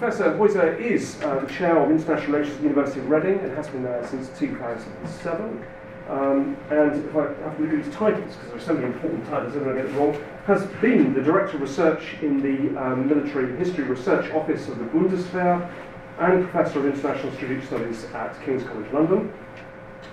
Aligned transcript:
Professor 0.00 0.32
Heuser 0.32 0.80
is 0.80 1.22
uh, 1.22 1.40
the 1.40 1.46
chair 1.46 1.76
of 1.76 1.90
international 1.90 2.32
relations 2.32 2.56
at 2.56 2.62
the 2.62 2.68
University 2.68 3.00
of 3.00 3.10
Reading 3.10 3.38
and 3.40 3.54
has 3.54 3.68
been 3.68 3.82
there 3.82 4.02
since 4.08 4.30
2007. 4.38 5.62
Um, 6.08 6.56
and 6.70 7.04
if 7.04 7.14
I 7.14 7.24
have 7.44 7.58
to 7.58 7.62
read 7.62 7.84
his 7.84 7.94
titles, 7.94 8.34
because 8.34 8.48
there 8.48 8.56
are 8.56 8.60
so 8.60 8.72
many 8.72 8.86
important 8.86 9.26
titles, 9.26 9.54
I'm 9.54 9.62
going 9.64 9.76
to 9.76 9.82
get 9.82 9.92
it 9.92 9.98
wrong, 9.98 10.18
has 10.46 10.64
been 10.80 11.12
the 11.12 11.20
Director 11.20 11.56
of 11.56 11.60
Research 11.60 12.14
in 12.22 12.40
the 12.40 12.82
um, 12.82 13.08
Military 13.08 13.54
History 13.58 13.84
Research 13.84 14.32
Office 14.32 14.68
of 14.68 14.78
the 14.78 14.86
Bundeswehr 14.86 15.70
and 16.18 16.48
Professor 16.48 16.78
of 16.78 16.86
International 16.86 17.30
Strategic 17.34 17.66
Studies 17.66 18.04
at 18.14 18.42
King's 18.42 18.64
College 18.64 18.90
London. 18.94 19.30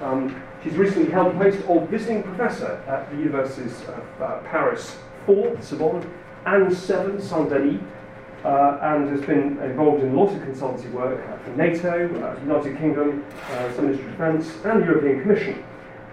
Um, 0.02 0.44
she's 0.66 0.74
recently 0.74 1.10
held 1.10 1.34
the 1.34 1.40
post 1.40 1.66
of 1.66 1.88
Visiting 1.88 2.24
Professor 2.24 2.84
at 2.88 3.10
the 3.10 3.16
Universities 3.20 3.80
of 3.84 4.22
uh, 4.22 4.40
Paris 4.50 4.98
4, 5.26 5.62
Sorbonne, 5.62 6.14
and 6.46 6.76
7, 6.76 7.22
Saint 7.22 7.50
Denis, 7.50 7.82
uh, 8.44 8.80
and 8.82 9.10
has 9.10 9.22
been 9.22 9.60
involved 9.60 10.04
in 10.04 10.16
lots 10.16 10.34
of 10.34 10.42
consultancy 10.42 10.92
work 10.92 11.20
for 11.44 11.52
NATO, 11.52 12.06
uh, 12.24 12.40
United 12.42 12.78
Kingdom, 12.78 13.26
uh, 13.52 13.74
some 13.74 13.86
Ministry 13.86 14.06
of 14.06 14.12
Defence, 14.12 14.66
and 14.66 14.82
the 14.82 14.86
European 14.86 15.22
Commission. 15.22 15.64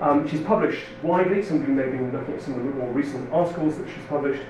Um, 0.01 0.29
she's 0.29 0.41
published 0.43 0.85
widely, 1.03 1.43
some 1.43 1.63
of 1.63 1.69
you 1.69 1.75
may 1.75 1.87
be 1.87 1.99
looking 1.99 2.35
at 2.35 2.43
some 2.43 2.55
of 2.55 2.65
the 2.65 2.71
more 2.71 2.91
recent 2.93 3.33
articles 3.33 3.79
that 3.79 3.87
she's 3.87 4.05
published. 4.09 4.43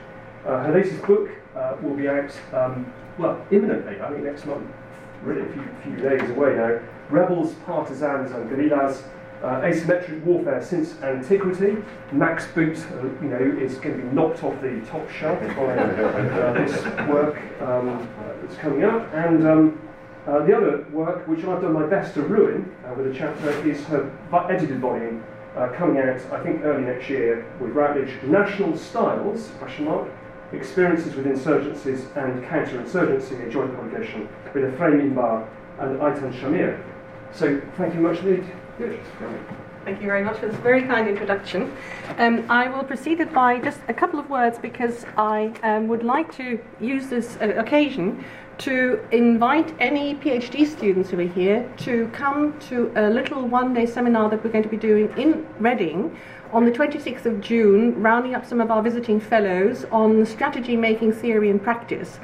Uh, 0.46 0.62
her 0.65 0.73
latest 0.73 1.02
book 1.02 1.29
uh, 1.56 1.77
will 1.82 1.95
be 1.95 2.09
out, 2.09 2.30
um, 2.52 2.92
well, 3.18 3.45
imminently, 3.51 4.01
I 4.01 4.10
think 4.10 4.24
next 4.24 4.46
month, 4.46 4.66
really 5.23 5.43
a 5.43 5.52
few, 5.52 5.68
few 5.82 5.96
days 5.96 6.29
away 6.30 6.56
now. 6.56 6.80
Rebels, 7.10 7.54
Partisans, 7.66 8.32
and 8.32 8.48
Guerrillas 8.48 9.04
uh, 9.44 9.60
asymmetric 9.60 10.24
warfare 10.24 10.62
since 10.62 11.00
antiquity. 11.02 11.76
Max 12.12 12.46
Boot, 12.48 12.78
uh, 12.78 13.02
you 13.22 13.28
know, 13.28 13.62
is 13.62 13.76
going 13.76 14.00
to 14.00 14.02
be 14.02 14.14
knocked 14.14 14.42
off 14.42 14.58
the 14.62 14.80
top 14.88 15.08
shelf 15.10 15.38
by 15.54 15.76
uh, 15.76 16.52
this 16.54 16.82
work 17.08 17.36
um, 17.60 18.08
that's 18.40 18.56
coming 18.56 18.84
up. 18.84 19.12
And 19.12 19.46
um, 19.46 19.88
uh, 20.26 20.44
the 20.46 20.56
other 20.56 20.86
work, 20.90 21.28
which 21.28 21.44
I've 21.44 21.60
done 21.60 21.74
my 21.74 21.86
best 21.86 22.14
to 22.14 22.22
ruin 22.22 22.74
uh, 22.86 22.94
with 22.94 23.14
a 23.14 23.14
chapter, 23.14 23.51
is 23.68 23.84
her 23.84 24.10
edited 24.48 24.80
volume 24.80 25.23
uh, 25.56 25.68
coming 25.76 25.98
out, 25.98 26.20
I 26.32 26.42
think, 26.42 26.62
early 26.64 26.84
next 26.84 27.10
year 27.10 27.46
with 27.60 27.73
Routledge, 27.73 28.10
National 28.24 28.76
Styles, 28.76 29.51
question 29.58 29.84
mark, 29.84 30.08
Experiences 30.52 31.14
with 31.14 31.26
Insurgencies 31.26 32.04
and 32.16 32.42
Counterinsurgency, 32.45 33.46
a 33.46 33.51
joint 33.51 33.74
publication 33.76 34.29
with 34.54 34.73
Ephraim 34.73 35.01
Inbar 35.01 35.46
and 35.80 35.98
Eitan 35.98 36.32
Shamir. 36.32 36.82
So 37.32 37.60
thank 37.76 37.95
you 37.95 38.01
much 38.01 38.20
indeed. 38.20 38.51
Thank 38.76 40.00
you 40.00 40.06
very 40.06 40.24
much 40.24 40.38
for 40.38 40.48
this 40.48 40.56
very 40.56 40.82
kind 40.82 41.06
introduction. 41.06 41.76
Um, 42.18 42.44
I 42.50 42.68
will 42.68 42.82
proceed 42.82 43.20
it 43.20 43.32
by 43.32 43.60
just 43.60 43.78
a 43.86 43.94
couple 43.94 44.18
of 44.18 44.28
words 44.28 44.58
because 44.58 45.04
I 45.16 45.52
um, 45.62 45.86
would 45.88 46.02
like 46.02 46.34
to 46.36 46.58
use 46.80 47.06
this 47.06 47.36
uh, 47.40 47.54
occasion 47.56 48.24
to 48.58 49.00
invite 49.12 49.74
any 49.78 50.16
PhD 50.16 50.66
students 50.66 51.10
who 51.10 51.20
are 51.20 51.22
here 51.22 51.70
to 51.78 52.08
come 52.12 52.58
to 52.60 52.90
a 52.96 53.10
little 53.10 53.46
one 53.46 53.74
day 53.74 53.86
seminar 53.86 54.28
that 54.30 54.42
we're 54.42 54.50
going 54.50 54.64
to 54.64 54.68
be 54.68 54.76
doing 54.76 55.12
in 55.16 55.46
Reading 55.60 56.16
on 56.52 56.64
the 56.64 56.72
26th 56.72 57.26
of 57.26 57.40
June, 57.40 58.00
rounding 58.02 58.34
up 58.34 58.45
some 58.45 58.60
of 58.60 58.70
our 58.70 58.82
visiting 58.82 59.20
fellows 59.20 59.84
on 59.92 60.26
strategy 60.26 60.76
making 60.76 61.12
theory 61.12 61.50
and 61.50 61.62
practice. 61.62 62.18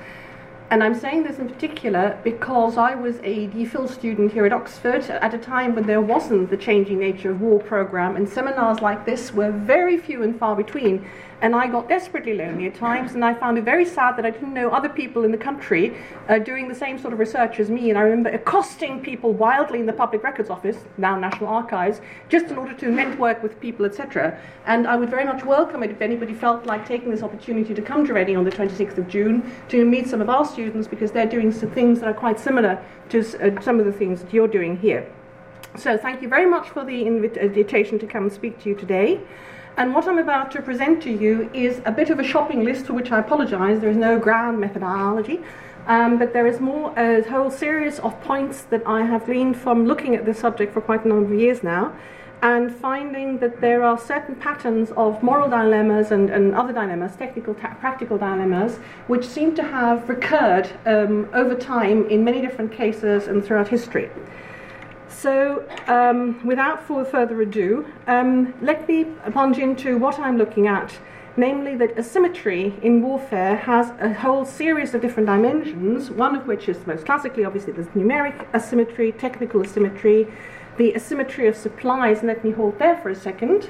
And 0.70 0.84
I'm 0.84 0.94
saying 0.94 1.24
this 1.24 1.40
in 1.40 1.48
particular 1.48 2.16
because 2.22 2.76
I 2.76 2.94
was 2.94 3.16
a 3.24 3.48
DPhil 3.48 3.90
student 3.90 4.32
here 4.32 4.46
at 4.46 4.52
Oxford 4.52 5.02
at 5.10 5.34
a 5.34 5.38
time 5.38 5.74
when 5.74 5.84
there 5.84 6.00
wasn't 6.00 6.48
the 6.48 6.56
changing 6.56 7.00
nature 7.00 7.32
of 7.32 7.40
war 7.40 7.58
program, 7.58 8.14
and 8.14 8.28
seminars 8.28 8.80
like 8.80 9.04
this 9.04 9.34
were 9.34 9.50
very 9.50 9.98
few 9.98 10.22
and 10.22 10.38
far 10.38 10.54
between. 10.54 11.04
And 11.42 11.56
I 11.56 11.69
got 11.69 11.88
desperately 11.88 12.34
lonely 12.34 12.66
at 12.66 12.74
times, 12.74 13.14
and 13.14 13.24
I 13.24 13.33
found 13.33 13.56
it 13.56 13.64
very 13.64 13.86
sad 13.86 14.16
that 14.19 14.27
I 14.27 14.30
didn't 14.30 14.52
know 14.52 14.69
other 14.70 14.91
people 14.91 15.24
in 15.24 15.30
the 15.30 15.38
country 15.38 15.96
uh, 16.28 16.38
doing 16.38 16.69
the 16.69 16.74
same 16.74 16.98
sort 16.98 17.14
of 17.14 17.19
research 17.19 17.58
as 17.58 17.70
me. 17.70 17.88
And 17.88 17.98
I 17.98 18.02
remember 18.02 18.28
accosting 18.28 19.00
people 19.00 19.33
wildly 19.33 19.80
in 19.80 19.86
the 19.86 19.92
Public 19.94 20.22
Records 20.22 20.50
Office, 20.50 20.77
now 20.98 21.18
National 21.18 21.48
Archives, 21.48 22.02
just 22.28 22.46
in 22.46 22.58
order 22.58 22.74
to 22.74 22.91
network 22.91 23.42
with 23.42 23.58
people, 23.58 23.86
etc. 23.86 24.38
And 24.66 24.86
I 24.86 24.96
would 24.96 25.08
very 25.08 25.24
much 25.24 25.42
welcome 25.42 25.83
it 25.83 25.90
if 25.90 26.02
anybody 26.02 26.34
felt 26.34 26.67
like 26.67 26.86
taking 26.86 27.11
this 27.11 27.23
opportunity 27.23 27.72
to 27.72 27.80
come 27.80 28.07
to 28.07 28.12
Reading 28.12 28.36
on 28.36 28.45
the 28.45 28.51
26th 28.51 28.98
of 28.98 29.08
June 29.08 29.51
to 29.68 29.86
meet 29.86 30.08
some 30.08 30.20
of 30.20 30.28
our 30.28 30.45
students 30.45 30.89
because 30.89 31.11
they're 31.11 31.24
doing 31.24 31.52
some 31.52 31.70
things 31.70 32.01
that 32.01 32.08
are 32.08 32.14
quite 32.14 32.39
similar 32.39 32.84
to 33.08 33.20
uh, 33.20 33.61
some 33.62 33.80
of 33.80 33.86
the 33.86 33.92
things 33.92 34.20
that 34.20 34.34
you're 34.34 34.48
doing 34.48 34.77
here. 34.77 35.11
So, 35.77 35.96
thank 35.96 36.20
you 36.20 36.28
very 36.28 36.51
much 36.51 36.68
for 36.68 36.84
the 36.84 37.07
invitation 37.07 37.98
to 38.01 38.07
come 38.07 38.24
and 38.24 38.33
speak 38.33 38.61
to 38.62 38.68
you 38.68 38.74
today. 38.74 39.20
And 39.77 39.95
what 39.95 40.07
I'm 40.07 40.19
about 40.19 40.51
to 40.53 40.63
present 40.63 41.03
to 41.05 41.11
you 41.11 41.51
is 41.55 41.81
a 41.85 41.92
bit 41.92 42.11
of 42.11 42.19
a 42.19 42.25
shopping 42.25 42.64
list 42.64 42.86
for 42.86 42.92
which 42.92 43.13
I 43.13 43.19
apologize. 43.19 43.81
There 43.81 43.91
is 43.91 43.97
no 43.97 44.19
ground 44.19 44.61
methodology. 44.61 45.41
Um, 45.86 46.19
but 46.19 46.33
there 46.33 46.47
is 46.47 46.61
more 46.61 46.92
a 46.98 47.23
whole 47.29 47.51
series 47.51 47.98
of 48.01 48.20
points 48.23 48.63
that 48.64 48.83
I 48.86 49.03
have 49.03 49.25
gleaned 49.25 49.57
from 49.57 49.86
looking 49.86 50.14
at 50.14 50.25
this 50.25 50.39
subject 50.39 50.75
for 50.75 50.81
quite 50.81 51.05
a 51.05 51.08
number 51.08 51.33
of 51.33 51.41
years 51.41 51.63
now 51.63 51.95
and 52.42 52.75
finding 52.75 53.39
that 53.39 53.61
there 53.61 53.83
are 53.83 53.98
certain 53.98 54.35
patterns 54.35 54.91
of 54.97 55.23
moral 55.23 55.48
dilemmas 55.48 56.11
and, 56.11 56.31
and 56.31 56.55
other 56.55 56.73
dilemmas, 56.73 57.14
technical, 57.17 57.52
practical 57.55 58.17
dilemmas, 58.17 58.77
which 59.08 59.27
seem 59.27 59.55
to 59.55 59.63
have 59.63 60.08
recurred 60.08 60.69
um, 60.87 61.29
over 61.35 61.55
time 61.55 62.08
in 62.08 62.25
many 62.25 62.41
different 62.41 62.73
cases 62.73 63.27
and 63.27 63.45
throughout 63.45 63.69
history. 63.69 64.08
So, 65.20 65.69
um, 65.86 66.41
without 66.47 66.86
further 66.86 67.42
ado, 67.42 67.85
um, 68.07 68.55
let 68.63 68.89
me 68.89 69.05
plunge 69.33 69.58
into 69.58 69.98
what 69.98 70.19
I'm 70.19 70.39
looking 70.39 70.67
at, 70.67 70.98
namely 71.36 71.77
that 71.77 71.98
asymmetry 71.98 72.75
in 72.81 73.03
warfare 73.03 73.55
has 73.55 73.92
a 74.01 74.14
whole 74.14 74.47
series 74.47 74.95
of 74.95 75.03
different 75.03 75.27
dimensions, 75.27 76.11
one 76.11 76.35
of 76.36 76.47
which 76.47 76.70
is 76.70 76.86
most 76.86 77.05
classically, 77.05 77.45
obviously, 77.45 77.75
there's 77.75 77.89
numeric 77.89 78.47
asymmetry, 78.55 79.13
technical 79.13 79.61
asymmetry, 79.61 80.27
the 80.79 80.95
asymmetry 80.95 81.47
of 81.47 81.55
supplies, 81.55 82.20
and 82.20 82.29
let 82.29 82.42
me 82.42 82.52
hold 82.52 82.79
there 82.79 82.97
for 82.97 83.11
a 83.11 83.14
second. 83.14 83.69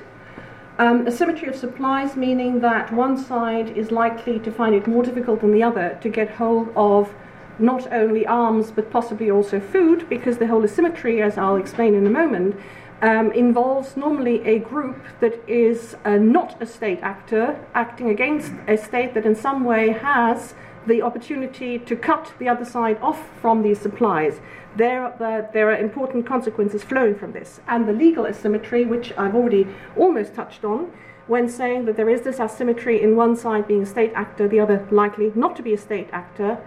Um, 0.79 1.09
asymmetry 1.09 1.49
of 1.49 1.57
supplies 1.57 2.17
meaning 2.17 2.61
that 2.61 2.93
one 2.93 3.19
side 3.19 3.77
is 3.77 3.91
likely 3.91 4.39
to 4.39 4.53
find 4.53 4.73
it 4.73 4.87
more 4.87 5.03
difficult 5.03 5.41
than 5.41 5.51
the 5.51 5.65
other 5.65 5.99
to 6.01 6.09
get 6.09 6.31
hold 6.31 6.73
of 6.77 7.13
not 7.61 7.93
only 7.93 8.27
arms 8.27 8.71
but 8.71 8.91
possibly 8.91 9.31
also 9.31 9.61
food, 9.61 10.09
because 10.09 10.39
the 10.39 10.47
whole 10.47 10.65
asymmetry, 10.65 11.23
as 11.23 11.39
I'll 11.39 11.57
explain 11.57 11.95
in 11.95 12.07
a 12.07 12.11
moment, 12.11 12.57
um, 13.03 13.33
involves 13.33 13.97
normally 13.97 14.47
a 14.47 14.59
group 14.59 15.03
that 15.21 15.41
is 15.49 15.97
uh, 16.05 16.17
not 16.17 16.61
a 16.61 16.67
state 16.67 17.01
actor 17.03 17.59
acting 17.75 18.11
against 18.11 18.53
a 18.69 18.77
state 18.77 19.15
that 19.15 19.25
in 19.25 19.35
some 19.35 19.65
way 19.65 19.91
has 19.91 20.55
the 20.87 21.03
opportunity 21.03 21.79
to 21.79 21.97
cut 21.97 22.33
the 22.39 22.49
other 22.49 22.65
side 22.65 22.99
off 23.01 23.29
from 23.41 23.63
these 23.63 23.79
supplies. 23.79 24.41
There, 24.77 25.15
there 25.53 25.71
are 25.71 25.77
important 25.77 26.27
consequences 26.27 26.83
flowing 26.83 27.15
from 27.15 27.33
this. 27.33 27.61
And 27.69 27.89
the 27.89 27.93
legal 27.93 28.27
asymmetry, 28.27 28.85
which 28.85 29.13
I've 29.17 29.35
already 29.35 29.67
almost 29.97 30.35
touched 30.35 30.65
on, 30.65 30.91
when 31.27 31.49
saying 31.49 31.85
that 31.85 31.97
there 31.97 32.09
is 32.11 32.23
this 32.23 32.41
asymmetry 32.41 33.03
in 33.03 33.15
one 33.15 33.37
side 33.37 33.69
being 33.69 33.83
a 33.83 33.87
state 33.87 34.13
actor, 34.15 34.49
the 34.49 34.59
other 34.59 34.87
likely 34.91 35.33
not 35.35 35.55
to 35.57 35.63
be 35.63 35.75
a 35.75 35.79
state 35.79 36.09
actor, 36.13 36.59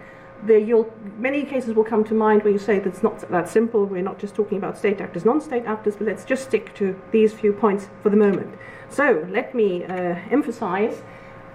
the, 0.46 0.86
many 1.16 1.44
cases 1.44 1.74
will 1.74 1.84
come 1.84 2.04
to 2.04 2.14
mind 2.14 2.42
where 2.42 2.52
you 2.52 2.58
say 2.58 2.78
that's 2.78 3.02
not 3.02 3.18
that 3.30 3.48
simple. 3.48 3.86
We're 3.86 4.02
not 4.02 4.18
just 4.18 4.34
talking 4.34 4.58
about 4.58 4.76
state 4.76 5.00
actors, 5.00 5.24
non-state 5.24 5.64
actors, 5.64 5.96
but 5.96 6.06
let's 6.06 6.24
just 6.24 6.44
stick 6.44 6.74
to 6.74 7.00
these 7.12 7.32
few 7.32 7.52
points 7.52 7.88
for 8.02 8.10
the 8.10 8.16
moment. 8.16 8.54
So 8.88 9.26
let 9.30 9.54
me 9.54 9.84
uh, 9.84 10.16
emphasize 10.30 11.02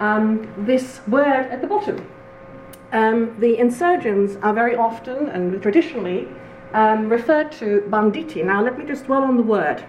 um, 0.00 0.52
this 0.56 1.00
word 1.06 1.46
at 1.50 1.60
the 1.60 1.66
bottom. 1.66 2.10
Um, 2.92 3.38
the 3.38 3.58
insurgents 3.58 4.36
are 4.42 4.52
very 4.52 4.74
often 4.74 5.28
and 5.28 5.62
traditionally 5.62 6.26
um, 6.72 7.08
referred 7.08 7.52
to 7.52 7.82
banditi. 7.88 8.44
Now 8.44 8.62
let 8.62 8.76
me 8.78 8.84
just 8.84 9.04
dwell 9.06 9.22
on 9.22 9.36
the 9.36 9.42
word. 9.42 9.84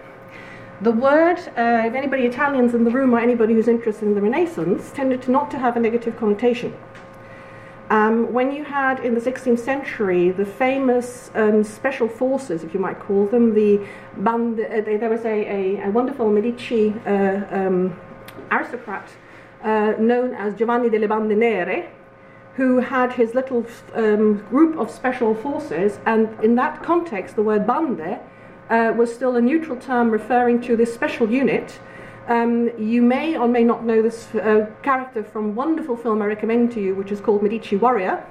The 0.82 0.92
word, 0.92 1.38
uh, 1.56 1.86
if 1.86 1.94
anybody 1.94 2.24
Italians 2.24 2.74
in 2.74 2.84
the 2.84 2.90
room 2.90 3.14
or 3.14 3.20
anybody 3.20 3.54
who's 3.54 3.68
interested 3.68 4.06
in 4.06 4.14
the 4.14 4.20
Renaissance, 4.20 4.90
tended 4.90 5.22
to 5.22 5.30
not 5.30 5.50
to 5.52 5.58
have 5.58 5.76
a 5.76 5.80
negative 5.80 6.16
connotation. 6.16 6.74
Um, 7.92 8.32
when 8.32 8.50
you 8.50 8.64
had 8.64 9.00
in 9.00 9.12
the 9.14 9.20
16th 9.20 9.58
century 9.58 10.30
the 10.30 10.46
famous 10.46 11.30
um, 11.34 11.62
special 11.62 12.08
forces, 12.08 12.64
if 12.64 12.72
you 12.72 12.80
might 12.80 12.98
call 12.98 13.26
them, 13.26 13.52
the 13.52 13.86
band, 14.16 14.58
uh, 14.58 14.80
there 14.80 15.10
was 15.10 15.26
a, 15.26 15.28
a, 15.28 15.88
a 15.88 15.90
wonderful 15.90 16.30
Medici 16.30 16.94
uh, 17.04 17.44
um, 17.50 17.94
aristocrat 18.50 19.06
uh, 19.62 19.92
known 19.98 20.32
as 20.32 20.54
Giovanni 20.54 20.88
delle 20.88 21.06
Bande 21.06 21.36
Nere, 21.36 21.90
who 22.54 22.78
had 22.78 23.12
his 23.12 23.34
little 23.34 23.66
um, 23.92 24.38
group 24.48 24.78
of 24.78 24.90
special 24.90 25.34
forces, 25.34 26.00
and 26.06 26.30
in 26.42 26.54
that 26.54 26.82
context, 26.82 27.36
the 27.36 27.42
word 27.42 27.66
bande 27.66 28.18
uh, 28.70 28.94
was 28.96 29.14
still 29.14 29.36
a 29.36 29.40
neutral 29.42 29.78
term 29.78 30.10
referring 30.10 30.62
to 30.62 30.76
this 30.78 30.94
special 30.94 31.30
unit 31.30 31.78
um, 32.28 32.70
you 32.78 33.02
may 33.02 33.36
or 33.36 33.48
may 33.48 33.64
not 33.64 33.84
know 33.84 34.02
this 34.02 34.34
uh, 34.34 34.70
character 34.82 35.24
from 35.24 35.46
a 35.46 35.52
wonderful 35.52 35.96
film 35.96 36.22
I 36.22 36.26
recommend 36.26 36.72
to 36.72 36.80
you, 36.80 36.94
which 36.94 37.10
is 37.10 37.20
called 37.20 37.42
Medici 37.42 37.76
Warrior. 37.76 38.24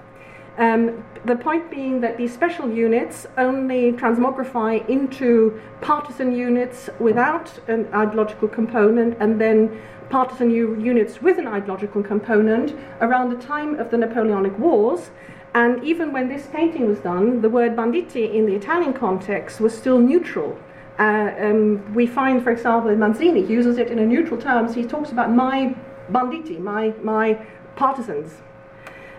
Um, 0.58 1.04
the 1.26 1.36
point 1.36 1.72
being 1.72 2.02
that 2.02 2.18
these 2.18 2.34
special 2.34 2.70
units 2.70 3.26
only 3.38 3.94
transmogrify 3.94 4.88
into 4.90 5.60
partisan 5.82 6.36
units 6.36 6.90
without 7.00 7.58
an 7.68 7.88
ideological 7.94 8.48
component 8.48 9.18
and 9.20 9.40
then 9.40 9.82
partisan 10.10 10.52
units 10.52 11.22
with 11.22 11.38
an 11.38 11.48
ideological 11.48 12.04
component 12.04 12.76
around 13.00 13.30
the 13.30 13.38
time 13.38 13.80
of 13.80 13.92
the 13.92 13.98
Napoleonic 13.98 14.58
Wars. 14.60 15.12
And 15.54 15.84
even 15.84 16.12
when 16.12 16.28
this 16.28 16.48
painting 16.48 16.88
was 16.88 17.00
done, 17.00 17.42
the 17.42 17.50
word 17.50 17.76
banditi 17.76 18.34
in 18.34 18.46
the 18.46 18.56
Italian 18.56 18.94
context 18.94 19.60
was 19.62 19.78
still 19.78 20.00
neutral. 20.00 20.58
Uh, 21.02 21.34
um, 21.40 21.94
we 21.96 22.06
find, 22.06 22.44
for 22.44 22.52
example, 22.52 22.92
in 22.92 23.00
Manzini 23.00 23.50
uses 23.50 23.80
it 23.80 23.90
in 23.90 23.98
a 23.98 24.06
neutral 24.06 24.40
terms. 24.40 24.76
He 24.76 24.84
talks 24.84 25.12
about 25.12 25.32
my 25.32 25.76
banditi, 26.12 26.60
my, 26.60 26.94
my 27.02 27.44
partisans. 27.76 28.34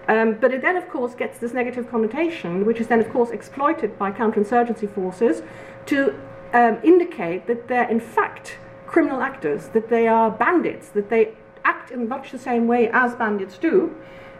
Um, 0.06 0.34
but 0.40 0.54
it 0.54 0.62
then, 0.62 0.76
of 0.76 0.88
course, 0.88 1.16
gets 1.16 1.40
this 1.40 1.52
negative 1.52 1.90
connotation, 1.90 2.64
which 2.66 2.78
is 2.78 2.86
then, 2.86 3.00
of 3.00 3.10
course, 3.10 3.30
exploited 3.30 3.98
by 3.98 4.12
counterinsurgency 4.12 4.88
forces 4.94 5.42
to 5.86 6.14
um, 6.52 6.78
indicate 6.84 7.48
that 7.48 7.66
they're, 7.66 7.90
in 7.90 7.98
fact, 7.98 8.58
criminal 8.86 9.20
actors, 9.20 9.68
that 9.70 9.88
they 9.88 10.06
are 10.06 10.30
bandits, 10.30 10.88
that 10.90 11.10
they 11.10 11.34
act 11.64 11.90
in 11.90 12.08
much 12.08 12.30
the 12.30 12.38
same 12.38 12.68
way 12.68 12.90
as 12.92 13.16
bandits 13.16 13.58
do. 13.58 13.92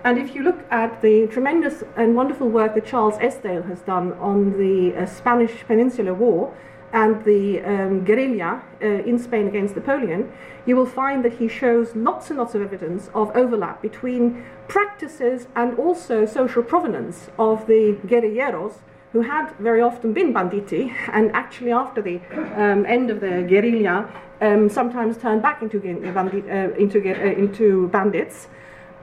And 0.05 0.17
if 0.17 0.37
you 0.37 0.45
look 0.45 0.61
at 0.71 1.03
the 1.03 1.27
tremendous 1.27 1.83
and 1.97 2.15
wonderful 2.15 2.49
work 2.49 2.77
that 2.77 2.87
Charles 2.87 3.19
Esdaile 3.19 3.67
has 3.67 3.81
done 3.81 4.13
on 4.15 4.53
the 4.59 4.95
uh, 4.97 5.07
Spanish 5.07 5.65
Peninsular 5.67 6.15
War 6.15 6.55
and 6.93 7.25
the 7.25 7.61
um, 7.63 8.05
guerrilla 8.05 8.63
uh, 8.83 8.87
in 8.87 9.19
Spain 9.19 9.49
against 9.49 9.75
Napoleon, 9.75 10.31
you 10.67 10.77
will 10.77 10.87
find 10.87 11.25
that 11.25 11.35
he 11.35 11.49
shows 11.49 11.97
lots 11.97 12.31
and 12.31 12.39
lots 12.39 12.55
of 12.55 12.63
evidence 12.63 13.11
of 13.15 13.31
overlap 13.35 13.81
between 13.83 14.45
practices 14.69 15.49
and 15.57 15.79
also 15.79 16.27
social 16.27 16.63
provenance 16.63 17.31
of 17.39 17.67
the 17.67 17.99
guerrilleros 18.07 18.75
who 19.13 19.23
had 19.23 19.51
very 19.59 19.81
often 19.81 20.13
been 20.13 20.33
banditi 20.33 20.95
and 21.13 21.31
actually 21.33 21.71
after 21.71 22.01
the 22.01 22.21
um, 22.57 22.87
end 22.87 23.11
of 23.11 23.21
the 23.21 23.43
guerrilla 23.49 24.11
um, 24.41 24.69
sometimes 24.69 25.17
turned 25.17 25.43
back 25.43 25.63
into, 25.63 25.79
bandit, 25.79 26.45
uh, 26.49 26.75
into, 26.77 26.99
uh, 26.99 27.33
into 27.33 27.89
bandits 27.89 28.49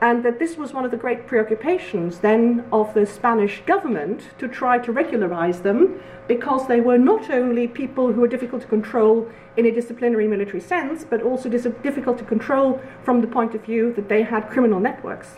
and 0.01 0.23
that 0.23 0.39
this 0.39 0.55
was 0.55 0.73
one 0.73 0.85
of 0.85 0.91
the 0.91 0.97
great 0.97 1.27
preoccupations 1.27 2.19
then 2.19 2.63
of 2.71 2.93
the 2.93 3.05
Spanish 3.05 3.61
government 3.65 4.29
to 4.37 4.47
try 4.47 4.77
to 4.79 4.91
regularize 4.91 5.61
them 5.61 6.01
because 6.27 6.67
they 6.67 6.79
were 6.79 6.97
not 6.97 7.29
only 7.29 7.67
people 7.67 8.13
who 8.13 8.21
were 8.21 8.27
difficult 8.27 8.61
to 8.61 8.67
control 8.67 9.29
in 9.57 9.65
a 9.65 9.71
disciplinary 9.71 10.27
military 10.27 10.61
sense, 10.61 11.03
but 11.03 11.21
also 11.21 11.49
difficult 11.49 12.17
to 12.17 12.23
control 12.23 12.79
from 13.03 13.19
the 13.19 13.27
point 13.27 13.53
of 13.55 13.63
view 13.63 13.91
that 13.93 14.07
they 14.07 14.23
had 14.23 14.49
criminal 14.49 14.79
networks. 14.79 15.35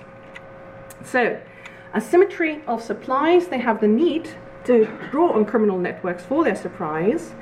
So, 1.03 1.39
asymmetry 1.95 2.61
of 2.67 2.83
supplies, 2.83 3.47
they 3.47 3.59
have 3.59 3.81
the 3.81 3.87
need 3.87 4.29
to 4.65 4.85
draw 5.09 5.31
on 5.31 5.45
criminal 5.45 5.79
networks 5.79 6.23
for 6.23 6.43
their 6.43 6.55
supplies. 6.55 7.33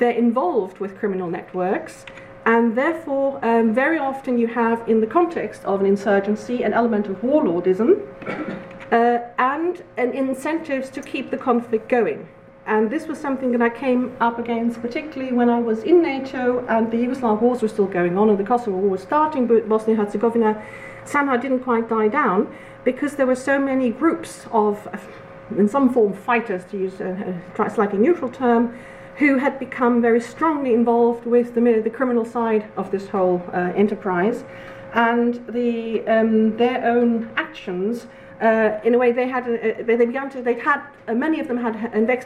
They're 0.00 0.10
involved 0.10 0.80
with 0.80 0.98
criminal 0.98 1.30
networks, 1.30 2.04
and 2.46 2.76
therefore, 2.76 3.42
um, 3.44 3.72
very 3.74 3.98
often 3.98 4.38
you 4.38 4.46
have, 4.48 4.86
in 4.88 5.00
the 5.00 5.06
context 5.06 5.64
of 5.64 5.80
an 5.80 5.86
insurgency, 5.86 6.62
an 6.62 6.74
element 6.74 7.06
of 7.06 7.16
warlordism 7.22 8.02
uh, 8.92 9.18
and 9.38 9.82
an 9.96 10.12
incentives 10.12 10.90
to 10.90 11.00
keep 11.00 11.30
the 11.30 11.38
conflict 11.38 11.88
going. 11.88 12.28
And 12.66 12.90
this 12.90 13.06
was 13.06 13.18
something 13.18 13.52
that 13.52 13.62
I 13.62 13.68
came 13.68 14.16
up 14.20 14.38
against, 14.38 14.80
particularly 14.80 15.32
when 15.32 15.50
I 15.50 15.60
was 15.60 15.82
in 15.82 16.02
NATO 16.02 16.64
and 16.66 16.90
the 16.90 16.96
Yugoslav 16.96 17.40
wars 17.40 17.60
were 17.60 17.68
still 17.68 17.86
going 17.86 18.16
on 18.16 18.30
and 18.30 18.38
the 18.38 18.44
Kosovo 18.44 18.76
war 18.76 18.90
was 18.90 19.02
starting, 19.02 19.46
but 19.46 19.68
Bosnia 19.68 19.96
and 19.96 20.06
Herzegovina 20.06 20.62
somehow 21.04 21.36
didn't 21.36 21.60
quite 21.60 21.88
die 21.88 22.08
down 22.08 22.54
because 22.84 23.16
there 23.16 23.26
were 23.26 23.36
so 23.36 23.58
many 23.58 23.90
groups 23.90 24.46
of, 24.50 24.88
in 25.58 25.68
some 25.68 25.92
form, 25.92 26.14
fighters, 26.14 26.64
to 26.66 26.78
use 26.78 27.00
a, 27.00 27.38
a 27.58 27.70
slightly 27.70 27.98
neutral 27.98 28.30
term, 28.30 28.78
who 29.16 29.38
had 29.38 29.58
become 29.58 30.02
very 30.02 30.20
strongly 30.20 30.74
involved 30.74 31.24
with 31.24 31.54
the, 31.54 31.60
the 31.60 31.90
criminal 31.90 32.24
side 32.24 32.70
of 32.76 32.90
this 32.90 33.08
whole 33.08 33.42
uh, 33.52 33.72
enterprise. 33.76 34.44
And 34.92 35.44
the, 35.48 36.06
um, 36.06 36.56
their 36.56 36.84
own 36.84 37.30
actions, 37.36 38.06
uh, 38.40 38.80
in 38.84 38.94
a 38.94 38.98
way, 38.98 39.12
they 39.12 39.28
had 39.28 39.44
uh, 39.44 39.82
they, 39.84 39.96
they, 39.96 40.06
began 40.06 40.30
to 40.30 40.42
they 40.42 40.58
had 40.58 40.82
uh, 41.08 41.14
many 41.14 41.40
of 41.40 41.48
them 41.48 41.56
had 41.56 41.74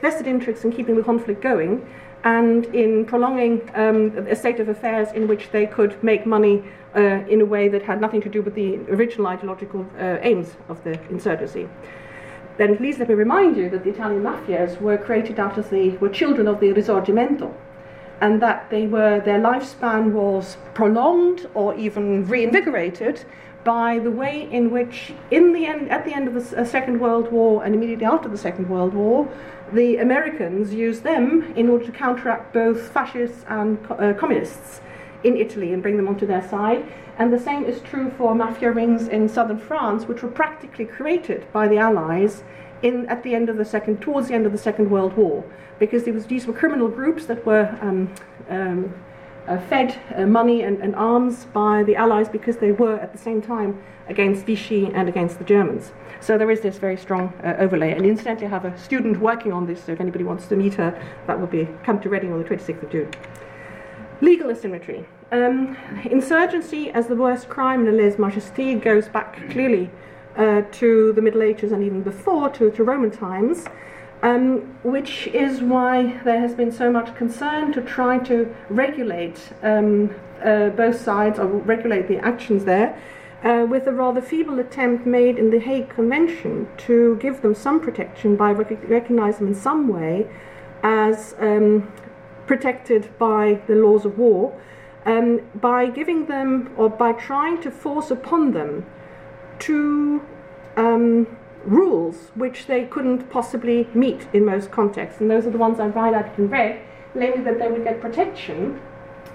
vested 0.01 0.27
interests 0.27 0.65
in 0.65 0.73
keeping 0.73 0.97
the 0.97 1.03
conflict 1.03 1.41
going, 1.41 1.87
and 2.25 2.67
in 2.75 3.05
prolonging 3.05 3.71
um, 3.75 4.17
a 4.29 4.37
state 4.37 4.61
of 4.61 4.69
affairs 4.69 5.09
in 5.13 5.29
which 5.29 5.51
they 5.51 5.67
could 5.67 6.03
make 6.03 6.27
money 6.27 6.63
uh, 6.95 7.01
in 7.29 7.41
a 7.41 7.45
way 7.45 7.69
that 7.69 7.83
had 7.83 8.01
nothing 8.01 8.21
to 8.21 8.29
do 8.29 8.43
with 8.43 8.55
the 8.55 8.77
original 8.91 9.27
ideological 9.27 9.87
uh, 9.99 10.19
aims 10.23 10.57
of 10.69 10.83
the 10.85 10.99
insurgency 11.11 11.69
then 12.59 12.77
please 12.77 12.99
let 12.99 13.09
me 13.09 13.15
remind 13.15 13.57
you 13.57 13.71
that 13.71 13.85
the 13.85 13.91
Italian 13.91 14.23
mafias 14.23 14.81
were 14.81 14.99
created 14.99 15.39
out 15.41 15.57
of 15.57 15.71
the 15.71 15.97
were 15.99 16.09
children 16.09 16.47
of 16.47 16.61
the 16.61 16.73
Risorgimento, 16.73 17.55
and 18.21 18.43
that 18.43 18.69
they 18.69 18.87
were 18.87 19.21
their 19.21 19.41
lifespan 19.41 20.13
was 20.13 20.57
prolonged 20.75 21.49
or 21.55 21.75
even 21.77 22.27
reinvigorated 22.27 23.25
by 23.65 23.99
the 23.99 24.11
way 24.11 24.49
in 24.51 24.71
which, 24.71 25.13
in 25.31 25.53
the 25.53 25.67
end, 25.67 25.91
at 25.91 26.05
the 26.05 26.15
end 26.15 26.29
of 26.29 26.35
the 26.35 26.61
uh, 26.61 26.65
Second 26.65 27.01
World 27.01 27.31
War 27.31 27.65
and 27.65 27.75
immediately 27.75 28.07
after 28.07 28.29
the 28.29 28.39
Second 28.39 28.69
World 28.69 28.95
War, 28.95 29.29
the 29.73 29.99
Americans 29.99 30.73
used 30.73 31.03
them 31.03 31.53
in 31.55 31.69
order 31.69 31.85
to 31.85 31.93
counteract 31.93 32.53
both 32.53 32.89
fascists 32.91 33.45
and 33.49 33.79
uh, 33.91 34.15
communists 34.15 34.81
in 35.25 35.37
Italy 35.37 35.73
and 35.73 35.83
bring 35.83 35.97
them 35.97 36.09
onto 36.09 36.27
their 36.27 36.47
side. 36.49 36.85
And 37.19 37.33
the 37.33 37.39
same 37.39 37.65
is 37.65 37.81
true 37.81 38.11
for 38.17 38.35
mafia 38.35 38.71
rings 38.71 39.09
in 39.09 39.29
southern 39.29 39.59
France, 39.59 40.05
which 40.05 40.23
were 40.23 40.31
practically 40.31 40.85
created 40.85 41.51
by 41.53 41.67
the 41.67 41.79
Allies 41.79 42.45
in, 42.83 43.07
at 43.07 43.23
the 43.23 43.35
end 43.35 43.49
of 43.49 43.57
the 43.57 43.65
second, 43.65 44.01
towards 44.01 44.29
the 44.29 44.35
end 44.35 44.47
of 44.47 44.53
the 44.53 44.59
Second 44.59 44.91
World 44.91 45.17
War, 45.17 45.45
because 45.79 46.07
was, 46.07 46.27
these 46.27 46.47
were 46.47 46.53
criminal 46.53 46.89
groups 46.89 47.27
that 47.27 47.45
were 47.45 47.77
um, 47.81 48.15
um, 48.49 48.95
uh, 49.49 49.59
fed 49.63 49.99
uh, 50.15 50.27
money 50.27 50.63
and, 50.63 50.81
and, 50.81 50.95
arms 50.95 51.47
by 51.47 51.83
the 51.85 51.97
Allies 51.97 52.29
because 52.29 52.59
they 52.59 52.71
were 52.71 52.97
at 52.97 53.13
the 53.13 53.19
same 53.19 53.41
time 53.41 53.83
against 54.07 54.45
Vichy 54.45 54.87
and 54.95 55.09
against 55.09 55.39
the 55.39 55.45
Germans. 55.45 55.93
So 56.21 56.37
there 56.37 56.51
is 56.51 56.61
this 56.61 56.77
very 56.79 56.97
strong 56.97 57.33
uh, 57.43 57.57
overlay. 57.59 57.93
And 57.93 58.05
incidentally, 58.05 58.47
I 58.47 58.51
have 58.51 58.65
a 58.65 58.77
student 58.77 59.19
working 59.21 59.53
on 59.53 59.67
this, 59.67 59.85
so 59.85 59.93
if 59.93 60.01
anybody 60.01 60.25
wants 60.25 60.47
to 60.49 60.57
meet 60.57 60.75
her, 60.75 60.91
that 61.27 61.41
will 61.41 61.47
be 61.47 61.67
come 61.83 61.99
to 62.01 62.09
Reading 62.09 62.33
on 62.33 62.43
the 62.43 62.49
26th 62.49 62.83
of 62.83 62.91
June. 62.91 63.11
Legal 64.21 64.51
asymmetry. 64.51 65.07
Um, 65.31 65.77
insurgency 66.11 66.91
as 66.91 67.07
the 67.07 67.15
worst 67.15 67.49
crime 67.49 67.87
in 67.87 67.95
lèse 67.95 68.17
majesté 68.17 68.81
goes 68.81 69.07
back 69.09 69.49
clearly 69.51 69.91
uh, 70.37 70.63
to 70.73 71.13
the 71.13 71.23
Middle 71.23 71.43
Ages 71.43 71.71
and 71.71 71.85
even 71.85 72.03
before 72.03 72.49
to, 72.51 72.71
to 72.73 72.83
Roman 72.83 73.13
times, 73.13 73.67
um, 74.23 74.77
which 74.83 75.29
is 75.29 75.61
why 75.61 76.21
there 76.25 76.41
has 76.41 76.55
been 76.55 76.73
so 76.73 76.91
much 76.91 77.15
concern 77.15 77.73
to 77.73 77.81
try 77.81 78.19
to 78.19 78.53
regulate 78.71 79.53
um, 79.63 80.13
uh, 80.43 80.71
both 80.71 81.01
sides 81.01 81.39
or 81.39 81.47
regulate 81.47 82.09
the 82.09 82.19
actions 82.19 82.65
there. 82.65 83.01
Uh, 83.45 83.65
with 83.71 83.87
a 83.87 83.93
rather 83.93 84.21
feeble 84.21 84.59
attempt 84.59 85.07
made 85.07 85.39
in 85.39 85.51
the 85.51 85.61
Hague 85.61 85.89
Convention 85.89 86.67
to 86.77 87.17
give 87.21 87.41
them 87.41 87.55
some 87.55 87.79
protection 87.79 88.35
by 88.35 88.51
rec- 88.51 88.89
recognizing 88.89 89.47
them 89.47 89.55
in 89.55 89.61
some 89.61 89.87
way 89.87 90.27
as 90.83 91.37
um, 91.39 91.93
protected 92.49 93.17
by 93.19 93.61
the 93.69 93.75
laws 93.77 94.05
of 94.05 94.19
war 94.19 94.59
um, 95.07 95.41
by 95.55 95.87
giving 95.87 96.27
them 96.27 96.73
or 96.77 96.91
by 96.91 97.13
trying 97.13 97.61
to 97.63 97.71
force 97.71 98.11
upon 98.11 98.53
them 98.53 98.85
two 99.59 100.23
um, 100.77 101.27
rules 101.65 102.31
which 102.35 102.67
they 102.67 102.85
couldn't 102.85 103.31
possibly 103.31 103.89
meet 103.95 104.27
in 104.33 104.45
most 104.45 104.71
contexts. 104.71 105.21
And 105.21 105.31
those 105.31 105.47
are 105.47 105.51
the 105.51 105.59
ones 105.59 105.79
I've 105.79 105.95
highlighted 105.95 106.39
in 106.39 106.49
red, 106.49 106.81
namely 107.15 107.43
that 107.45 107.59
they 107.59 107.69
would 107.69 107.85
get 107.85 108.01
protection 108.01 108.81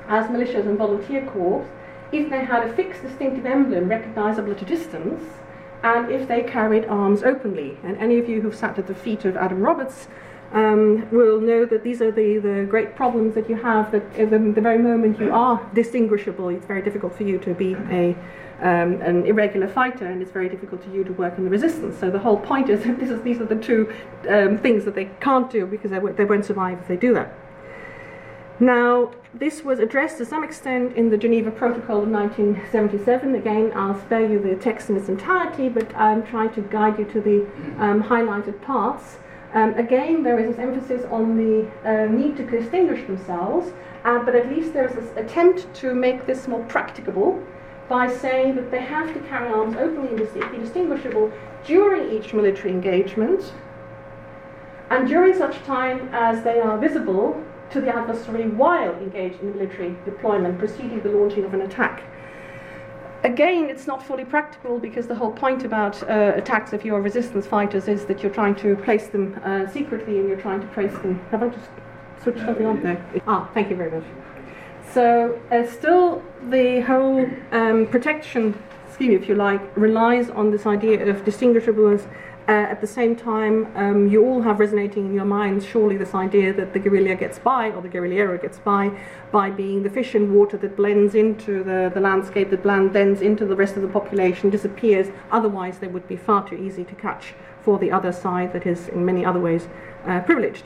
as 0.07 0.25
militias 0.27 0.65
and 0.67 0.77
volunteer 0.77 1.25
corps 1.25 1.65
if 2.11 2.29
they 2.29 2.43
had 2.45 2.67
a 2.67 2.73
fixed 2.73 3.01
distinctive 3.01 3.45
emblem 3.45 3.89
recognizable 3.89 4.51
at 4.51 4.61
a 4.61 4.65
distance 4.65 5.23
and 5.83 6.11
if 6.11 6.27
they 6.27 6.43
carried 6.43 6.85
arms 6.85 7.23
openly. 7.23 7.77
And 7.83 7.97
any 7.97 8.17
of 8.19 8.29
you 8.29 8.41
who've 8.41 8.55
sat 8.55 8.77
at 8.79 8.87
the 8.87 8.95
feet 8.95 9.25
of 9.25 9.35
Adam 9.35 9.61
Roberts 9.61 10.07
um, 10.53 11.09
will 11.11 11.41
know 11.41 11.65
that 11.65 11.83
these 11.83 12.01
are 12.01 12.11
the, 12.11 12.37
the 12.37 12.65
great 12.69 12.95
problems 12.95 13.33
that 13.35 13.49
you 13.49 13.55
have 13.55 13.91
that 13.91 14.13
the, 14.13 14.25
the 14.25 14.61
very 14.61 14.77
moment 14.77 15.19
you 15.19 15.33
are 15.33 15.59
distinguishable, 15.73 16.49
it's 16.49 16.65
very 16.65 16.81
difficult 16.81 17.15
for 17.15 17.23
you 17.23 17.39
to 17.39 17.53
be 17.55 17.73
a, 17.89 18.15
um, 18.61 19.01
an 19.01 19.25
irregular 19.25 19.67
fighter 19.67 20.05
and 20.05 20.21
it's 20.21 20.31
very 20.31 20.47
difficult 20.47 20.83
for 20.83 20.91
you 20.91 21.03
to 21.03 21.13
work 21.13 21.37
in 21.37 21.43
the 21.43 21.49
resistance. 21.49 21.99
So 21.99 22.11
the 22.11 22.19
whole 22.19 22.37
point 22.37 22.69
is 22.69 22.83
that 22.85 22.99
is, 23.01 23.21
these 23.23 23.41
are 23.41 23.45
the 23.45 23.55
two 23.55 23.91
um, 24.29 24.57
things 24.59 24.85
that 24.85 24.93
they 24.93 25.05
can't 25.19 25.49
do 25.49 25.65
because 25.65 25.89
they, 25.89 25.97
w- 25.97 26.15
they 26.15 26.25
won't 26.25 26.45
survive 26.45 26.79
if 26.79 26.87
they 26.87 26.97
do 26.97 27.13
that. 27.15 27.33
Now, 28.59 29.11
this 29.33 29.63
was 29.63 29.79
addressed 29.79 30.19
to 30.19 30.25
some 30.25 30.43
extent 30.43 30.95
in 30.95 31.09
the 31.09 31.17
Geneva 31.17 31.49
Protocol 31.49 32.03
of 32.03 32.09
1977. 32.09 33.33
Again, 33.33 33.71
I'll 33.75 33.99
spare 33.99 34.29
you 34.29 34.39
the 34.39 34.55
text 34.55 34.91
in 34.91 34.95
its 34.95 35.09
entirety, 35.09 35.69
but 35.69 35.93
I'm 35.95 36.23
trying 36.23 36.51
to 36.51 36.61
guide 36.61 36.99
you 36.99 37.05
to 37.05 37.19
the 37.19 37.41
um, 37.83 38.03
highlighted 38.03 38.61
parts. 38.61 39.17
Um, 39.53 39.75
again, 39.75 40.23
there 40.23 40.39
is 40.39 40.55
this 40.55 40.59
emphasis 40.59 41.05
on 41.11 41.37
the 41.37 41.69
uh, 41.87 42.05
need 42.11 42.37
to 42.37 42.45
distinguish 42.45 43.05
themselves, 43.05 43.71
uh, 44.03 44.19
but 44.19 44.35
at 44.35 44.49
least 44.49 44.73
there's 44.73 44.93
this 44.95 45.15
attempt 45.15 45.71
to 45.75 45.93
make 45.93 46.25
this 46.25 46.47
more 46.47 46.63
practicable 46.65 47.41
by 47.87 48.11
saying 48.11 48.55
that 48.55 48.71
they 48.71 48.81
have 48.81 49.13
to 49.13 49.19
carry 49.21 49.49
arms 49.49 49.75
openly 49.75 50.09
and 50.09 50.63
distinguishable 50.63 51.31
during 51.65 52.11
each 52.11 52.33
military 52.33 52.71
engagement 52.73 53.53
and 54.89 55.07
during 55.07 55.35
such 55.35 55.61
time 55.63 56.09
as 56.13 56.43
they 56.43 56.59
are 56.59 56.77
visible 56.77 57.43
to 57.69 57.81
the 57.81 57.95
adversary 57.95 58.47
while 58.49 58.93
engaged 58.95 59.39
in 59.41 59.55
military 59.55 59.95
deployment 60.05 60.57
preceding 60.57 61.01
the 61.01 61.09
launching 61.09 61.43
of 61.43 61.53
an 61.53 61.61
attack. 61.61 62.03
Again, 63.23 63.69
it's 63.69 63.87
not 63.87 64.03
fully 64.03 64.25
practical 64.25 64.79
because 64.79 65.07
the 65.07 65.15
whole 65.15 65.31
point 65.31 65.63
about 65.63 66.03
uh, 66.03 66.33
attacks 66.35 66.73
if 66.73 66.83
you're 66.83 66.99
resistance 66.99 67.47
fighters 67.47 67.87
is 67.87 68.03
that 68.05 68.21
you're 68.21 68.33
trying 68.33 68.55
to 68.55 68.75
place 68.75 69.07
them 69.07 69.39
uh, 69.45 69.65
secretly 69.67 70.19
and 70.19 70.27
you're 70.27 70.41
trying 70.41 70.59
to 70.59 70.67
place 70.67 70.91
them. 70.91 71.21
Have 71.31 71.41
I 71.41 71.47
just 71.47 71.69
switched 72.21 72.39
something 72.39 72.65
on 72.65 72.83
there? 72.83 73.23
Ah, 73.25 73.49
thank 73.53 73.69
you 73.69 73.77
very 73.77 73.91
much. 73.91 74.03
So, 74.91 75.39
uh, 75.51 75.65
still, 75.65 76.21
the 76.49 76.81
whole 76.81 77.25
um, 77.53 77.87
protection 77.87 78.61
scheme, 78.91 79.11
if 79.13 79.29
you 79.29 79.35
like, 79.35 79.61
relies 79.77 80.29
on 80.29 80.51
this 80.51 80.65
idea 80.65 81.09
of 81.09 81.23
distinguishableness 81.23 82.05
uh, 82.47 82.51
at 82.51 82.81
the 82.81 82.87
same 82.87 83.15
time, 83.15 83.71
um, 83.75 84.09
you 84.09 84.25
all 84.25 84.41
have 84.41 84.59
resonating 84.59 85.05
in 85.05 85.13
your 85.13 85.25
minds 85.25 85.65
surely 85.65 85.95
this 85.95 86.13
idea 86.13 86.51
that 86.53 86.73
the 86.73 86.79
guerrilla 86.79 87.15
gets 87.15 87.39
by, 87.39 87.71
or 87.71 87.81
the 87.81 87.87
guerrillero 87.87 88.41
gets 88.41 88.59
by, 88.59 88.91
by 89.31 89.49
being 89.49 89.83
the 89.83 89.89
fish 89.89 90.13
in 90.13 90.33
water 90.33 90.57
that 90.57 90.75
blends 90.75 91.15
into 91.15 91.63
the, 91.63 91.89
the 91.93 92.01
landscape, 92.01 92.49
that 92.49 92.61
blends 92.61 93.21
into 93.21 93.45
the 93.45 93.55
rest 93.55 93.77
of 93.77 93.81
the 93.81 93.87
population, 93.87 94.49
disappears. 94.49 95.07
Otherwise, 95.31 95.79
they 95.79 95.87
would 95.87 96.07
be 96.07 96.17
far 96.17 96.47
too 96.47 96.55
easy 96.55 96.83
to 96.83 96.95
catch 96.95 97.33
for 97.61 97.79
the 97.79 97.89
other 97.89 98.11
side 98.11 98.51
that 98.51 98.67
is, 98.67 98.89
in 98.89 99.05
many 99.05 99.23
other 99.23 99.39
ways, 99.39 99.69
uh, 100.05 100.19
privileged. 100.21 100.65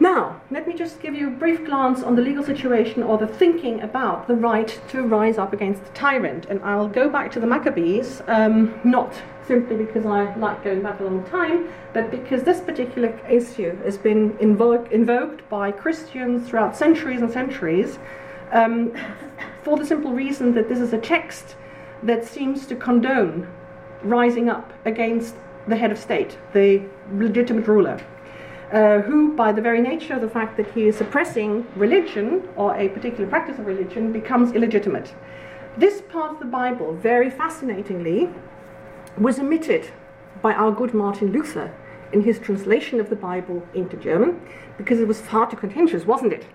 Now, 0.00 0.41
let 0.52 0.68
me 0.68 0.74
just 0.74 1.00
give 1.00 1.14
you 1.14 1.28
a 1.28 1.30
brief 1.30 1.64
glance 1.64 2.02
on 2.02 2.14
the 2.14 2.20
legal 2.20 2.44
situation 2.44 3.02
or 3.02 3.16
the 3.16 3.26
thinking 3.26 3.80
about 3.80 4.28
the 4.28 4.34
right 4.34 4.78
to 4.86 5.00
rise 5.00 5.38
up 5.38 5.54
against 5.54 5.82
the 5.82 5.90
tyrant. 5.92 6.44
And 6.50 6.62
I'll 6.62 6.88
go 6.88 7.08
back 7.08 7.32
to 7.32 7.40
the 7.40 7.46
Maccabees, 7.46 8.20
um, 8.28 8.78
not 8.84 9.14
simply 9.46 9.76
because 9.76 10.04
I 10.04 10.34
like 10.36 10.62
going 10.62 10.82
back 10.82 11.00
a 11.00 11.04
long 11.04 11.24
time, 11.24 11.70
but 11.94 12.10
because 12.10 12.42
this 12.42 12.60
particular 12.60 13.18
issue 13.30 13.82
has 13.82 13.96
been 13.96 14.36
invoke, 14.40 14.92
invoked 14.92 15.48
by 15.48 15.72
Christians 15.72 16.46
throughout 16.46 16.76
centuries 16.76 17.22
and 17.22 17.32
centuries 17.32 17.98
um, 18.52 18.94
for 19.62 19.78
the 19.78 19.86
simple 19.86 20.12
reason 20.12 20.52
that 20.54 20.68
this 20.68 20.80
is 20.80 20.92
a 20.92 20.98
text 20.98 21.56
that 22.02 22.26
seems 22.26 22.66
to 22.66 22.76
condone 22.76 23.50
rising 24.02 24.50
up 24.50 24.70
against 24.84 25.34
the 25.66 25.76
head 25.76 25.90
of 25.90 25.98
state, 25.98 26.36
the 26.52 26.82
legitimate 27.14 27.66
ruler 27.66 27.98
uh, 28.72 29.00
who, 29.02 29.34
by 29.34 29.52
the 29.52 29.60
very 29.60 29.80
nature 29.80 30.14
of 30.14 30.22
the 30.22 30.28
fact 30.28 30.56
that 30.56 30.70
he 30.72 30.88
is 30.88 30.96
suppressing 30.96 31.66
religion 31.76 32.48
or 32.56 32.74
a 32.76 32.88
particular 32.88 33.28
practice 33.28 33.58
of 33.58 33.66
religion, 33.66 34.12
becomes 34.12 34.52
illegitimate. 34.52 35.14
This 35.76 36.00
part 36.00 36.32
of 36.32 36.38
the 36.38 36.46
Bible, 36.46 36.94
very 36.94 37.30
fascinatingly, 37.30 38.30
was 39.18 39.38
omitted 39.38 39.90
by 40.40 40.54
our 40.54 40.72
good 40.72 40.94
Martin 40.94 41.32
Luther 41.32 41.74
in 42.12 42.22
his 42.22 42.38
translation 42.38 43.00
of 43.00 43.10
the 43.10 43.16
Bible 43.16 43.66
into 43.74 43.96
German 43.96 44.40
because 44.76 45.00
it 45.00 45.08
was 45.08 45.20
far 45.20 45.50
too 45.50 45.56
contentious, 45.56 46.04
wasn't 46.04 46.32
it? 46.32 46.46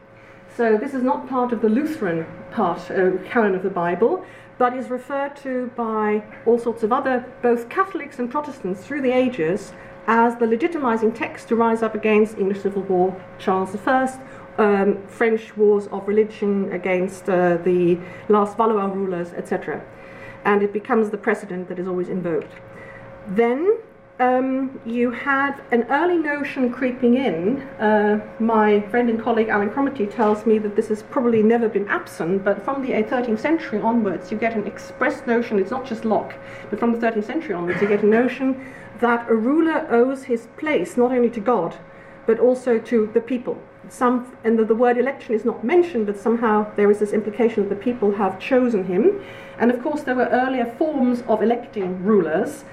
So 0.55 0.75
this 0.77 0.93
is 0.93 1.03
not 1.03 1.29
part 1.29 1.51
of 1.51 1.61
the 1.61 1.69
Lutheran 1.69 2.25
part 2.51 2.89
uh, 2.89 3.11
canon 3.29 3.53
of 3.53 3.63
the 3.63 3.69
Bible, 3.69 4.25
but 4.57 4.75
is 4.75 4.89
referred 4.89 5.35
to 5.37 5.71
by 5.75 6.23
all 6.47 6.57
sorts 6.57 6.81
of 6.81 6.91
other, 6.91 7.25
both 7.43 7.69
Catholics 7.69 8.17
and 8.17 8.29
Protestants 8.29 8.83
through 8.83 9.01
the 9.01 9.11
ages, 9.11 9.73
as 10.07 10.37
the 10.37 10.45
legitimizing 10.45 11.13
text 11.13 11.49
to 11.49 11.55
rise 11.55 11.83
up 11.83 11.93
against 11.93 12.37
English 12.37 12.61
Civil 12.61 12.83
War, 12.83 13.21
Charles 13.37 13.75
I, 13.85 14.19
um, 14.57 15.05
French 15.07 15.55
wars 15.57 15.87
of 15.87 16.07
religion 16.07 16.71
against 16.71 17.29
uh, 17.29 17.57
the 17.57 17.99
last 18.29 18.57
Valois 18.57 18.87
rulers, 18.87 19.33
etc. 19.33 19.83
And 20.45 20.63
it 20.63 20.73
becomes 20.73 21.09
the 21.09 21.17
precedent 21.17 21.67
that 21.67 21.77
is 21.77 21.87
always 21.87 22.09
invoked. 22.09 22.53
Then 23.27 23.79
um, 24.19 24.79
you 24.85 25.11
had 25.11 25.61
an 25.71 25.83
early 25.91 26.17
notion 26.17 26.71
creeping 26.71 27.17
in. 27.17 27.61
Uh, 27.79 28.25
my 28.39 28.81
friend 28.89 29.09
and 29.09 29.21
colleague 29.21 29.49
Alan 29.49 29.69
Cromartie 29.69 30.07
tells 30.07 30.45
me 30.45 30.57
that 30.59 30.75
this 30.75 30.87
has 30.87 31.03
probably 31.03 31.43
never 31.43 31.69
been 31.69 31.87
absent, 31.87 32.43
but 32.43 32.63
from 32.63 32.81
the 32.81 32.93
13th 32.93 33.39
century 33.39 33.79
onwards, 33.79 34.31
you 34.31 34.37
get 34.37 34.55
an 34.55 34.65
expressed 34.65 35.27
notion, 35.27 35.59
it's 35.59 35.69
not 35.69 35.85
just 35.85 36.03
Locke, 36.03 36.33
but 36.69 36.79
from 36.79 36.93
the 36.93 36.97
13th 36.97 37.25
century 37.25 37.53
onwards, 37.53 37.79
you 37.81 37.87
get 37.87 38.01
a 38.03 38.07
notion 38.07 38.65
that 38.99 39.29
a 39.29 39.35
ruler 39.35 39.87
owes 39.89 40.23
his 40.25 40.47
place 40.57 40.97
not 40.97 41.11
only 41.11 41.29
to 41.31 41.39
God, 41.39 41.77
but 42.25 42.39
also 42.39 42.77
to 42.77 43.09
the 43.13 43.21
people. 43.21 43.57
Some, 43.89 44.35
and 44.43 44.59
the, 44.59 44.65
the 44.65 44.75
word 44.75 44.97
election 44.97 45.33
is 45.33 45.45
not 45.45 45.63
mentioned, 45.63 46.05
but 46.07 46.19
somehow 46.19 46.73
there 46.75 46.91
is 46.91 46.99
this 46.99 47.13
implication 47.13 47.63
that 47.63 47.69
the 47.69 47.81
people 47.81 48.11
have 48.15 48.39
chosen 48.39 48.83
him. 48.85 49.21
And 49.57 49.71
of 49.71 49.81
course, 49.81 50.01
there 50.01 50.15
were 50.15 50.27
earlier 50.27 50.65
forms 50.77 51.23
of 51.27 51.41
electing 51.41 52.03
rulers. 52.03 52.65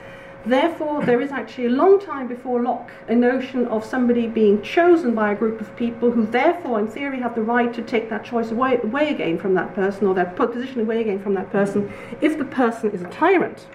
Therefore, 0.44 1.02
there 1.02 1.22
is 1.22 1.30
actually 1.30 1.66
a 1.66 1.70
long 1.70 1.98
time 1.98 2.28
before 2.28 2.60
Locke 2.60 2.90
a 3.08 3.14
notion 3.14 3.66
of 3.68 3.82
somebody 3.82 4.26
being 4.26 4.60
chosen 4.60 5.14
by 5.14 5.32
a 5.32 5.34
group 5.34 5.58
of 5.60 5.74
people 5.74 6.10
who, 6.10 6.26
therefore, 6.26 6.80
in 6.80 6.88
theory, 6.88 7.20
have 7.20 7.34
the 7.34 7.42
right 7.42 7.72
to 7.72 7.80
take 7.80 8.10
that 8.10 8.24
choice 8.24 8.50
away, 8.50 8.78
away 8.82 9.08
again 9.08 9.38
from 9.38 9.54
that 9.54 9.74
person 9.74 10.06
or 10.06 10.14
their 10.14 10.26
position 10.26 10.80
away 10.80 11.00
again 11.00 11.22
from 11.22 11.32
that 11.34 11.50
person 11.50 11.90
if 12.20 12.36
the 12.36 12.44
person 12.44 12.90
is 12.90 13.00
a 13.00 13.08
tyrant. 13.08 13.66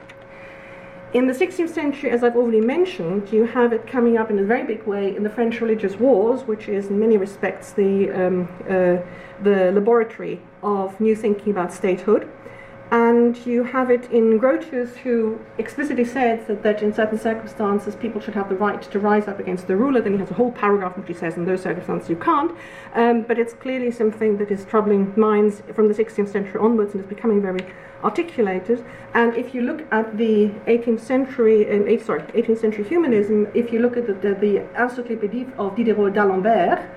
In 1.12 1.26
the 1.26 1.34
16th 1.34 1.74
century, 1.74 2.12
as 2.12 2.24
I've 2.24 2.36
already 2.36 2.62
mentioned, 2.62 3.34
you 3.34 3.48
have 3.48 3.74
it 3.74 3.88
coming 3.88 4.16
up 4.16 4.30
in 4.30 4.38
a 4.38 4.44
very 4.44 4.64
big 4.64 4.84
way 4.84 5.16
in 5.16 5.24
the 5.24 5.30
French 5.30 5.60
religious 5.60 5.96
wars, 5.96 6.44
which 6.44 6.70
is 6.70 6.86
in 6.92 7.00
many 7.00 7.18
respects 7.18 7.72
the, 7.74 8.12
um, 8.12 8.48
uh, 8.66 8.98
the 9.42 9.72
laboratory 9.74 10.40
of 10.62 11.02
new 11.02 11.16
thinking 11.16 11.52
about 11.52 11.74
statehood. 11.74 12.30
And 12.92 13.38
you 13.46 13.64
have 13.66 13.92
it 13.92 14.10
in 14.12 14.40
Grotius, 14.40 14.96
who 14.96 15.40
explicitly 15.60 16.06
says 16.06 16.48
that, 16.48 16.64
that 16.64 16.82
in 16.82 16.92
certain 16.92 17.20
circumstances 17.20 17.96
people 17.96 18.20
should 18.20 18.34
have 18.34 18.50
the 18.50 18.56
right 18.56 18.82
to 18.82 19.00
rise 19.00 19.28
up 19.28 19.40
against 19.40 19.68
the 19.68 19.76
ruler. 19.76 20.02
Then 20.02 20.14
he 20.14 20.20
has 20.20 20.32
a 20.32 20.34
whole 20.34 20.52
paragraph 20.52 20.96
in 20.96 21.04
which 21.04 21.10
he 21.10 21.14
says 21.14 21.38
in 21.38 21.46
those 21.46 21.62
circumstances 21.62 22.10
you 22.10 22.16
can't. 22.16 22.52
Um, 22.96 23.22
but 23.22 23.38
it's 23.38 23.54
clearly 23.54 23.92
something 23.92 24.38
that 24.38 24.50
is 24.50 24.66
troubling 24.66 25.14
minds 25.16 25.62
from 25.76 25.88
the 25.88 25.94
16th 25.94 26.30
century 26.30 26.60
onwards 26.60 26.96
and 26.96 27.04
is 27.04 27.08
becoming 27.08 27.44
very 27.44 27.64
articulated. 28.04 28.84
And 29.14 29.36
if 29.36 29.54
you 29.54 29.62
look 29.62 29.86
at 29.92 30.18
the 30.18 30.48
18th 30.66 31.02
century, 31.02 31.72
um, 31.72 31.88
eight, 31.88 32.04
sorry, 32.04 32.24
18th 32.24 32.60
century 32.60 32.86
humanism, 32.86 33.48
if 33.54 33.72
you 33.72 33.80
look 33.80 33.98
at 33.98 34.08
the, 34.08 34.14
the, 34.14 34.34
the 34.34 34.60
Encyclopédie 34.76 35.56
of 35.60 35.76
Diderot 35.76 36.14
d'Alembert, 36.14 36.90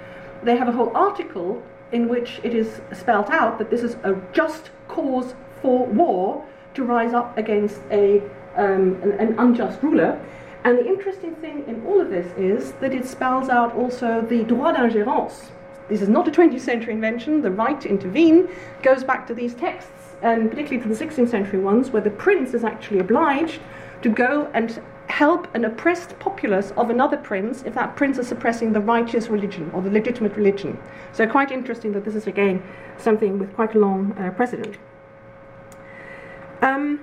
they 0.43 0.57
have 0.57 0.69
a 0.69 0.73
whole 0.73 0.97
article 0.97 1.63
in 1.93 2.09
which 2.09 2.41
it 2.43 2.55
is 2.55 2.81
spelt 2.95 3.29
out 3.29 3.59
that 3.59 3.69
this 3.69 3.83
is 3.83 3.97
a 4.03 4.17
just 4.33 4.71
cause 4.89 5.35
for 5.63 5.87
war 5.87 6.45
to 6.75 6.85
rise 6.85 7.15
up 7.15 7.39
against 7.39 7.81
a, 7.91 8.21
um, 8.57 9.01
an, 9.03 9.13
an 9.13 9.39
unjust 9.39 9.83
ruler. 9.83 10.21
And 10.65 10.79
the 10.79 10.87
interesting 10.87 11.35
thing 11.37 11.65
in 11.67 11.85
all 11.87 12.01
of 12.01 12.11
this 12.11 12.27
is 12.37 12.73
that 12.81 12.93
it 12.93 13.07
spells 13.07 13.49
out 13.49 13.75
also 13.75 14.21
the 14.21 14.45
droit 14.45 14.77
d'ingérence. 14.77 15.51
This 15.89 16.01
is 16.01 16.09
not 16.09 16.29
a 16.29 16.31
20th 16.31 16.61
century 16.61 16.95
invention. 16.95 17.43
The 17.43 17.51
right 17.51 17.81
to 17.81 17.89
intervene 17.89 18.49
goes 18.83 19.03
back 19.03 19.27
to 19.27 19.35
these 19.35 19.55
texts, 19.55 20.15
and 20.23 20.49
particularly 20.51 20.83
to 20.83 20.89
the 20.89 21.05
16th 21.05 21.29
century 21.29 21.59
ones, 21.59 21.91
where 21.91 22.03
the 22.03 22.11
prince 22.11 22.55
is 22.55 22.65
actually 22.65 23.01
obliged 23.01 23.61
to 24.03 24.09
go 24.09 24.51
and 24.55 24.81
help 25.09 25.53
an 25.55 25.65
oppressed 25.65 26.19
populace 26.21 26.73
of 26.77 26.89
another 26.89 27.17
prince 27.17 27.63
if 27.65 27.75
that 27.75 27.97
prince 27.97 28.17
is 28.19 28.27
suppressing 28.27 28.73
the 28.73 28.81
righteous 28.81 29.29
religion 29.29 29.71
or 29.75 29.83
the 29.83 29.91
legitimate 29.91 30.35
religion. 30.37 30.79
So, 31.13 31.27
quite 31.27 31.51
interesting 31.51 31.93
that 31.93 32.05
this 32.05 32.15
is 32.15 32.27
again 32.27 32.63
something 32.97 33.39
with 33.39 33.53
quite 33.55 33.75
a 33.75 33.79
long 33.79 34.17
uh, 34.19 34.31
precedent. 34.31 34.79
Um, 36.63 37.01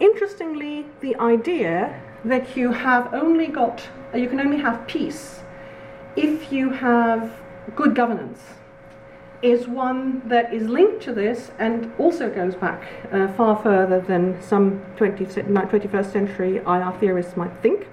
interestingly, 0.00 0.84
the 1.00 1.14
idea 1.16 2.02
that 2.24 2.56
you 2.56 2.72
have 2.72 3.14
only 3.14 3.46
got, 3.46 3.88
uh, 4.12 4.18
you 4.18 4.28
can 4.28 4.40
only 4.40 4.58
have 4.58 4.86
peace 4.88 5.40
if 6.16 6.52
you 6.52 6.70
have 6.70 7.32
good 7.76 7.94
governance 7.94 8.40
is 9.42 9.66
one 9.68 10.20
that 10.28 10.52
is 10.52 10.68
linked 10.68 11.02
to 11.02 11.14
this 11.14 11.50
and 11.58 11.90
also 11.98 12.28
goes 12.28 12.54
back 12.56 12.82
uh, 13.12 13.28
far 13.34 13.56
further 13.62 14.00
than 14.00 14.40
some 14.42 14.82
20th, 14.96 15.34
21st 15.34 16.12
century 16.12 16.56
IR 16.56 16.92
theorists 17.00 17.36
might 17.36 17.52
think. 17.62 17.86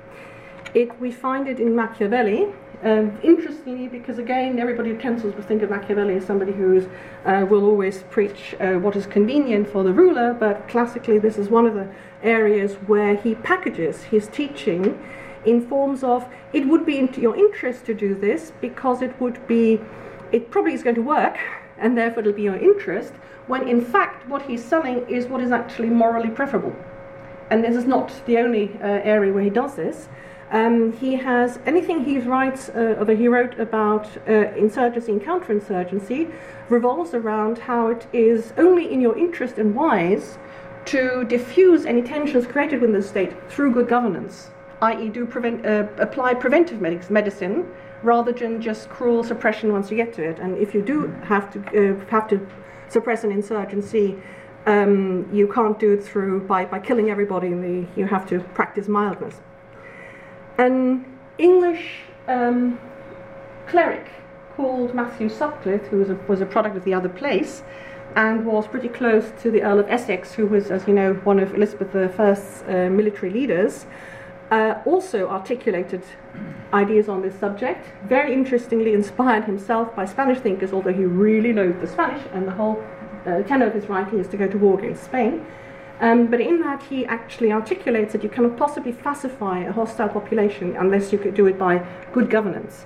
It, 0.73 0.99
we 0.99 1.11
find 1.11 1.47
it 1.47 1.59
in 1.59 1.73
Machiavelli, 1.75 2.47
um, 2.83 3.19
interestingly, 3.23 3.87
because 3.87 4.19
again, 4.19 4.59
everybody 4.59 4.95
tends 4.95 5.23
to 5.23 5.31
think 5.31 5.63
of 5.63 5.71
Machiavelli 5.71 6.15
as 6.15 6.25
somebody 6.25 6.51
who 6.51 6.87
uh, 7.25 7.45
will 7.49 7.65
always 7.65 8.03
preach 8.11 8.55
uh, 8.59 8.73
what 8.73 8.95
is 8.95 9.07
convenient 9.07 9.67
for 9.67 9.83
the 9.83 9.91
ruler, 9.91 10.33
but 10.33 10.67
classically, 10.67 11.17
this 11.17 11.37
is 11.37 11.49
one 11.49 11.65
of 11.65 11.73
the 11.73 11.89
areas 12.21 12.75
where 12.85 13.15
he 13.15 13.33
packages 13.33 14.03
his 14.03 14.27
teaching 14.27 15.03
in 15.45 15.67
forms 15.67 16.03
of 16.03 16.27
it 16.53 16.67
would 16.67 16.85
be 16.85 16.99
in 16.99 17.11
your 17.15 17.35
interest 17.35 17.85
to 17.85 17.93
do 17.93 18.13
this 18.13 18.51
because 18.61 19.01
it 19.01 19.19
would 19.19 19.45
be, 19.47 19.79
it 20.31 20.51
probably 20.51 20.73
is 20.73 20.83
going 20.83 20.95
to 20.95 21.01
work, 21.01 21.37
and 21.79 21.97
therefore 21.97 22.19
it'll 22.19 22.33
be 22.33 22.43
your 22.43 22.57
interest, 22.57 23.13
when 23.47 23.67
in 23.67 23.81
fact, 23.81 24.27
what 24.27 24.43
he's 24.43 24.63
selling 24.63 25.07
is 25.09 25.25
what 25.25 25.41
is 25.41 25.51
actually 25.51 25.89
morally 25.89 26.29
preferable. 26.29 26.75
And 27.49 27.63
this 27.63 27.75
is 27.75 27.85
not 27.85 28.11
the 28.25 28.37
only 28.37 28.73
uh, 28.81 28.85
area 28.85 29.31
where 29.33 29.43
he 29.43 29.49
does 29.49 29.75
this. 29.75 30.09
Um, 30.51 30.93
he 30.93 31.15
has 31.15 31.59
anything 31.65 32.05
he 32.05 32.19
writes, 32.19 32.69
uh, 32.69 32.95
or 32.99 33.13
he 33.13 33.27
wrote 33.27 33.59
about 33.59 34.07
uh, 34.27 34.53
insurgency 34.55 35.11
and 35.11 35.21
counterinsurgency, 35.21 36.31
revolves 36.69 37.13
around 37.13 37.57
how 37.57 37.89
it 37.89 38.07
is 38.13 38.53
only 38.57 38.91
in 38.91 39.01
your 39.01 39.17
interest 39.17 39.57
and 39.57 39.75
wise 39.75 40.37
to 40.85 41.25
diffuse 41.25 41.85
any 41.85 42.01
tensions 42.01 42.47
created 42.47 42.79
within 42.79 42.95
the 42.95 43.01
state 43.01 43.33
through 43.49 43.73
good 43.73 43.89
governance, 43.89 44.51
i.e., 44.81 45.09
do 45.09 45.25
prevent, 45.25 45.65
uh, 45.65 45.87
apply 45.97 46.33
preventive 46.33 46.79
medicine 47.11 47.69
rather 48.03 48.31
than 48.31 48.61
just 48.61 48.87
cruel 48.87 49.23
suppression 49.23 49.73
once 49.73 49.91
you 49.91 49.97
get 49.97 50.13
to 50.13 50.23
it. 50.23 50.39
And 50.39 50.57
if 50.57 50.73
you 50.73 50.81
do 50.81 51.07
have 51.23 51.51
to 51.51 51.59
uh, 51.59 52.05
have 52.05 52.27
to 52.29 52.47
suppress 52.87 53.25
an 53.25 53.31
insurgency 53.31 54.17
um, 54.67 55.29
you 55.33 55.47
can't 55.47 55.79
do 55.79 55.93
it 55.93 56.03
through 56.03 56.41
by, 56.41 56.65
by 56.65 56.79
killing 56.79 57.09
everybody. 57.09 57.49
The, 57.49 57.87
you 57.95 58.05
have 58.05 58.27
to 58.27 58.41
practice 58.53 58.87
mildness. 58.87 59.39
An 60.57 61.05
English 61.37 61.99
um, 62.27 62.79
cleric 63.67 64.07
called 64.55 64.95
Matthew 64.95 65.29
Sutcliffe, 65.29 65.85
who 65.87 65.97
was 65.97 66.09
a, 66.09 66.15
was 66.27 66.41
a 66.41 66.47
product 66.47 66.75
of 66.75 66.83
the 66.83 66.95
other 66.95 67.09
place, 67.09 67.61
and 68.15 68.43
was 68.43 68.65
pretty 68.67 68.87
close 68.87 69.31
to 69.43 69.51
the 69.51 69.61
Earl 69.61 69.79
of 69.79 69.87
Essex, 69.87 70.33
who 70.33 70.47
was, 70.47 70.71
as 70.71 70.87
you 70.87 70.93
know, 70.95 71.13
one 71.13 71.39
of 71.39 71.53
Elizabeth 71.53 71.95
I's 71.95 72.63
uh, 72.67 72.89
military 72.89 73.31
leaders, 73.31 73.85
uh, 74.49 74.81
also 74.85 75.27
articulated 75.27 76.01
ideas 76.73 77.07
on 77.07 77.21
this 77.21 77.37
subject. 77.39 77.85
Very 78.07 78.33
interestingly, 78.33 78.93
inspired 78.93 79.43
himself 79.43 79.95
by 79.95 80.05
Spanish 80.05 80.39
thinkers, 80.39 80.73
although 80.73 80.93
he 80.93 81.05
really 81.05 81.53
loathed 81.53 81.81
the 81.81 81.87
Spanish, 81.87 82.23
and 82.33 82.47
the 82.47 82.51
whole 82.51 82.83
uh, 83.27 83.43
tenor 83.43 83.67
of 83.67 83.73
his 83.75 83.87
writing 83.89 84.17
is 84.17 84.27
to 84.29 84.37
go 84.37 84.47
to 84.47 84.57
war 84.57 84.79
against 84.79 85.03
Spain. 85.03 85.45
Um, 85.99 86.27
but 86.27 86.39
in 86.39 86.61
that, 86.61 86.83
he 86.83 87.05
actually 87.05 87.51
articulates 87.51 88.13
that 88.13 88.23
you 88.23 88.29
cannot 88.29 88.57
possibly 88.57 88.93
pacify 88.93 89.59
a 89.59 89.71
hostile 89.71 90.09
population 90.09 90.75
unless 90.75 91.11
you 91.11 91.17
could 91.17 91.33
do 91.33 91.47
it 91.47 91.57
by 91.57 91.85
good 92.13 92.29
governance 92.29 92.85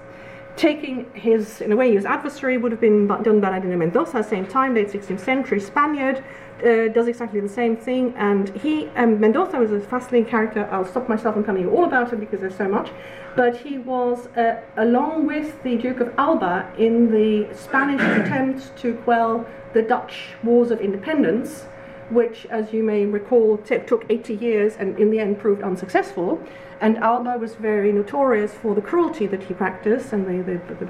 taking 0.56 1.10
his, 1.14 1.62
in 1.62 1.72
a 1.72 1.76
way, 1.76 1.94
his 1.94 2.06
adversary 2.06 2.58
would 2.58 2.72
have 2.72 2.82
been 2.82 3.08
done 3.08 3.40
Bernardino 3.40 3.78
Mendoza, 3.78 4.24
same 4.24 4.46
time, 4.46 4.76
late 4.76 4.90
16th 4.90 5.20
century 5.20 5.60
Spaniard, 5.60 6.24
uh, 6.60 6.88
does 6.90 7.08
exactly 7.08 7.40
the 7.40 7.50
same 7.50 7.76
thing. 7.76 8.14
And 8.18 8.50
he, 8.58 8.88
um, 8.96 9.20
Mendoza 9.20 9.58
was 9.58 9.72
a 9.72 9.80
fascinating 9.80 10.30
character. 10.30 10.68
I'll 10.72 10.86
stop 10.86 11.10
myself 11.10 11.36
from 11.36 11.44
telling 11.44 11.64
you 11.64 11.72
all 11.72 11.86
about 11.86 12.12
him 12.12 12.20
because 12.20 12.40
there's 12.40 12.56
so 12.56 12.68
much. 12.68 12.92
But 13.36 13.58
he 13.58 13.78
was, 13.78 14.28
uh, 14.38 14.62
along 14.78 15.26
with 15.26 15.64
the 15.64 15.78
Duke 15.78 16.02
of 16.02 16.14
Alba, 16.18 16.72
in 16.78 17.12
the 17.12 17.54
Spanish 17.56 18.02
attempt 18.22 18.76
to 18.78 18.94
quell 19.06 19.46
the 19.74 19.82
Dutch 19.82 20.36
wars 20.44 20.70
of 20.70 20.82
independence, 20.82 21.66
which, 22.12 22.46
as 22.48 22.74
you 22.74 22.84
may 22.84 23.06
recall, 23.06 23.58
took 23.58 24.06
80 24.10 24.36
years 24.36 24.76
and 24.76 24.98
in 25.00 25.10
the 25.12 25.20
end 25.20 25.40
proved 25.40 25.64
unsuccessful. 25.64 26.42
And 26.80 26.98
Alba 26.98 27.38
was 27.38 27.56
very 27.56 27.92
notorious 27.92 28.54
for 28.54 28.76
the 28.76 28.82
cruelty 28.82 29.28
that 29.28 29.44
he 29.44 29.54
practiced 29.54 30.14
and 30.14 30.26
the, 30.26 30.44
the, 30.44 30.86
the 30.86 30.90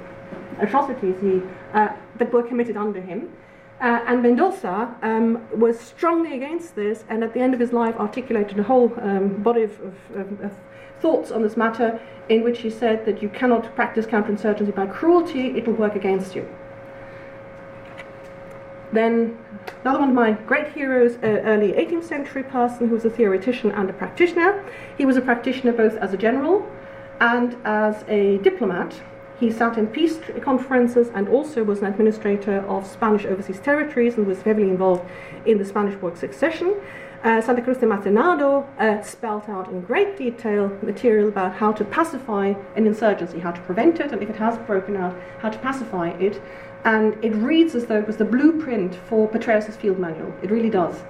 atrocities 0.58 1.16
he, 1.20 1.42
uh, 1.74 1.88
that 2.18 2.32
were 2.32 2.42
committed 2.42 2.76
under 2.76 3.00
him. 3.00 3.32
Uh, 3.80 4.00
and 4.06 4.22
Mendoza 4.22 4.94
um, 5.02 5.44
was 5.58 5.78
strongly 5.78 6.36
against 6.36 6.76
this, 6.76 7.04
and 7.08 7.24
at 7.24 7.34
the 7.34 7.40
end 7.40 7.52
of 7.52 7.58
his 7.58 7.72
life 7.72 7.96
articulated 7.96 8.58
a 8.60 8.62
whole 8.62 8.92
um, 9.00 9.42
body 9.42 9.64
of, 9.64 9.72
of, 9.80 10.40
of, 10.40 10.52
thoughts 11.00 11.32
on 11.32 11.42
this 11.42 11.56
matter, 11.56 12.00
in 12.28 12.44
which 12.44 12.60
he 12.60 12.70
said 12.70 13.04
that 13.04 13.20
you 13.20 13.28
cannot 13.28 13.74
practice 13.74 14.06
counterinsurgency 14.06 14.72
by 14.72 14.86
cruelty; 14.86 15.48
it 15.58 15.66
will 15.66 15.74
work 15.74 15.96
against 15.96 16.36
you. 16.36 16.48
Then 18.92 19.36
another 19.82 20.00
one 20.00 20.10
of 20.10 20.14
my 20.14 20.32
great 20.32 20.72
heroes, 20.72 21.16
uh, 21.22 21.42
early 21.44 21.72
18th 21.72 22.04
century 22.04 22.42
person 22.42 22.88
who 22.88 22.94
was 22.94 23.04
a 23.04 23.10
theoretician 23.10 23.70
and 23.72 23.90
a 23.90 23.92
practitioner. 23.92 24.64
He 24.96 25.04
was 25.04 25.16
a 25.16 25.20
practitioner 25.20 25.72
both 25.72 25.96
as 25.96 26.12
a 26.12 26.16
general 26.16 26.68
and 27.20 27.56
as 27.64 28.04
a 28.08 28.38
diplomat. 28.38 29.00
He 29.38 29.50
sat 29.50 29.76
in 29.76 29.88
peace 29.88 30.20
conferences 30.40 31.10
and 31.14 31.28
also 31.28 31.64
was 31.64 31.80
an 31.80 31.86
administrator 31.86 32.60
of 32.68 32.86
Spanish 32.86 33.24
overseas 33.24 33.58
territories 33.60 34.16
and 34.16 34.26
was 34.26 34.42
heavily 34.42 34.68
involved 34.68 35.04
in 35.46 35.58
the 35.58 35.64
Spanish 35.64 36.00
War 36.00 36.14
succession. 36.14 36.76
Uh, 37.24 37.40
Santa 37.40 37.62
Cruz 37.62 37.78
de 37.78 37.86
Marcenado 37.86 38.66
uh, 38.80 39.00
spelt 39.02 39.48
out 39.48 39.68
in 39.68 39.80
great 39.82 40.16
detail 40.16 40.68
material 40.82 41.28
about 41.28 41.54
how 41.54 41.70
to 41.70 41.84
pacify 41.84 42.52
an 42.74 42.86
insurgency, 42.86 43.38
how 43.38 43.52
to 43.52 43.60
prevent 43.60 44.00
it, 44.00 44.10
and 44.10 44.22
if 44.22 44.28
it 44.28 44.36
has 44.36 44.58
broken 44.58 44.96
out, 44.96 45.16
how 45.38 45.48
to 45.48 45.58
pacify 45.58 46.08
it 46.18 46.42
and 46.84 47.22
it 47.24 47.34
reads 47.34 47.74
as 47.74 47.86
though 47.86 47.98
it 47.98 48.06
was 48.06 48.16
the 48.16 48.24
blueprint 48.24 48.94
for 49.08 49.28
Petraeus' 49.28 49.76
field 49.76 49.98
manual. 49.98 50.34
It 50.42 50.50
really 50.50 50.70
does. 50.70 51.02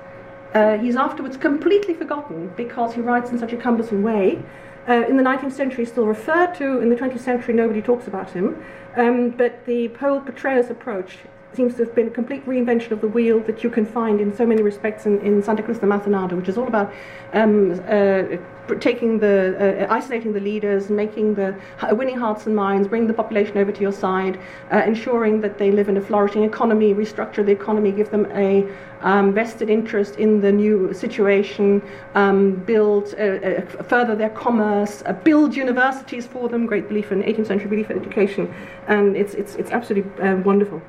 Uh, 0.55 0.77
he's 0.77 0.97
afterwards 0.97 1.37
completely 1.37 1.95
forgotten 1.95 2.53
because 2.57 2.95
he 2.95 3.01
writes 3.01 3.31
in 3.31 3.39
such 3.39 3.53
a 3.53 3.57
cumbersome 3.57 4.03
way. 4.03 4.43
Uh, 4.89 5.05
in 5.09 5.17
the 5.17 5.23
19th 5.23 5.53
century, 5.53 5.87
still 5.87 6.07
referred 6.07 6.55
to. 6.57 6.81
In 6.81 6.91
the 6.91 6.97
20th 6.97 7.21
century, 7.21 7.55
nobody 7.55 7.81
talks 7.81 8.07
about 8.07 8.31
him. 8.31 8.63
Um, 8.97 9.31
but 9.31 9.65
the 9.65 9.89
whole 9.89 10.21
Petraeus 10.21 10.69
approach 10.69 11.19
seems 11.55 11.75
to 11.77 11.85
have 11.85 11.95
been 11.95 12.09
a 12.09 12.11
complete 12.11 12.45
reinvention 12.47 12.91
of 12.91 13.01
the 13.01 13.09
wheel 13.09 13.41
that 13.41 13.63
you 13.63 13.71
can 13.71 13.87
find 13.87 14.21
in 14.21 14.35
so 14.35 14.45
many 14.47 14.63
respects 14.63 15.07
in, 15.07 15.21
in 15.21 15.43
Santa 15.43 15.63
Cruz 15.63 15.79
de 15.79 15.87
Marcenado, 15.87 16.37
which 16.37 16.49
is 16.49 16.59
all 16.59 16.67
about 16.67 16.93
um, 17.33 17.73
uh, 17.73 18.37
taking 18.81 19.19
the, 19.19 19.87
uh, 19.89 19.93
isolating 19.93 20.33
the 20.33 20.41
leaders, 20.41 20.91
making 20.91 21.35
the, 21.35 21.55
winning 21.91 22.17
hearts 22.17 22.47
and 22.47 22.55
minds, 22.55 22.89
bringing 22.89 23.09
the 23.09 23.15
population 23.15 23.59
over 23.59 23.73
to 23.73 23.81
your 23.81 23.93
side, 23.93 24.39
uh, 24.73 24.83
ensuring 24.87 25.41
that 25.41 25.59
they 25.59 25.71
live 25.71 25.89
in 25.89 25.97
a 25.97 26.01
flourishing 26.01 26.45
economy, 26.45 26.95
restructure 26.95 27.45
the 27.45 27.53
economy, 27.53 27.93
give 27.93 28.11
them 28.11 28.27
a 28.33 28.67
um, 29.03 29.35
vested 29.35 29.69
interest 29.69 30.17
in 30.17 30.41
the 30.41 30.53
new 30.53 30.93
situation, 30.93 31.83
um, 32.15 32.55
build, 32.55 33.15
uh, 33.19 33.23
uh, 33.23 33.61
further 33.83 34.15
their 34.15 34.31
commerce, 34.31 35.03
uh, 35.07 35.13
build 35.13 35.55
universities 35.57 36.27
for 36.27 36.49
them. 36.49 36.67
Great 36.67 36.89
belief 36.89 37.13
in 37.13 37.23
18th 37.23 37.47
century 37.47 37.69
belief 37.69 37.91
in 37.91 37.99
education, 37.99 38.53
and 38.87 39.17
it's 39.17 39.35
it's 39.35 39.57
it's 39.57 39.71
absolutely 39.71 40.11
wonderful. 40.43 40.81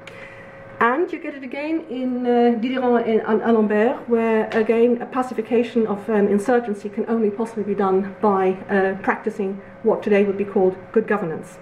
And 0.79 1.11
you 1.11 1.19
get 1.19 1.33
it 1.33 1.43
again 1.43 1.85
in 1.89 2.25
uh, 2.25 2.59
Diderot 2.59 3.07
and 3.07 3.21
Alembert, 3.21 4.07
where 4.09 4.49
again 4.49 5.01
a 5.01 5.05
pacification 5.05 5.87
of 5.87 6.09
an 6.09 6.27
insurgency 6.27 6.89
can 6.89 7.09
only 7.09 7.29
possibly 7.29 7.63
be 7.63 7.75
done 7.75 8.15
by 8.21 8.53
uh, 8.69 8.95
practicing 9.01 9.61
what 9.83 10.03
today 10.03 10.23
would 10.23 10.37
be 10.37 10.45
called 10.45 10.75
good 10.91 11.07
governance. 11.07 11.57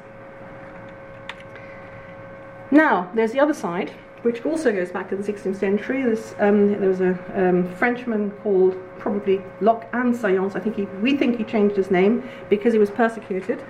Now, 2.71 3.12
there's 3.13 3.34
the 3.34 3.39
other 3.39 3.54
side, 3.54 3.91
which 4.21 4.45
also 4.45 4.71
goes 4.71 4.91
back 4.91 5.10
to 5.10 5.15
the 5.15 5.24
16th 5.24 5.58
century. 5.58 6.04
This, 6.04 6.34
um, 6.39 6.69
there 6.80 6.89
was 6.89 7.02
a 7.02 7.19
um, 7.36 7.69
Frenchman 7.76 8.32
called 8.43 8.78
probably 8.97 9.41
Locke 9.60 9.88
and 9.93 10.15
Sayance. 10.15 10.56
I 10.56 10.60
think 10.62 10.78
he, 10.78 10.84
we 11.02 11.17
think 11.17 11.38
he 11.38 11.43
changed 11.43 11.76
his 11.76 11.91
name 11.91 12.28
because 12.50 12.71
he 12.71 12.80
was 12.80 12.89
persecuted. 12.89 13.62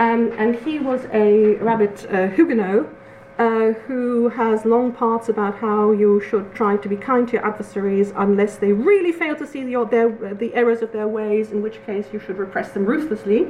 Um, 0.00 0.32
and 0.38 0.56
he 0.56 0.78
was 0.78 1.04
a 1.12 1.56
rabid 1.56 2.06
uh, 2.10 2.28
Huguenot 2.28 2.88
uh, 3.40 3.72
who 3.86 4.28
has 4.28 4.66
long 4.66 4.92
parts 4.92 5.30
about 5.30 5.56
how 5.56 5.92
you 5.92 6.20
should 6.28 6.54
try 6.54 6.76
to 6.76 6.88
be 6.90 6.96
kind 6.96 7.26
to 7.26 7.32
your 7.32 7.46
adversaries 7.46 8.12
unless 8.16 8.58
they 8.58 8.70
really 8.70 9.12
fail 9.12 9.34
to 9.34 9.46
see 9.46 9.64
the, 9.64 9.82
their, 9.90 10.10
the 10.34 10.54
errors 10.54 10.82
of 10.82 10.92
their 10.92 11.08
ways, 11.08 11.50
in 11.50 11.62
which 11.62 11.82
case 11.86 12.04
you 12.12 12.20
should 12.20 12.36
repress 12.36 12.72
them 12.72 12.84
ruthlessly. 12.84 13.48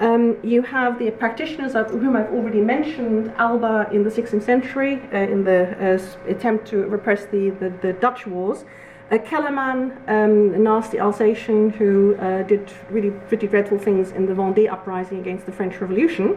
Um, 0.00 0.36
you 0.42 0.62
have 0.62 0.98
the 0.98 1.12
practitioners 1.12 1.76
of 1.76 1.90
whom 1.90 2.16
I've 2.16 2.32
already 2.32 2.60
mentioned, 2.60 3.32
Alba 3.36 3.88
in 3.92 4.02
the 4.02 4.10
16th 4.10 4.42
century, 4.42 5.00
uh, 5.12 5.18
in 5.18 5.44
the 5.44 5.60
uh, 5.94 6.28
attempt 6.28 6.66
to 6.68 6.78
repress 6.88 7.24
the, 7.26 7.50
the, 7.50 7.70
the 7.80 7.92
Dutch 7.92 8.26
wars. 8.26 8.64
Uh, 9.12 9.18
Kellerman, 9.18 9.92
um, 10.08 10.54
a 10.54 10.58
nasty 10.58 10.98
Alsatian 10.98 11.70
who 11.70 12.16
uh, 12.16 12.42
did 12.42 12.68
really 12.90 13.10
pretty 13.28 13.46
dreadful 13.46 13.78
things 13.78 14.10
in 14.10 14.26
the 14.26 14.34
Vendée 14.34 14.68
uprising 14.68 15.20
against 15.20 15.46
the 15.46 15.52
French 15.52 15.80
Revolution. 15.80 16.36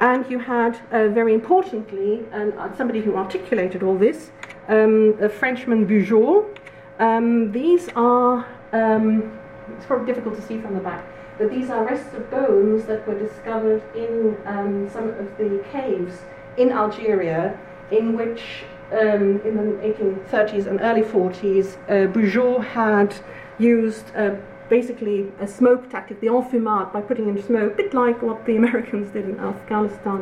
And 0.00 0.28
you 0.30 0.38
had, 0.38 0.80
uh, 0.90 1.08
very 1.08 1.34
importantly, 1.34 2.24
and 2.32 2.52
uh, 2.54 2.74
somebody 2.76 3.00
who 3.00 3.16
articulated 3.16 3.82
all 3.82 3.96
this, 3.96 4.30
um, 4.68 5.16
a 5.20 5.28
Frenchman 5.28 5.86
Bugeaud. 5.86 6.58
Um, 6.98 7.52
these 7.52 7.88
are, 7.96 8.46
um, 8.72 9.38
it's 9.76 9.86
probably 9.86 10.06
difficult 10.06 10.36
to 10.36 10.42
see 10.42 10.60
from 10.60 10.74
the 10.74 10.80
back, 10.80 11.04
but 11.38 11.50
these 11.50 11.70
are 11.70 11.84
rests 11.84 12.14
of 12.14 12.30
bones 12.30 12.84
that 12.86 13.06
were 13.06 13.18
discovered 13.18 13.82
in 13.94 14.36
um, 14.46 14.88
some 14.90 15.08
of 15.08 15.36
the 15.38 15.64
caves 15.72 16.18
in 16.56 16.70
Algeria, 16.72 17.58
in 17.90 18.16
which 18.16 18.64
um, 18.92 19.40
in 19.44 19.56
the 19.56 19.62
1830s 19.82 20.66
and 20.66 20.80
early 20.80 21.02
40s, 21.02 21.76
uh, 21.88 22.60
had 22.60 23.14
used 23.58 24.04
uh, 24.16 24.36
basically 24.78 25.30
a 25.38 25.46
smoke 25.46 25.88
tactic, 25.88 26.20
the 26.20 26.26
enfumade, 26.26 26.92
by 26.92 27.00
putting 27.00 27.28
in 27.28 27.40
smoke, 27.40 27.74
a 27.74 27.76
bit 27.76 27.94
like 27.94 28.20
what 28.22 28.44
the 28.44 28.56
Americans 28.62 29.08
did 29.12 29.24
in 29.28 29.38
Afghanistan 29.38 30.20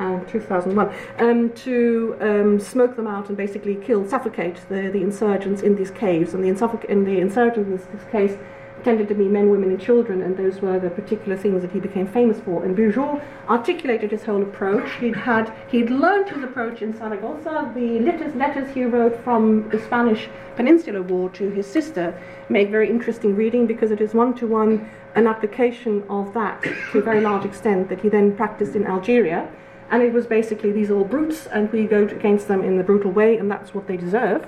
and 0.00 0.26
2001, 0.26 0.92
um, 1.20 1.52
to 1.52 2.16
um, 2.20 2.58
smoke 2.58 2.96
them 2.96 3.06
out 3.06 3.28
and 3.28 3.36
basically 3.36 3.76
kill, 3.76 4.02
suffocate 4.08 4.56
the, 4.68 4.90
the 4.96 5.00
insurgents 5.08 5.62
in 5.62 5.76
these 5.76 5.92
caves. 5.92 6.34
And 6.34 6.42
the, 6.42 6.48
in 6.88 7.04
the 7.04 7.20
insurgents 7.20 7.86
in 7.86 7.96
this 7.96 8.06
case 8.10 8.36
tended 8.84 9.08
to 9.08 9.14
be 9.14 9.24
men, 9.24 9.50
women, 9.50 9.70
and 9.70 9.80
children, 9.80 10.22
and 10.22 10.36
those 10.36 10.60
were 10.60 10.78
the 10.78 10.90
particular 10.90 11.36
things 11.36 11.62
that 11.62 11.72
he 11.72 11.80
became 11.80 12.06
famous 12.06 12.38
for. 12.40 12.64
And 12.64 12.76
Bugeaud 12.76 13.22
articulated 13.48 14.10
his 14.10 14.24
whole 14.24 14.42
approach. 14.42 14.88
He'd 15.00 15.16
had 15.16 15.52
he'd 15.68 15.90
learned 15.90 16.28
his 16.28 16.44
approach 16.44 16.82
in 16.82 16.92
Saragossa. 16.92 17.72
The 17.74 17.98
letters, 18.00 18.34
letters 18.34 18.72
he 18.74 18.84
wrote 18.84 19.22
from 19.24 19.68
the 19.70 19.80
Spanish 19.80 20.28
Peninsular 20.56 21.02
War 21.02 21.30
to 21.30 21.50
his 21.50 21.66
sister 21.66 22.16
make 22.48 22.70
very 22.70 22.88
interesting 22.88 23.34
reading 23.34 23.66
because 23.66 23.90
it 23.90 24.00
is 24.00 24.14
one 24.14 24.34
to 24.34 24.46
one 24.46 24.88
an 25.14 25.26
application 25.26 26.04
of 26.08 26.34
that 26.34 26.62
to 26.62 26.98
a 26.98 27.02
very 27.02 27.20
large 27.20 27.44
extent 27.44 27.88
that 27.88 28.00
he 28.00 28.08
then 28.08 28.36
practiced 28.36 28.74
in 28.76 28.86
Algeria. 28.86 29.48
And 29.90 30.02
it 30.02 30.12
was 30.12 30.26
basically 30.26 30.72
these 30.72 30.90
are 30.90 30.96
all 30.96 31.04
brutes, 31.04 31.46
and 31.46 31.70
we 31.72 31.84
go 31.84 32.04
against 32.04 32.48
them 32.48 32.62
in 32.62 32.76
the 32.76 32.82
brutal 32.82 33.10
way, 33.10 33.36
and 33.36 33.50
that's 33.50 33.74
what 33.74 33.86
they 33.86 33.96
deserve. 33.96 34.46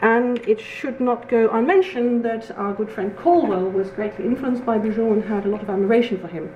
And 0.00 0.38
it 0.46 0.60
should 0.60 1.00
not 1.00 1.28
go 1.28 1.48
unmentioned 1.50 2.24
that 2.24 2.50
our 2.58 2.74
good 2.74 2.90
friend 2.90 3.16
Callwell 3.16 3.70
was 3.72 3.90
greatly 3.90 4.26
influenced 4.26 4.64
by 4.64 4.78
Bugeaud 4.78 5.12
and 5.12 5.24
had 5.24 5.46
a 5.46 5.48
lot 5.48 5.62
of 5.62 5.70
admiration 5.70 6.18
for 6.18 6.28
him. 6.28 6.54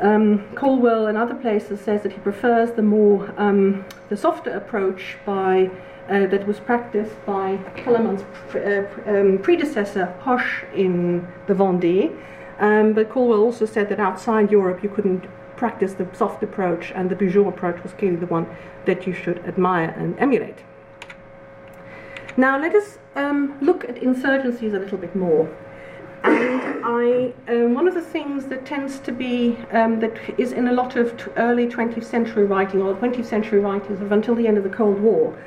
Um, 0.00 0.48
Callwell 0.54 1.06
and 1.06 1.16
other 1.16 1.34
places 1.34 1.80
says 1.80 2.02
that 2.02 2.12
he 2.12 2.18
prefers 2.18 2.72
the 2.72 2.82
more 2.82 3.32
um, 3.36 3.84
the 4.08 4.16
softer 4.16 4.50
approach 4.50 5.16
by 5.24 5.70
uh, 6.08 6.26
that 6.26 6.46
was 6.46 6.60
practiced 6.60 7.14
by 7.24 7.58
Kellermann's 7.76 8.24
pre- 8.48 8.62
uh, 8.62 8.84
um, 9.06 9.38
predecessor 9.38 10.14
Hoche 10.22 10.70
in 10.74 11.26
the 11.46 11.54
Vendée. 11.54 12.14
Um, 12.58 12.92
but 12.92 13.08
Callwell 13.08 13.40
also 13.40 13.66
said 13.66 13.88
that 13.88 14.00
outside 14.00 14.50
Europe 14.50 14.82
you 14.82 14.88
couldn't 14.88 15.24
practice 15.56 15.94
the 15.94 16.06
soft 16.12 16.42
approach, 16.42 16.92
and 16.94 17.08
the 17.08 17.16
Bugeaud 17.16 17.48
approach 17.48 17.82
was 17.82 17.92
clearly 17.92 18.16
the 18.16 18.26
one 18.26 18.46
that 18.84 19.06
you 19.06 19.12
should 19.12 19.38
admire 19.46 19.94
and 19.96 20.18
emulate. 20.18 20.58
Now 22.36 22.60
let 22.60 22.74
us 22.74 22.98
um, 23.14 23.56
look 23.60 23.84
at 23.84 23.96
insurgencies 23.96 24.74
a 24.74 24.78
little 24.78 24.98
bit 24.98 25.14
more. 25.14 25.48
And 26.24 26.84
I, 26.84 27.32
um, 27.48 27.74
one 27.74 27.86
of 27.86 27.94
the 27.94 28.00
things 28.00 28.46
that 28.46 28.64
tends 28.64 28.98
to 29.00 29.12
be, 29.12 29.58
um, 29.72 30.00
that 30.00 30.18
is 30.38 30.52
in 30.52 30.68
a 30.68 30.72
lot 30.72 30.96
of 30.96 31.30
early 31.36 31.68
20th 31.68 32.04
century 32.04 32.44
writing, 32.44 32.80
or 32.80 32.94
20th 32.94 33.26
century 33.26 33.60
writings 33.60 34.00
of 34.00 34.10
until 34.10 34.34
the 34.34 34.48
end 34.48 34.56
of 34.56 34.64
the 34.64 34.70
Cold 34.70 35.00
War, 35.00 35.38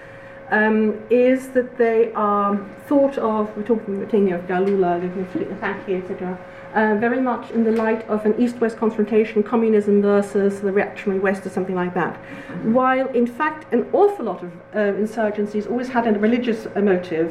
um, 0.52 1.02
is 1.10 1.50
that 1.50 1.78
they 1.78 2.14
are 2.14 2.58
thought 2.88 3.18
of, 3.18 3.56
we're 3.58 3.64
talking 3.64 4.32
of 4.32 4.42
Galula, 4.48 5.60
Thackeray, 5.60 5.98
etc., 5.98 6.38
uh, 6.78 6.96
very 6.96 7.20
much 7.20 7.50
in 7.52 7.64
the 7.64 7.72
light 7.72 8.08
of 8.08 8.24
an 8.28 8.40
east 8.40 8.58
west 8.62 8.78
confrontation, 8.78 9.42
communism 9.42 10.02
versus 10.02 10.62
the 10.62 10.72
reactionary 10.72 11.20
West, 11.20 11.46
or 11.46 11.50
something 11.50 11.76
like 11.76 11.94
that. 11.96 12.16
While, 12.64 13.08
in 13.08 13.26
fact, 13.26 13.74
an 13.74 13.90
awful 13.94 14.26
lot 14.26 14.44
of 14.44 14.52
uh, 14.74 14.78
insurgencies 15.04 15.70
always 15.70 15.90
had 15.90 16.06
a 16.06 16.12
religious 16.20 16.68
motive. 16.76 17.30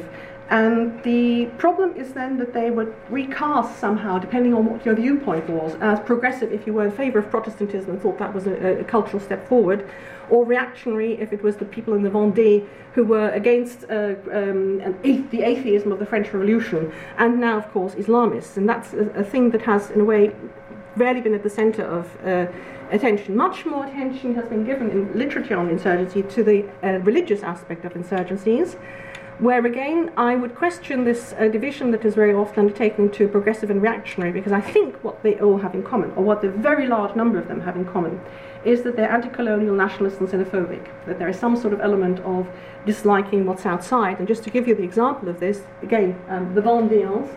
And 0.49 1.01
the 1.03 1.45
problem 1.57 1.95
is 1.95 2.13
then 2.13 2.37
that 2.37 2.53
they 2.53 2.71
were 2.71 2.93
recast 3.09 3.79
somehow, 3.79 4.17
depending 4.17 4.53
on 4.53 4.65
what 4.65 4.85
your 4.85 4.95
viewpoint 4.95 5.49
was, 5.49 5.75
as 5.81 5.99
progressive 6.01 6.51
if 6.51 6.65
you 6.67 6.73
were 6.73 6.85
in 6.85 6.91
favour 6.91 7.19
of 7.19 7.29
Protestantism 7.29 7.91
and 7.91 8.01
thought 8.01 8.17
that 8.19 8.33
was 8.33 8.47
a, 8.47 8.79
a 8.79 8.83
cultural 8.83 9.21
step 9.21 9.47
forward, 9.47 9.89
or 10.29 10.45
reactionary 10.45 11.13
if 11.19 11.33
it 11.33 11.41
was 11.43 11.57
the 11.57 11.65
people 11.65 11.93
in 11.93 12.03
the 12.03 12.09
Vendée 12.09 12.67
who 12.93 13.03
were 13.03 13.29
against 13.29 13.83
uh, 13.89 14.15
um, 14.31 14.79
the 15.31 15.43
atheism 15.43 15.91
of 15.91 15.99
the 15.99 16.05
French 16.05 16.33
Revolution, 16.33 16.91
and 17.17 17.39
now, 17.39 17.57
of 17.57 17.71
course, 17.71 17.93
Islamists. 17.95 18.57
And 18.57 18.67
that's 18.67 18.93
a, 18.93 19.05
a 19.09 19.23
thing 19.23 19.51
that 19.51 19.61
has, 19.61 19.91
in 19.91 20.01
a 20.01 20.03
way, 20.03 20.33
rarely 20.95 21.21
been 21.21 21.35
at 21.35 21.43
the 21.43 21.49
centre 21.49 21.85
of 21.85 22.05
uh, 22.25 22.47
attention. 22.91 23.35
Much 23.35 23.65
more 23.65 23.85
attention 23.85 24.33
has 24.35 24.47
been 24.47 24.65
given 24.65 24.89
in 24.89 25.13
literature 25.17 25.57
on 25.57 25.69
insurgency 25.69 26.23
to 26.23 26.43
the 26.43 26.65
uh, 26.83 26.99
religious 26.99 27.43
aspect 27.43 27.85
of 27.85 27.93
insurgencies 27.93 28.75
where 29.39 29.63
again 29.65 30.11
I 30.17 30.35
would 30.35 30.55
question 30.55 31.03
this 31.03 31.33
uh, 31.37 31.47
division 31.47 31.91
that 31.91 32.03
is 32.03 32.15
very 32.15 32.33
often 32.33 32.61
undertaken 32.61 33.11
to 33.11 33.27
progressive 33.27 33.69
and 33.69 33.81
reactionary 33.81 34.31
because 34.31 34.51
I 34.51 34.61
think 34.61 34.95
what 35.03 35.21
they 35.21 35.39
all 35.39 35.59
have 35.59 35.75
in 35.75 35.83
common, 35.83 36.11
or 36.11 36.23
what 36.23 36.41
the 36.41 36.49
very 36.49 36.87
large 36.87 37.15
number 37.15 37.37
of 37.37 37.47
them 37.47 37.61
have 37.61 37.75
in 37.75 37.85
common, 37.85 38.19
is 38.63 38.83
that 38.83 38.95
they're 38.95 39.11
anti 39.11 39.29
colonial, 39.29 39.75
nationalist, 39.75 40.19
and 40.19 40.29
xenophobic, 40.29 40.87
that 41.05 41.19
there 41.19 41.29
is 41.29 41.37
some 41.37 41.55
sort 41.55 41.73
of 41.73 41.81
element 41.81 42.19
of 42.21 42.47
disliking 42.85 43.45
what's 43.45 43.65
outside. 43.65 44.19
And 44.19 44.27
just 44.27 44.43
to 44.43 44.49
give 44.49 44.67
you 44.67 44.75
the 44.75 44.83
example 44.83 45.29
of 45.29 45.39
this, 45.39 45.61
again, 45.81 46.19
um, 46.29 46.53
the 46.55 46.61
Vendéens 46.61 47.29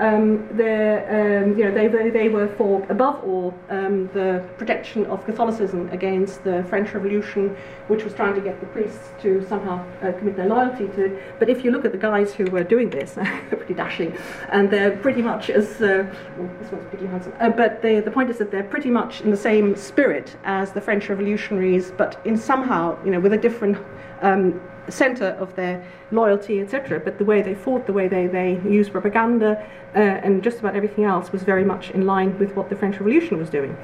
um, 0.00 0.48
um, 0.50 1.58
you 1.58 1.64
know, 1.64 1.72
they, 1.72 1.88
they, 2.10 2.28
were 2.28 2.48
for, 2.56 2.84
above 2.88 3.22
all, 3.24 3.54
um, 3.68 4.08
the 4.14 4.44
protection 4.56 5.06
of 5.06 5.24
Catholicism 5.24 5.88
against 5.90 6.44
the 6.44 6.64
French 6.68 6.92
Revolution, 6.94 7.56
which 7.88 8.04
was 8.04 8.14
trying 8.14 8.34
to 8.34 8.40
get 8.40 8.60
the 8.60 8.66
priests 8.66 9.08
to 9.22 9.44
somehow 9.48 9.84
uh, 10.02 10.12
commit 10.12 10.36
their 10.36 10.46
loyalty 10.48 10.86
to. 10.88 11.20
But 11.38 11.48
if 11.48 11.64
you 11.64 11.72
look 11.72 11.84
at 11.84 11.92
the 11.92 11.98
guys 11.98 12.32
who 12.32 12.44
were 12.46 12.62
doing 12.62 12.90
this, 12.90 13.12
they're 13.14 13.42
pretty 13.48 13.74
dashing, 13.74 14.16
and 14.50 14.70
they're 14.70 14.96
pretty 14.98 15.22
much 15.22 15.50
as, 15.50 15.80
uh, 15.82 16.06
well, 16.36 16.50
this 16.60 16.70
one's 16.70 16.88
pretty 16.88 17.06
handsome, 17.06 17.32
uh, 17.40 17.50
but 17.50 17.82
they, 17.82 18.00
the 18.00 18.10
point 18.10 18.30
is 18.30 18.38
that 18.38 18.50
they're 18.50 18.62
pretty 18.62 18.90
much 18.90 19.20
in 19.22 19.30
the 19.30 19.36
same 19.36 19.74
spirit 19.74 20.36
as 20.44 20.72
the 20.72 20.80
French 20.80 21.08
revolutionaries, 21.08 21.92
but 21.96 22.20
in 22.24 22.36
somehow, 22.36 22.96
you 23.04 23.10
know, 23.10 23.20
with 23.20 23.32
a 23.32 23.38
different 23.38 23.76
um, 24.22 24.60
center 24.88 25.36
of 25.40 25.54
their 25.56 25.84
loyalty, 26.10 26.60
etc. 26.60 27.00
But 27.00 27.18
the 27.18 27.24
way 27.24 27.42
they 27.42 27.54
fought, 27.54 27.86
the 27.86 27.92
way 27.92 28.08
they, 28.08 28.26
they 28.26 28.60
used 28.68 28.92
propaganda, 28.92 29.64
uh, 29.94 29.98
and 29.98 30.42
just 30.42 30.58
about 30.58 30.76
everything 30.76 31.04
else 31.04 31.32
was 31.32 31.42
very 31.42 31.64
much 31.64 31.90
in 31.90 32.06
line 32.06 32.38
with 32.38 32.54
what 32.54 32.68
the 32.68 32.76
French 32.76 32.98
Revolution 32.98 33.38
was 33.38 33.50
doing. 33.50 33.76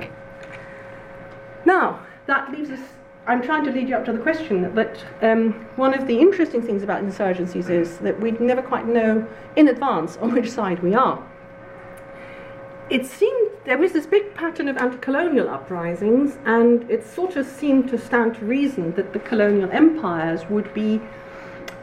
Now, 1.65 2.05
that 2.27 2.51
leaves 2.51 2.71
us. 2.71 2.81
I'm 3.27 3.43
trying 3.43 3.65
to 3.65 3.71
lead 3.71 3.89
you 3.89 3.97
up 3.97 4.05
to 4.05 4.13
the 4.13 4.19
question 4.19 4.75
that 4.75 5.03
um, 5.23 5.53
one 5.77 5.95
of 5.95 6.07
the 6.07 6.19
interesting 6.19 6.61
things 6.61 6.83
about 6.83 7.03
insurgencies 7.03 7.71
is 7.71 7.99
that 7.99 8.21
we 8.21 8.33
never 8.33 8.61
quite 8.61 8.87
know 8.87 9.27
in 9.57 9.69
advance 9.69 10.19
on 10.19 10.35
which 10.35 10.51
side 10.51 10.83
we 10.83 10.95
are. 10.95 11.27
It 12.91 13.07
seemed 13.07 13.51
there 13.65 13.79
was 13.79 13.93
this 13.93 14.05
big 14.05 14.35
pattern 14.35 14.69
of 14.69 14.77
anti 14.77 14.99
colonial 14.99 15.49
uprisings, 15.49 16.37
and 16.45 16.89
it 16.91 17.07
sort 17.07 17.37
of 17.37 17.47
seemed 17.47 17.89
to 17.89 17.99
stand 17.99 18.35
to 18.37 18.45
reason 18.45 18.95
that 18.95 19.15
the 19.15 19.21
colonial 19.21 19.71
empires 19.73 20.49
would 20.51 20.73
be 20.75 21.01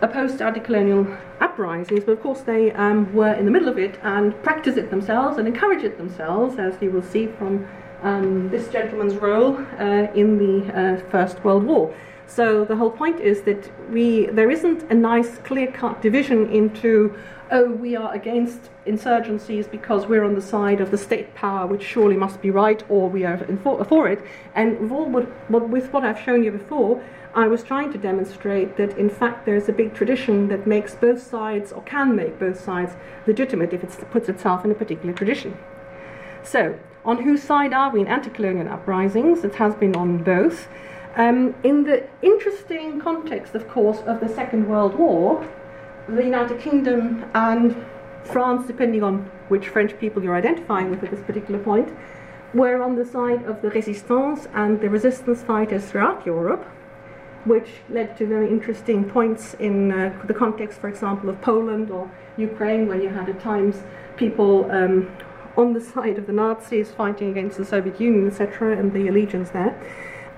opposed 0.02 0.38
to 0.38 0.46
anti 0.46 0.60
colonial 0.60 1.08
uprisings, 1.40 2.04
but 2.04 2.12
of 2.12 2.22
course 2.22 2.42
they 2.42 2.72
um, 2.74 3.12
were 3.16 3.34
in 3.34 3.46
the 3.46 3.52
middle 3.52 3.68
of 3.68 3.80
it 3.80 4.00
and 4.04 4.42
practice 4.44 4.78
it 4.78 4.92
themselves 4.92 5.40
and 5.40 5.48
encourage 5.48 5.84
it 5.84 5.98
themselves, 5.98 6.60
as 6.60 6.80
you 6.82 6.92
will 6.92 7.02
see 7.02 7.26
from 7.26 7.68
um, 8.04 8.50
this 8.50 8.68
gentleman's 8.70 9.16
role 9.16 9.58
uh, 9.80 10.08
in 10.14 10.38
the 10.38 10.72
uh, 10.80 10.98
First 11.10 11.44
World 11.44 11.64
War. 11.64 11.94
So 12.34 12.64
the 12.64 12.78
whole 12.78 12.92
point 12.92 13.20
is 13.20 13.42
that 13.42 13.70
we 13.92 14.28
there 14.28 14.50
isn't 14.50 14.90
a 14.90 14.94
nice 14.94 15.38
clear-cut 15.40 16.02
division 16.02 16.50
into 16.50 17.14
oh, 17.52 17.70
we 17.70 17.98
are 17.98 18.14
against 18.14 18.70
insurgencies 18.88 19.70
because 19.70 20.08
we're 20.08 20.24
on 20.24 20.36
the 20.36 20.42
side 20.42 20.80
of 20.80 20.90
the 20.90 20.98
state 20.98 21.36
power, 21.36 21.68
which 21.68 21.84
surely 21.84 22.16
must 22.16 22.42
be 22.42 22.50
right, 22.50 22.82
or 22.88 23.10
we 23.10 23.26
are 23.26 23.38
for, 23.62 23.84
for 23.84 24.08
it. 24.08 24.24
And 24.56 24.90
with, 24.90 25.28
with 25.50 25.92
what 25.92 26.06
I've 26.06 26.22
shown 26.22 26.46
you 26.46 26.52
before, 26.52 27.04
I 27.36 27.48
was 27.48 27.64
trying 27.64 27.92
to 27.92 27.98
demonstrate 27.98 28.78
that 28.78 28.98
in 28.98 29.10
fact 29.10 29.46
there's 29.46 29.68
a 29.68 29.74
big 29.74 29.94
tradition 29.94 30.48
that 30.48 30.66
makes 30.66 30.96
both 30.96 31.22
sides, 31.22 31.74
or 31.74 31.82
can 31.82 32.16
make 32.16 32.40
both 32.40 32.64
sides, 32.64 32.94
legitimate 33.28 33.74
if 33.74 33.84
it 33.84 34.10
puts 34.10 34.30
itself 34.30 34.64
in 34.64 34.72
a 34.72 34.76
particular 34.76 35.12
tradition. 35.12 35.58
So, 36.44 36.80
on 37.04 37.24
whose 37.24 37.44
side 37.44 37.74
are 37.74 37.90
we 37.92 38.00
in 38.00 38.08
anti 38.08 38.30
colonial 38.30 38.70
uprisings? 38.70 39.44
It 39.44 39.56
has 39.56 39.76
been 39.76 39.98
on 39.98 40.24
both. 40.24 40.70
Um, 41.16 41.56
in 41.64 41.84
the 41.84 42.08
interesting 42.22 43.02
context, 43.02 43.54
of 43.54 43.68
course, 43.68 44.00
of 44.06 44.22
the 44.22 44.30
Second 44.30 44.68
World 44.68 44.96
War, 44.96 45.46
the 46.08 46.24
United 46.24 46.60
Kingdom 46.60 47.26
and 47.34 47.76
France, 48.24 48.66
depending 48.66 49.04
on 49.04 49.30
which 49.50 49.68
French 49.68 49.98
people 50.00 50.24
you're 50.24 50.36
identifying 50.36 50.90
with 50.90 51.04
at 51.04 51.12
this 51.12 51.22
particular 51.22 51.60
point, 51.60 51.94
were 52.54 52.82
on 52.82 52.96
the 52.96 53.06
side 53.06 53.44
of 53.44 53.62
the 53.62 53.70
resistance 53.70 54.48
and 54.54 54.80
the 54.80 54.90
resistance 54.90 55.44
fighters 55.44 55.86
throughout 55.86 56.26
Europe, 56.26 56.66
which 57.46 57.70
led 57.90 58.16
to 58.18 58.26
very 58.26 58.50
interesting 58.50 59.04
points 59.10 59.54
in 59.56 59.92
uh, 59.92 60.18
the 60.28 60.34
context, 60.34 60.80
for 60.80 60.88
example, 60.88 61.30
of 61.30 61.42
Poland 61.42 61.92
or 61.92 62.10
Ukraine, 62.38 62.88
where 62.88 63.02
you 63.02 63.10
had 63.10 63.28
at 63.28 63.40
times 63.42 63.84
people 64.16 64.70
um, 64.72 65.12
on 65.58 65.74
the 65.74 65.82
side 65.94 66.18
of 66.18 66.28
the 66.28 66.34
Nazis 66.34 66.92
fighting 66.92 67.30
against 67.32 67.58
the 67.58 67.66
Soviet 67.66 68.00
Union, 68.00 68.28
etc., 68.28 68.78
and 68.78 68.94
the 68.94 69.10
allegiance 69.10 69.50
there. 69.50 69.76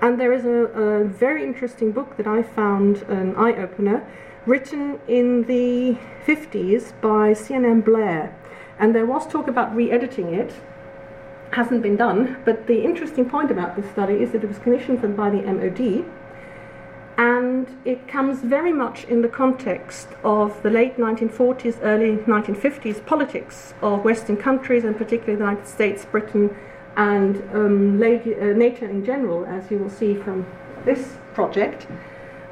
And 0.04 0.20
there 0.20 0.34
is 0.34 0.44
a, 0.44 0.66
a 0.78 1.04
very 1.04 1.42
interesting 1.42 1.90
book 1.90 2.18
that 2.18 2.26
I 2.26 2.42
found, 2.42 3.04
an 3.04 3.34
eye 3.36 3.56
opener, 3.56 4.06
written 4.44 5.00
in 5.08 5.44
the 5.44 5.96
50s 6.26 6.92
by 7.00 7.32
C.N.M. 7.32 7.80
Blair. 7.80 8.36
And 8.78 8.94
there 8.94 9.06
was 9.06 9.26
talk 9.26 9.48
about 9.48 9.74
re 9.74 9.90
editing 9.90 10.34
it. 10.34 10.52
Hasn't 11.52 11.80
been 11.80 11.96
done, 11.96 12.36
but 12.44 12.66
the 12.66 12.84
interesting 12.84 13.30
point 13.30 13.50
about 13.50 13.76
this 13.76 13.90
study 13.92 14.16
is 14.22 14.32
that 14.32 14.44
it 14.44 14.46
was 14.46 14.58
commissioned 14.58 15.00
by 15.16 15.30
the 15.30 15.40
MOD, 15.40 16.04
and 17.16 17.66
it 17.86 18.06
comes 18.06 18.40
very 18.40 18.74
much 18.74 19.04
in 19.04 19.22
the 19.22 19.28
context 19.28 20.08
of 20.22 20.62
the 20.62 20.68
late 20.68 20.98
1940s, 20.98 21.78
early 21.80 22.18
1950s 22.18 23.06
politics 23.06 23.72
of 23.80 24.04
Western 24.04 24.36
countries, 24.36 24.84
and 24.84 24.98
particularly 24.98 25.36
the 25.38 25.44
United 25.44 25.66
States, 25.66 26.04
Britain, 26.04 26.54
and 26.96 27.36
um, 27.52 28.02
uh, 28.02 28.52
NATO 28.52 28.86
in 28.86 29.04
general, 29.04 29.44
as 29.46 29.70
you 29.70 29.78
will 29.78 29.90
see 29.90 30.14
from 30.14 30.46
this 30.84 31.16
project 31.32 31.86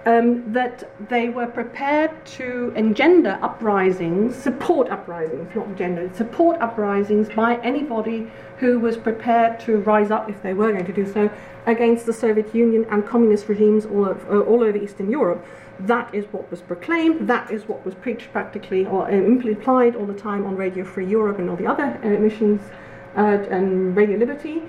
um, 0.04 0.52
that 0.52 0.90
they 1.08 1.28
were 1.28 1.46
prepared 1.46 2.10
to 2.26 2.72
engender 2.74 3.38
uprisings, 3.40 4.34
support 4.34 4.90
uprisings, 4.90 5.54
not 5.54 5.66
engender, 5.66 6.10
support 6.14 6.60
uprisings 6.60 7.28
by 7.28 7.56
anybody 7.58 8.30
who 8.58 8.80
was 8.80 8.96
prepared 8.96 9.60
to 9.60 9.78
rise 9.78 10.10
up, 10.10 10.28
if 10.28 10.42
they 10.42 10.54
were 10.54 10.72
going 10.72 10.86
to 10.86 10.92
do 10.92 11.10
so, 11.10 11.30
against 11.66 12.06
the 12.06 12.12
Soviet 12.12 12.52
Union 12.54 12.84
and 12.90 13.06
communist 13.06 13.48
regimes 13.48 13.86
all, 13.86 14.08
of, 14.08 14.24
uh, 14.28 14.40
all 14.40 14.64
over 14.64 14.76
Eastern 14.76 15.10
Europe. 15.10 15.44
That 15.80 16.12
is 16.14 16.24
what 16.32 16.50
was 16.50 16.60
proclaimed, 16.60 17.28
that 17.28 17.50
is 17.50 17.68
what 17.68 17.84
was 17.84 17.94
preached 17.94 18.32
practically 18.32 18.86
or 18.86 19.06
uh, 19.06 19.10
implied 19.10 19.94
all 19.94 20.06
the 20.06 20.14
time 20.14 20.46
on 20.46 20.56
Radio 20.56 20.84
Free 20.84 21.06
Europe 21.06 21.38
and 21.38 21.48
all 21.48 21.56
the 21.56 21.66
other 21.66 21.98
emissions 22.02 22.60
uh, 22.60 22.74
and 23.14 23.96
Radio 23.96 24.18
Liberty. 24.18 24.62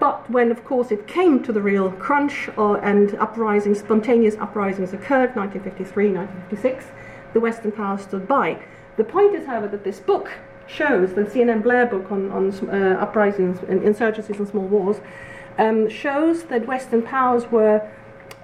But 0.00 0.28
when, 0.28 0.50
of 0.50 0.64
course, 0.64 0.90
it 0.90 1.06
came 1.06 1.42
to 1.44 1.52
the 1.52 1.62
real 1.62 1.92
crunch 1.92 2.48
or, 2.56 2.76
and 2.84 3.14
uprisings, 3.14 3.78
spontaneous 3.78 4.34
uprisings 4.36 4.92
occurred, 4.92 5.34
1953, 5.36 6.12
1956, 6.12 6.86
the 7.32 7.40
Western 7.40 7.72
powers 7.72 8.02
stood 8.02 8.26
by. 8.26 8.58
The 8.96 9.04
point 9.04 9.34
is, 9.34 9.46
however, 9.46 9.68
that 9.68 9.84
this 9.84 10.00
book 10.00 10.30
shows, 10.66 11.14
the 11.14 11.28
C.N.M. 11.28 11.62
Blair 11.62 11.86
book 11.86 12.10
on, 12.10 12.30
on 12.32 12.52
uh, 12.68 12.98
uprisings 13.00 13.60
and 13.68 13.80
insurgencies 13.82 14.38
and 14.38 14.48
small 14.48 14.66
wars, 14.66 15.00
um, 15.58 15.88
shows 15.88 16.44
that 16.44 16.66
Western 16.66 17.02
powers 17.02 17.50
were 17.50 17.88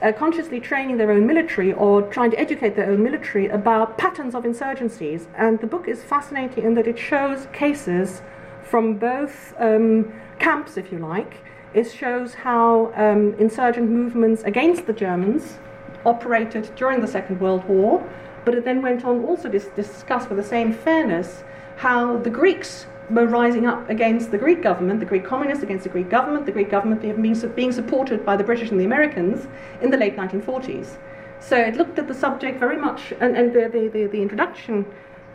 uh, 0.02 0.12
consciously 0.12 0.60
training 0.60 0.96
their 0.96 1.10
own 1.10 1.26
military 1.26 1.72
or 1.72 2.02
trying 2.02 2.30
to 2.30 2.38
educate 2.38 2.76
their 2.76 2.90
own 2.90 3.02
military 3.02 3.48
about 3.48 3.98
patterns 3.98 4.34
of 4.34 4.44
insurgencies. 4.44 5.26
And 5.36 5.60
the 5.60 5.66
book 5.66 5.88
is 5.88 6.02
fascinating 6.02 6.64
in 6.64 6.74
that 6.74 6.86
it 6.86 6.98
shows 6.98 7.46
cases 7.52 8.22
from 8.70 8.94
both 8.94 9.52
um, 9.58 10.12
camps, 10.38 10.76
if 10.76 10.92
you 10.92 10.98
like. 10.98 11.42
It 11.74 11.90
shows 11.90 12.34
how 12.34 12.92
um, 12.94 13.34
insurgent 13.38 13.90
movements 13.90 14.42
against 14.44 14.86
the 14.86 14.92
Germans 14.92 15.58
operated 16.06 16.70
during 16.76 17.00
the 17.00 17.08
Second 17.08 17.40
World 17.40 17.64
War, 17.64 18.08
but 18.44 18.54
it 18.54 18.64
then 18.64 18.80
went 18.80 19.04
on 19.04 19.24
also 19.24 19.50
to 19.50 19.58
discuss 19.58 20.28
with 20.28 20.38
the 20.38 20.44
same 20.44 20.72
fairness 20.72 21.42
how 21.76 22.16
the 22.18 22.30
Greeks 22.30 22.86
were 23.10 23.26
rising 23.26 23.66
up 23.66 23.90
against 23.90 24.30
the 24.30 24.38
Greek 24.38 24.62
government, 24.62 25.00
the 25.00 25.06
Greek 25.06 25.24
communists 25.24 25.64
against 25.64 25.84
the 25.84 25.90
Greek 25.90 26.08
government, 26.08 26.46
the 26.46 26.52
Greek 26.52 26.70
government 26.70 27.02
being, 27.02 27.50
being 27.54 27.72
supported 27.72 28.24
by 28.24 28.36
the 28.36 28.44
British 28.44 28.70
and 28.70 28.78
the 28.78 28.84
Americans 28.84 29.48
in 29.82 29.90
the 29.90 29.96
late 29.96 30.16
1940s. 30.16 30.96
So 31.40 31.56
it 31.56 31.74
looked 31.76 31.98
at 31.98 32.06
the 32.06 32.14
subject 32.14 32.60
very 32.60 32.76
much, 32.76 33.12
and, 33.20 33.36
and 33.36 33.52
the, 33.52 33.68
the, 33.68 33.88
the, 33.88 34.06
the 34.06 34.22
introduction 34.22 34.86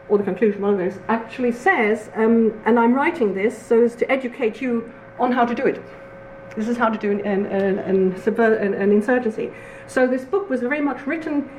or 0.10 0.18
the 0.18 0.24
conclusion, 0.24 0.62
one 0.62 0.74
of 0.74 0.80
those, 0.80 1.00
actually 1.08 1.52
says, 1.52 2.10
um, 2.16 2.62
and 2.66 2.80
I'm 2.80 2.94
writing 2.94 3.34
this 3.34 3.58
so 3.58 3.84
as 3.84 3.96
to 3.96 4.12
educate 4.12 4.62
you 4.62 4.94
on 5.20 5.32
how 5.32 5.46
to 5.46 5.56
do 5.56 5.66
it. 5.66 5.82
This 6.56 6.68
is 6.68 6.78
how 6.78 6.90
to 6.90 6.98
do 6.98 7.12
an, 7.12 7.22
an, 7.22 7.46
an, 7.48 7.80
an, 7.80 8.74
an 8.74 8.92
insurgency. 8.92 9.52
So 9.88 10.08
this 10.08 10.24
book 10.24 10.50
was 10.50 10.62
very 10.62 10.82
much 10.82 11.06
written 11.06 11.50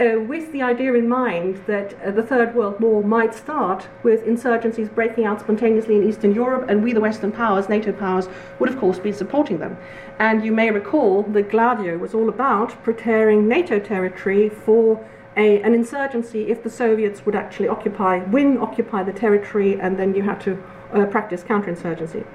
uh, 0.00 0.18
with 0.20 0.50
the 0.52 0.62
idea 0.62 0.94
in 0.94 1.08
mind 1.08 1.62
that 1.66 1.94
uh, 2.02 2.10
the 2.10 2.22
Third 2.22 2.54
World 2.54 2.80
War 2.80 3.02
might 3.04 3.34
start 3.34 3.86
with 4.02 4.24
insurgencies 4.24 4.92
breaking 4.92 5.26
out 5.26 5.40
spontaneously 5.40 5.96
in 5.96 6.08
Eastern 6.08 6.34
Europe, 6.34 6.68
and 6.68 6.82
we, 6.82 6.92
the 6.92 7.00
Western 7.00 7.30
powers, 7.30 7.68
NATO 7.68 7.92
powers, 7.92 8.28
would 8.58 8.68
of 8.68 8.78
course 8.78 8.98
be 8.98 9.12
supporting 9.12 9.58
them. 9.58 9.76
And 10.18 10.44
you 10.44 10.52
may 10.52 10.70
recall 10.70 11.22
that 11.24 11.50
Gladio 11.50 11.98
was 11.98 12.14
all 12.14 12.28
about 12.28 12.70
preparing 12.82 13.46
NATO 13.48 13.78
territory 13.78 14.48
for 14.48 15.06
a, 15.36 15.62
an 15.62 15.74
insurgency 15.74 16.48
if 16.48 16.62
the 16.62 16.70
Soviets 16.70 17.24
would 17.24 17.34
actually 17.34 17.68
occupy, 17.68 18.18
win, 18.24 18.58
occupy 18.58 19.02
the 19.02 19.12
territory, 19.12 19.80
and 19.80 19.98
then 19.98 20.14
you 20.14 20.22
had 20.22 20.40
to 20.42 20.62
uh, 20.92 21.06
practice 21.06 21.42
counterinsurgency. 21.42 22.26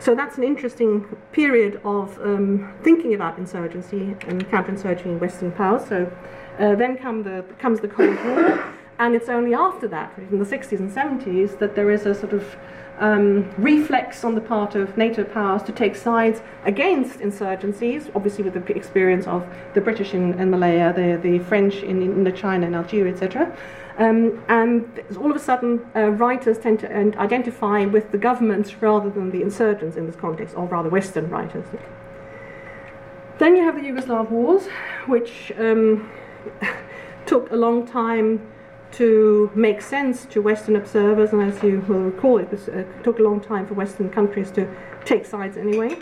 So 0.00 0.14
that's 0.14 0.38
an 0.38 0.44
interesting 0.44 1.04
period 1.30 1.80
of 1.84 2.18
um, 2.20 2.74
thinking 2.82 3.14
about 3.14 3.38
insurgency 3.38 4.16
and 4.26 4.48
counterinsurgency 4.48 5.04
in 5.04 5.20
Western 5.20 5.52
powers. 5.52 5.86
So 5.86 6.10
uh, 6.58 6.74
then 6.74 6.96
come 6.96 7.22
the, 7.22 7.44
comes 7.58 7.80
the 7.80 7.88
Cold 7.88 8.16
War, 8.24 8.64
and 8.98 9.14
it's 9.14 9.28
only 9.28 9.54
after 9.54 9.86
that, 9.88 10.12
in 10.18 10.38
the 10.38 10.44
60s 10.44 10.78
and 10.78 10.90
70s, 10.90 11.58
that 11.58 11.74
there 11.74 11.90
is 11.90 12.06
a 12.06 12.14
sort 12.14 12.32
of 12.32 12.56
um, 13.00 13.50
reflex 13.56 14.24
on 14.24 14.34
the 14.34 14.40
part 14.40 14.74
of 14.74 14.96
NATO 14.96 15.24
powers 15.24 15.62
to 15.64 15.72
take 15.72 15.96
sides 15.96 16.42
against 16.64 17.18
insurgencies, 17.20 18.10
obviously 18.14 18.44
with 18.44 18.54
the 18.54 18.76
experience 18.76 19.26
of 19.26 19.46
the 19.74 19.80
British 19.80 20.14
in, 20.14 20.38
in 20.38 20.50
Malaya, 20.50 20.92
the, 20.92 21.18
the 21.20 21.38
French 21.40 21.76
in 21.76 22.00
Indochina 22.00 22.66
and 22.66 22.76
Algeria, 22.76 23.12
etc. 23.12 23.56
Um, 23.98 24.42
and 24.48 25.02
all 25.18 25.30
of 25.30 25.36
a 25.36 25.40
sudden, 25.40 25.84
uh, 25.96 26.10
writers 26.10 26.58
tend 26.58 26.80
to 26.80 27.18
identify 27.18 27.84
with 27.86 28.12
the 28.12 28.18
governments 28.18 28.80
rather 28.80 29.10
than 29.10 29.30
the 29.30 29.42
insurgents 29.42 29.96
in 29.96 30.06
this 30.06 30.16
context, 30.16 30.54
or 30.56 30.66
rather 30.66 30.88
Western 30.88 31.28
writers. 31.30 31.66
Then 33.38 33.56
you 33.56 33.64
have 33.64 33.76
the 33.76 33.82
Yugoslav 33.82 34.30
wars, 34.30 34.66
which 35.06 35.52
um, 35.58 36.10
took 37.26 37.50
a 37.50 37.56
long 37.56 37.86
time 37.86 38.46
to 38.92 39.50
make 39.54 39.80
sense 39.80 40.26
to 40.26 40.42
Western 40.42 40.76
observers, 40.76 41.32
and 41.32 41.42
as 41.42 41.62
you 41.62 41.84
will 41.88 42.00
recall, 42.00 42.38
it 42.38 42.50
was, 42.50 42.68
uh, 42.68 42.84
took 43.02 43.18
a 43.18 43.22
long 43.22 43.40
time 43.40 43.66
for 43.66 43.74
Western 43.74 44.10
countries 44.10 44.50
to 44.52 44.68
take 45.04 45.24
sides 45.24 45.56
anyway. 45.56 45.96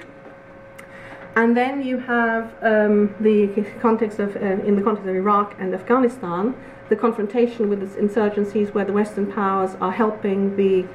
And 1.37 1.57
then 1.57 1.83
you 1.83 1.99
have 1.99 2.53
um, 2.63 3.15
the 3.21 3.47
context 3.81 4.19
of, 4.19 4.35
uh, 4.37 4.41
in 4.41 4.75
the 4.75 4.83
context 4.83 5.09
of 5.09 5.15
Iraq 5.15 5.55
and 5.61 5.75
Afghanistan, 5.75 6.55
the 6.89 6.97
confrontation 6.97 7.69
with 7.69 7.81
the 7.81 8.01
insurgencies 8.01 8.75
where 8.75 8.85
the 8.85 8.93
Western 8.93 9.31
powers 9.31 9.77
are 9.81 9.93
helping 9.93 10.57
the 10.57 10.87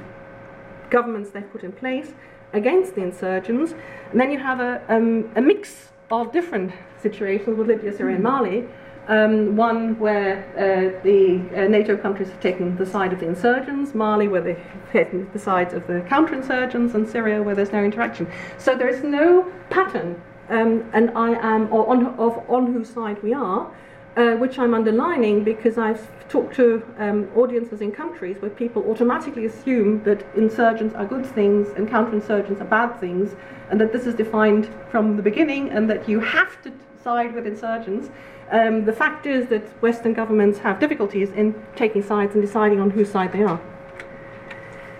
governments 0.90 1.30
they've 1.30 1.50
put 1.50 1.62
in 1.62 1.72
place 1.72 2.12
against 2.52 2.94
the 2.94 3.02
insurgents. 3.02 3.74
And 4.10 4.20
then 4.20 4.30
you 4.30 4.38
have 4.38 4.60
a, 4.60 4.82
um, 4.88 5.30
a 5.34 5.40
mix 5.40 5.90
of 6.10 6.32
different 6.32 6.72
situations 7.00 7.56
with 7.56 7.68
Libya, 7.68 7.96
Syria, 7.96 8.16
and 8.16 8.24
Mali, 8.24 8.68
um, 9.08 9.56
one 9.56 9.98
where 9.98 10.44
uh, 10.56 11.02
the 11.02 11.42
uh, 11.54 11.68
NATO 11.68 11.96
countries 11.96 12.28
have 12.28 12.40
taken 12.40 12.76
the 12.76 12.86
side 12.86 13.12
of 13.12 13.20
the 13.20 13.26
insurgents, 13.26 13.94
Mali 13.94 14.28
where 14.28 14.40
they've 14.40 14.66
taken 14.92 15.28
the 15.32 15.38
side 15.38 15.72
of 15.72 15.86
the 15.86 16.00
counterinsurgents, 16.08 16.94
and 16.94 17.08
Syria 17.08 17.42
where 17.42 17.54
there's 17.54 17.72
no 17.72 17.84
interaction. 17.84 18.26
So 18.58 18.74
there 18.74 18.88
is 18.88 19.02
no 19.02 19.50
pattern, 19.70 20.20
um, 20.48 20.88
and 20.92 21.10
I 21.16 21.32
am 21.34 21.72
or 21.72 21.88
on, 21.88 22.06
of 22.18 22.42
on 22.48 22.72
whose 22.72 22.88
side 22.88 23.22
we 23.22 23.34
are, 23.34 23.70
uh, 24.16 24.36
which 24.36 24.58
I'm 24.58 24.74
underlining 24.74 25.44
because 25.44 25.76
I've 25.76 26.08
talked 26.28 26.54
to 26.56 26.82
um, 26.98 27.28
audiences 27.36 27.80
in 27.80 27.92
countries 27.92 28.36
where 28.40 28.50
people 28.50 28.88
automatically 28.90 29.44
assume 29.44 30.02
that 30.04 30.24
insurgents 30.34 30.94
are 30.94 31.04
good 31.04 31.26
things 31.26 31.68
and 31.76 31.88
counterinsurgents 31.88 32.60
are 32.60 32.64
bad 32.64 32.98
things, 33.00 33.34
and 33.70 33.80
that 33.80 33.92
this 33.92 34.06
is 34.06 34.14
defined 34.14 34.68
from 34.90 35.16
the 35.16 35.22
beginning, 35.22 35.68
and 35.70 35.90
that 35.90 36.08
you 36.08 36.20
have 36.20 36.60
to 36.62 36.72
side 37.02 37.34
with 37.34 37.46
insurgents. 37.46 38.08
Um, 38.50 38.84
the 38.84 38.92
fact 38.92 39.26
is 39.26 39.48
that 39.48 39.62
Western 39.82 40.12
governments 40.12 40.58
have 40.58 40.78
difficulties 40.78 41.30
in 41.30 41.54
taking 41.76 42.02
sides 42.02 42.34
and 42.34 42.42
deciding 42.42 42.80
on 42.80 42.90
whose 42.90 43.10
side 43.10 43.32
they 43.32 43.42
are. 43.42 43.60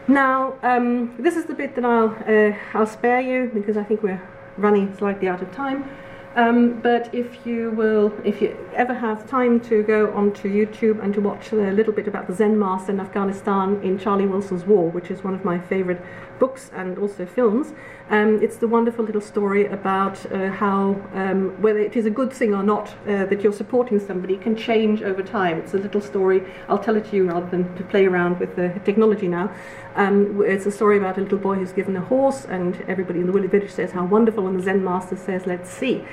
Now, 0.07 0.55
um, 0.63 1.15
this 1.19 1.37
is 1.37 1.45
the 1.47 1.55
bit 1.55 1.75
that 1.77 1.85
I'll, 1.85 2.17
uh, 2.29 2.57
I'll 2.75 2.87
spare 2.87 3.21
you 3.21 3.51
because 3.53 3.77
I 3.77 3.85
think 3.85 4.03
we're 4.03 4.23
running 4.57 4.95
slightly 4.97 5.29
out 5.29 5.41
of 5.43 5.51
time. 5.53 5.89
Um, 6.37 6.81
but 6.81 7.15
if 7.15 7.47
you 7.47 7.71
will, 7.71 8.13
if 8.25 8.43
you 8.43 8.57
ever 8.75 8.93
have 8.93 9.29
time 9.29 9.61
to 9.61 9.85
go 9.85 10.13
onto 10.15 10.49
YouTube 10.49 11.03
and 11.03 11.15
to 11.15 11.21
watch 11.21 11.53
a 11.53 11.57
little 11.57 11.93
bit 11.93 12.09
about 12.09 12.27
the 12.27 12.35
Zen 12.35 12.59
master 12.59 12.91
in 12.91 12.99
Afghanistan 12.99 13.81
in 13.83 13.99
Charlie 13.99 14.27
Wilson's 14.27 14.65
War, 14.65 14.91
which 14.91 15.13
is 15.13 15.23
one 15.23 15.35
of 15.35 15.45
my 15.45 15.61
favorite 15.61 16.03
books 16.41 16.73
and 16.75 16.99
also 16.99 17.25
films, 17.25 17.73
um, 18.11 18.43
it's 18.43 18.59
the 18.59 18.69
wonderful 18.69 19.05
little 19.05 19.21
story 19.21 19.67
about 19.67 20.31
uh, 20.31 20.51
how 20.51 21.01
um, 21.15 21.61
whether 21.63 21.79
it 21.79 21.97
is 21.97 22.05
a 22.05 22.11
good 22.11 22.33
thing 22.33 22.55
or 22.55 22.63
not 22.63 22.95
uh, 23.09 23.25
that 23.25 23.43
you're 23.43 23.53
supporting 23.53 23.99
somebody 23.99 24.37
can 24.37 24.55
change 24.55 25.03
over 25.03 25.23
time. 25.23 25.59
It's 25.59 25.73
a 25.73 25.79
little 25.79 26.03
story. 26.03 26.43
I'll 26.69 26.79
tell 26.79 26.97
it 26.97 27.07
to 27.11 27.17
you 27.17 27.29
rather 27.29 27.49
than 27.49 27.75
to 27.77 27.83
play 27.85 28.05
around 28.05 28.41
with 28.41 28.57
the 28.57 28.79
technology 28.85 29.27
now. 29.27 29.51
Um, 29.97 30.43
it's 30.45 30.67
a 30.67 30.71
story 30.71 30.99
about 30.99 31.17
a 31.17 31.23
little 31.23 31.39
boy 31.39 31.55
who's 31.55 31.73
given 31.73 31.97
a 31.97 32.01
horse, 32.01 32.45
and 32.45 32.79
everybody 32.89 33.21
in 33.21 33.27
the 33.27 33.49
village 33.49 33.71
says 33.71 33.93
how 33.93 34.05
wonderful, 34.05 34.47
and 34.49 34.59
the 34.59 34.63
Zen 34.63 34.85
master 34.85 35.17
says, 35.17 35.47
Let's 35.47 35.71
see. 35.71 36.05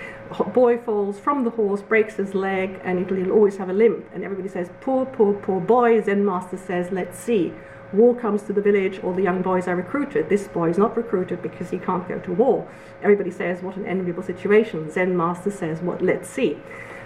Boy 0.54 0.78
falls 0.78 1.20
from 1.20 1.44
the 1.44 1.50
horse, 1.50 1.82
breaks 1.82 2.16
his 2.16 2.34
leg, 2.34 2.80
and 2.86 3.00
it'll, 3.00 3.18
he'll 3.18 3.32
always 3.32 3.58
have 3.58 3.70
a 3.70 3.74
limp. 3.74 4.06
And 4.14 4.24
everybody 4.24 4.48
says, 4.48 4.70
Poor, 4.80 5.06
poor, 5.06 5.34
poor 5.34 5.60
boy. 5.60 6.02
Zen 6.02 6.24
master 6.24 6.58
says, 6.58 6.92
Let's 6.92 7.18
see. 7.18 7.54
War 7.94 8.16
comes 8.16 8.44
to 8.44 8.54
the 8.54 8.62
village, 8.62 9.00
all 9.04 9.14
the 9.14 9.22
young 9.22 9.42
boys 9.42 9.68
are 9.68 9.76
recruited. 9.76 10.30
This 10.30 10.48
boy 10.48 10.70
is 10.70 10.78
not 10.78 10.96
recruited 10.96 11.42
because 11.42 11.70
he 11.70 11.78
can't 11.78 12.08
go 12.08 12.20
to 12.20 12.32
war. 12.32 12.68
Everybody 13.04 13.32
says, 13.32 13.62
What 13.62 13.76
an 13.76 13.86
enviable 13.86 14.24
situation. 14.24 14.90
Zen 14.90 15.18
master 15.18 15.52
says, 15.52 15.82
What? 15.82 16.02
Let's 16.02 16.30
see. 16.30 16.58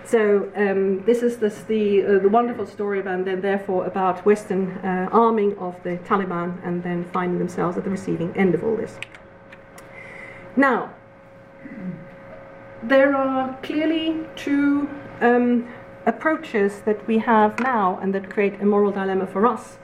So 0.05 0.51
um, 0.55 1.03
this 1.05 1.23
is 1.23 1.37
this, 1.37 1.63
the, 1.63 2.05
uh, 2.05 2.19
the 2.19 2.29
wonderful 2.29 2.67
story 2.67 2.99
about 2.99 3.25
then 3.25 3.41
therefore 3.41 3.87
about 3.87 4.23
Western 4.23 4.73
uh, 4.83 5.09
arming 5.11 5.57
of 5.57 5.81
the 5.81 5.97
Taliban 5.97 6.63
and 6.63 6.83
then 6.83 7.05
finding 7.05 7.39
themselves 7.39 7.75
at 7.75 7.83
the 7.83 7.89
receiving 7.89 8.35
end 8.37 8.53
of 8.53 8.63
all 8.63 8.75
this. 8.75 8.99
Now, 10.55 10.93
there 12.83 13.15
are 13.15 13.57
clearly 13.63 14.19
two 14.35 14.87
um, 15.21 15.73
approaches 16.05 16.81
that 16.81 17.07
we 17.07 17.17
have 17.17 17.59
now 17.59 17.97
and 17.99 18.13
that 18.13 18.29
create 18.29 18.61
a 18.61 18.65
moral 18.65 18.91
dilemma 18.91 19.25
for 19.25 19.47
us 19.47 19.79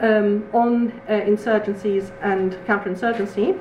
um, 0.00 0.48
on 0.52 0.92
uh, 1.08 1.12
insurgencies 1.12 2.10
and 2.22 2.52
counterinsurgency 2.66 3.58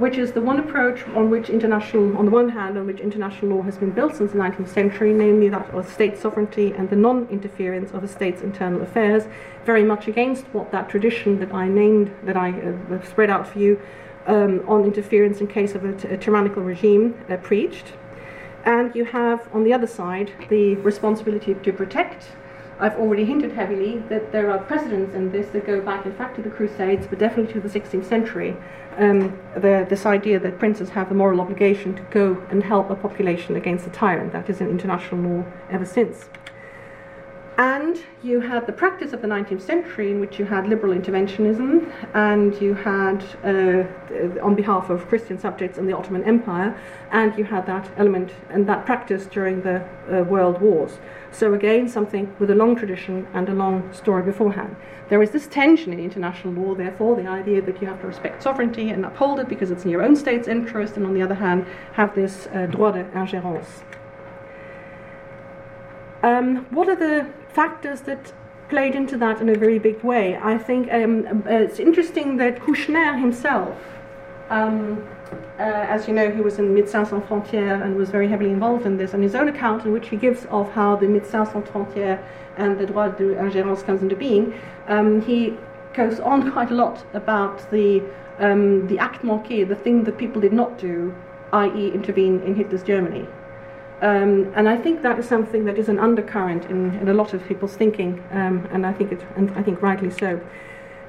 which 0.00 0.16
is 0.16 0.32
the 0.32 0.40
one 0.40 0.58
approach 0.58 1.06
on 1.08 1.28
which 1.28 1.50
international, 1.50 2.16
on 2.16 2.24
the 2.24 2.30
one 2.30 2.48
hand, 2.48 2.78
on 2.78 2.86
which 2.86 3.00
international 3.00 3.56
law 3.56 3.62
has 3.62 3.76
been 3.76 3.90
built 3.90 4.16
since 4.16 4.32
the 4.32 4.38
19th 4.38 4.70
century, 4.70 5.12
namely 5.12 5.50
that 5.50 5.68
of 5.74 5.86
state 5.86 6.16
sovereignty 6.16 6.72
and 6.72 6.88
the 6.88 6.96
non-interference 6.96 7.92
of 7.92 8.02
a 8.02 8.08
state's 8.08 8.40
internal 8.40 8.80
affairs, 8.80 9.24
very 9.66 9.84
much 9.84 10.08
against 10.08 10.46
what 10.54 10.72
that 10.72 10.88
tradition 10.88 11.38
that 11.40 11.52
I 11.52 11.68
named, 11.68 12.10
that 12.22 12.34
I 12.34 12.50
uh, 12.50 13.02
spread 13.04 13.28
out 13.28 13.46
for 13.46 13.58
you, 13.58 13.78
um, 14.26 14.64
on 14.66 14.84
interference 14.84 15.42
in 15.42 15.48
case 15.48 15.74
of 15.74 15.84
a, 15.84 15.92
t- 15.94 16.08
a 16.08 16.16
tyrannical 16.16 16.62
regime 16.62 17.22
uh, 17.28 17.36
preached. 17.36 17.92
And 18.64 18.94
you 18.94 19.04
have, 19.04 19.50
on 19.52 19.64
the 19.64 19.74
other 19.74 19.86
side, 19.86 20.32
the 20.48 20.76
responsibility 20.76 21.52
to 21.52 21.72
protect 21.74 22.24
I've 22.80 22.96
already 22.96 23.26
hinted 23.26 23.52
heavily 23.52 23.98
that 24.08 24.32
there 24.32 24.50
are 24.50 24.58
precedents 24.58 25.14
in 25.14 25.30
this 25.30 25.48
that 25.50 25.66
go 25.66 25.82
back, 25.82 26.06
in 26.06 26.14
fact, 26.14 26.36
to 26.36 26.42
the 26.42 26.48
Crusades, 26.48 27.06
but 27.06 27.18
definitely 27.18 27.52
to 27.52 27.60
the 27.60 27.68
16th 27.68 28.06
century. 28.06 28.56
Um, 28.96 29.38
the, 29.54 29.86
this 29.88 30.06
idea 30.06 30.40
that 30.40 30.58
princes 30.58 30.88
have 30.90 31.10
the 31.10 31.14
moral 31.14 31.42
obligation 31.42 31.94
to 31.94 32.02
go 32.10 32.42
and 32.50 32.62
help 32.62 32.88
a 32.88 32.94
population 32.94 33.54
against 33.54 33.86
a 33.86 33.90
tyrant. 33.90 34.32
That 34.32 34.48
is 34.48 34.62
an 34.62 34.70
international 34.70 35.20
law 35.20 35.44
ever 35.70 35.84
since. 35.84 36.30
And 37.60 38.02
you 38.22 38.40
had 38.40 38.66
the 38.66 38.72
practice 38.72 39.12
of 39.12 39.20
the 39.20 39.28
19th 39.28 39.60
century 39.60 40.10
in 40.10 40.18
which 40.18 40.38
you 40.38 40.46
had 40.46 40.66
liberal 40.66 40.94
interventionism 40.98 41.92
and 42.14 42.58
you 42.58 42.72
had, 42.72 43.22
uh, 43.44 44.40
on 44.42 44.54
behalf 44.54 44.88
of 44.88 45.06
Christian 45.08 45.38
subjects 45.38 45.76
in 45.76 45.86
the 45.86 45.94
Ottoman 45.94 46.24
Empire, 46.24 46.74
and 47.12 47.36
you 47.36 47.44
had 47.44 47.66
that 47.66 47.90
element 47.98 48.32
and 48.48 48.66
that 48.66 48.86
practice 48.86 49.26
during 49.26 49.60
the 49.60 49.86
uh, 50.10 50.24
world 50.24 50.62
wars. 50.62 51.00
So, 51.32 51.54
again, 51.54 51.88
something 51.88 52.34
with 52.38 52.50
a 52.50 52.54
long 52.54 52.76
tradition 52.76 53.26
and 53.32 53.48
a 53.48 53.54
long 53.54 53.92
story 53.92 54.22
beforehand. 54.22 54.76
There 55.08 55.22
is 55.22 55.30
this 55.30 55.46
tension 55.46 55.92
in 55.92 56.00
international 56.00 56.54
law, 56.54 56.74
therefore, 56.74 57.16
the 57.16 57.26
idea 57.26 57.62
that 57.62 57.80
you 57.80 57.86
have 57.88 58.00
to 58.00 58.06
respect 58.06 58.42
sovereignty 58.42 58.90
and 58.90 59.04
uphold 59.04 59.40
it 59.40 59.48
because 59.48 59.70
it's 59.70 59.84
in 59.84 59.90
your 59.90 60.02
own 60.02 60.16
state's 60.16 60.48
interest, 60.48 60.96
and 60.96 61.06
on 61.06 61.14
the 61.14 61.22
other 61.22 61.34
hand, 61.34 61.66
have 61.92 62.14
this 62.14 62.48
uh, 62.48 62.66
droit 62.66 62.92
d'ingérence. 62.92 63.82
Um, 66.22 66.66
what 66.70 66.88
are 66.88 66.96
the 66.96 67.26
factors 67.48 68.02
that 68.02 68.32
played 68.68 68.94
into 68.94 69.16
that 69.18 69.40
in 69.40 69.48
a 69.48 69.54
very 69.54 69.78
big 69.78 70.02
way? 70.02 70.36
I 70.36 70.58
think 70.58 70.92
um, 70.92 71.44
uh, 71.46 71.50
it's 71.50 71.78
interesting 71.78 72.36
that 72.36 72.60
Kouchner 72.60 73.18
himself, 73.18 73.76
um, 74.50 75.08
uh, 75.58 75.86
as 75.88 76.08
you 76.08 76.14
know, 76.14 76.30
he 76.30 76.40
was 76.40 76.58
in 76.58 76.74
Médecins 76.74 77.08
Sans 77.08 77.22
Frontières 77.24 77.82
and 77.84 77.96
was 77.96 78.10
very 78.10 78.28
heavily 78.28 78.50
involved 78.50 78.86
in 78.86 78.96
this, 78.96 79.12
and 79.12 79.22
his 79.22 79.34
own 79.34 79.48
account 79.48 79.84
in 79.84 79.92
which 79.92 80.08
he 80.08 80.16
gives 80.16 80.46
of 80.46 80.70
how 80.72 80.96
the 80.96 81.06
Médecins 81.06 81.52
Sans 81.52 81.68
Frontières 81.68 82.22
and 82.56 82.78
the 82.78 82.86
droit 82.86 83.18
d'ingérence 83.18 83.84
comes 83.84 84.02
into 84.02 84.16
being, 84.16 84.54
um, 84.88 85.20
he 85.20 85.56
goes 85.92 86.18
on 86.20 86.50
quite 86.52 86.70
a 86.70 86.74
lot 86.74 87.04
about 87.14 87.70
the 87.70 88.02
um, 88.38 88.86
the 88.86 88.98
acte 88.98 89.22
manqué, 89.22 89.68
the 89.68 89.76
thing 89.76 90.04
that 90.04 90.16
people 90.16 90.40
did 90.40 90.52
not 90.52 90.78
do, 90.78 91.14
i.e., 91.52 91.90
intervene 91.92 92.40
in 92.40 92.54
Hitler's 92.54 92.82
Germany. 92.82 93.28
Um, 94.00 94.50
and 94.56 94.66
I 94.66 94.78
think 94.78 95.02
that 95.02 95.18
is 95.18 95.28
something 95.28 95.66
that 95.66 95.76
is 95.76 95.90
an 95.90 95.98
undercurrent 95.98 96.64
in, 96.70 96.94
in 97.00 97.08
a 97.08 97.12
lot 97.12 97.34
of 97.34 97.46
people's 97.46 97.76
thinking, 97.76 98.24
um, 98.30 98.66
and 98.72 98.86
I 98.86 98.94
think 98.94 99.12
it, 99.12 99.20
and 99.36 99.50
I 99.50 99.62
think 99.62 99.82
rightly 99.82 100.10
so. 100.10 100.40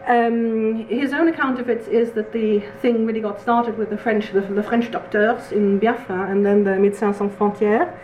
Um, 0.07 0.87
his 0.87 1.13
own 1.13 1.27
account 1.27 1.59
of 1.59 1.69
it 1.69 1.87
is 1.87 2.11
that 2.13 2.31
the 2.31 2.59
thing 2.81 3.05
really 3.05 3.21
got 3.21 3.39
started 3.39 3.77
with 3.77 3.89
the 3.89 3.97
French, 3.97 4.31
the, 4.31 4.41
the 4.41 4.63
French 4.63 4.89
doctors 4.91 5.51
in 5.51 5.79
Biafra, 5.79 6.29
and 6.31 6.45
then 6.45 6.63
the 6.63 6.71
Médecins 6.71 7.15
Sans 7.15 7.31
Frontières, 7.31 7.95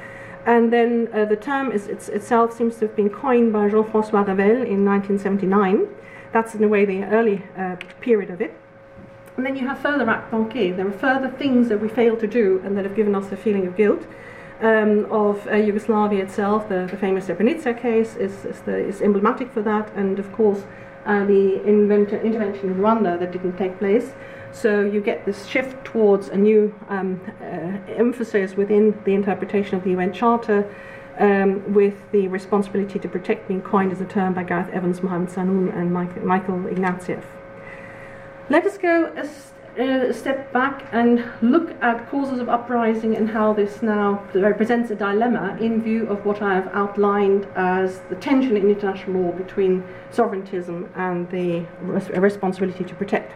and 0.45 0.71
then 0.71 1.10
uh, 1.13 1.25
the 1.25 1.36
term 1.36 1.71
is, 1.71 1.88
itself 1.88 2.55
seems 2.55 2.75
to 2.77 2.88
have 2.88 2.95
been 2.95 3.10
coined 3.10 3.51
by 3.51 3.67
Jean-François 3.67 4.25
Revel 4.25 4.62
in 4.63 4.86
1979. 4.86 5.88
That's 6.31 6.55
in 6.55 6.63
a 6.63 6.67
way 6.67 6.86
the 6.86 7.03
early 7.03 7.43
uh, 7.57 7.75
period 7.99 8.29
of 8.29 8.41
it. 8.41 8.55
And 9.36 9.45
then 9.45 9.57
you 9.57 9.67
have 9.67 9.79
further 9.79 10.05
manqués. 10.05 10.77
There 10.77 10.88
are 10.88 10.91
further 10.91 11.29
things 11.29 11.67
that 11.67 11.81
we 11.81 11.89
failed 11.89 12.19
to 12.21 12.27
do 12.27 12.62
and 12.63 12.77
that 12.77 12.86
have 12.86 12.95
given 12.95 13.13
us 13.13 13.31
a 13.31 13.38
feeling 13.38 13.67
of 13.67 13.75
guilt 13.75 14.07
um, 14.62 15.05
of 15.12 15.45
uh, 15.47 15.55
Yugoslavia 15.55 16.23
itself. 16.23 16.69
The, 16.69 16.88
the 16.89 16.97
famous 16.97 17.27
Srebrenica 17.27 17.79
case 17.79 18.15
is, 18.15 18.45
is, 18.45 18.62
the, 18.62 18.77
is, 18.77 19.01
emblematic 19.01 19.51
for 19.51 19.62
that, 19.62 19.91
and 19.95 20.17
of 20.17 20.31
course, 20.31 20.63
uh, 21.07 21.25
the 21.25 21.63
intervention 21.65 22.69
in 22.69 22.75
Rwanda 22.75 23.19
that 23.19 23.31
didn't 23.31 23.57
take 23.57 23.79
place. 23.79 24.11
So 24.51 24.81
you 24.81 25.01
get 25.01 25.25
this 25.25 25.45
shift 25.45 25.83
towards 25.85 26.29
a 26.29 26.37
new 26.37 26.73
um, 26.89 27.19
uh, 27.41 27.93
emphasis 27.93 28.55
within 28.55 28.99
the 29.05 29.13
interpretation 29.13 29.75
of 29.75 29.83
the 29.83 29.91
UN 29.91 30.13
Charter. 30.13 30.73
Um, 31.19 31.73
with 31.73 31.95
the 32.11 32.27
responsibility 32.27 32.99
to 32.99 33.09
protect 33.09 33.47
being 33.47 33.63
coined 33.63 33.91
as 33.91 33.99
a 33.99 34.05
term 34.05 34.35
by 34.35 34.43
Gareth 34.43 34.69
Evans, 34.69 35.01
Mohamed 35.01 35.29
Sahnoun, 35.29 35.75
and 35.75 35.91
Michael 35.91 36.59
Ignatieff. 36.59 37.23
Let 38.49 38.67
us 38.67 38.77
go 38.77 39.11
uh, 39.79 40.11
step 40.11 40.51
back 40.51 40.87
and 40.91 41.23
look 41.41 41.71
at 41.81 42.09
causes 42.09 42.39
of 42.39 42.49
uprising 42.49 43.15
and 43.15 43.29
how 43.29 43.53
this 43.53 43.81
now 43.81 44.27
represents 44.33 44.89
a 44.89 44.95
dilemma 44.95 45.55
in 45.61 45.81
view 45.81 46.07
of 46.07 46.25
what 46.25 46.41
I 46.41 46.55
have 46.55 46.69
outlined 46.73 47.47
as 47.55 47.99
the 48.09 48.15
tension 48.15 48.57
in 48.57 48.69
international 48.69 49.21
law 49.21 49.31
between 49.31 49.83
sovereigntism 50.09 50.89
and 50.95 51.29
the 51.29 51.65
res- 51.81 52.09
responsibility 52.09 52.83
to 52.85 52.95
protect. 52.95 53.33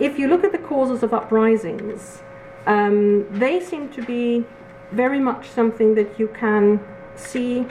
If 0.00 0.18
you 0.18 0.28
look 0.28 0.44
at 0.44 0.52
the 0.52 0.58
causes 0.58 1.02
of 1.02 1.14
uprisings, 1.14 2.22
um, 2.66 3.26
they 3.30 3.60
seem 3.60 3.90
to 3.90 4.02
be 4.02 4.44
very 4.90 5.20
much 5.20 5.48
something 5.48 5.94
that 5.94 6.18
you 6.18 6.28
can 6.28 6.80
see 7.14 7.66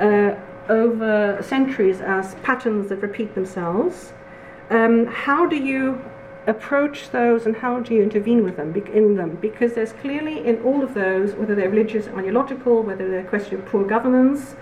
uh, 0.00 0.34
over 0.68 1.38
centuries 1.42 2.00
as 2.00 2.36
patterns 2.36 2.88
that 2.88 2.96
repeat 2.96 3.34
themselves. 3.34 4.12
Um, 4.70 5.06
how 5.06 5.46
do 5.46 5.56
you 5.56 6.02
approach 6.46 7.10
those 7.10 7.46
and 7.46 7.56
how 7.56 7.80
do 7.80 7.94
you 7.94 8.02
intervene 8.02 8.42
with 8.44 8.56
them 8.56 8.74
in 8.74 9.16
them? 9.16 9.36
Because 9.40 9.74
there's 9.74 9.92
clearly 9.92 10.44
in 10.44 10.60
all 10.62 10.82
of 10.82 10.94
those 10.94 11.34
whether 11.34 11.54
they're 11.54 11.70
religious 11.70 12.08
or 12.08 12.18
ideological 12.18 12.82
whether 12.82 13.08
they're 13.08 13.20
a 13.20 13.24
question 13.24 13.58
of 13.58 13.66
poor 13.66 13.84
governance 13.84 14.56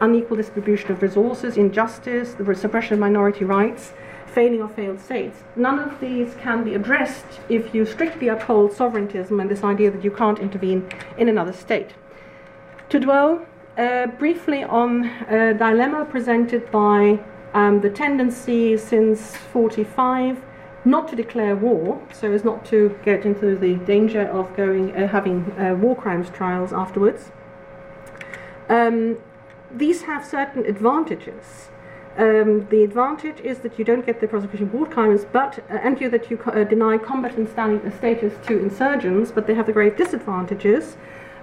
unequal 0.00 0.36
distribution 0.36 0.92
of 0.92 1.02
resources 1.02 1.56
injustice 1.56 2.34
the 2.34 2.54
suppression 2.54 2.94
of 2.94 3.00
minority 3.00 3.44
rights 3.44 3.92
failing 4.26 4.62
or 4.62 4.68
failed 4.68 5.00
states 5.00 5.42
none 5.56 5.78
of 5.78 5.98
these 6.00 6.34
can 6.36 6.62
be 6.64 6.74
addressed 6.74 7.26
if 7.48 7.74
you 7.74 7.84
strictly 7.84 8.28
uphold 8.28 8.72
sovereigntism 8.72 9.40
and 9.40 9.50
this 9.50 9.64
idea 9.64 9.90
that 9.90 10.04
you 10.04 10.10
can't 10.10 10.38
intervene 10.38 10.88
in 11.16 11.28
another 11.28 11.52
state. 11.52 11.90
To 12.90 13.00
dwell 13.00 13.44
uh, 13.76 14.06
briefly 14.06 14.64
on 14.64 15.04
a 15.28 15.54
dilemma 15.54 16.04
presented 16.04 16.70
by 16.70 17.20
um, 17.54 17.80
the 17.80 17.90
tendency 17.90 18.76
since 18.76 19.36
45 19.36 20.42
not 20.88 21.08
to 21.08 21.16
declare 21.16 21.54
war, 21.54 22.00
so 22.12 22.32
as 22.32 22.44
not 22.44 22.64
to 22.66 22.98
get 23.04 23.24
into 23.24 23.56
the 23.56 23.74
danger 23.76 24.22
of 24.22 24.54
going 24.56 24.94
uh, 24.96 25.08
having 25.08 25.52
uh, 25.58 25.74
war 25.74 25.94
crimes 25.94 26.30
trials 26.30 26.72
afterwards. 26.72 27.30
Um, 28.68 29.18
these 29.70 30.02
have 30.02 30.24
certain 30.24 30.64
advantages. 30.64 31.68
Um, 32.16 32.66
the 32.70 32.82
advantage 32.82 33.40
is 33.40 33.58
that 33.58 33.78
you 33.78 33.84
don't 33.84 34.04
get 34.04 34.20
the 34.20 34.26
prosecution 34.26 34.66
of 34.66 34.74
war 34.74 34.86
crimes, 34.86 35.24
but 35.30 35.58
uh, 35.70 35.74
and 35.84 36.00
you 36.00 36.08
that 36.10 36.30
you 36.30 36.38
uh, 36.46 36.64
deny 36.64 36.98
combatant 36.98 37.56
uh, 37.56 37.96
status 37.98 38.32
to 38.46 38.58
insurgents, 38.58 39.30
but 39.30 39.46
they 39.46 39.54
have 39.54 39.66
the 39.66 39.72
grave 39.72 39.96
disadvantages 39.96 40.96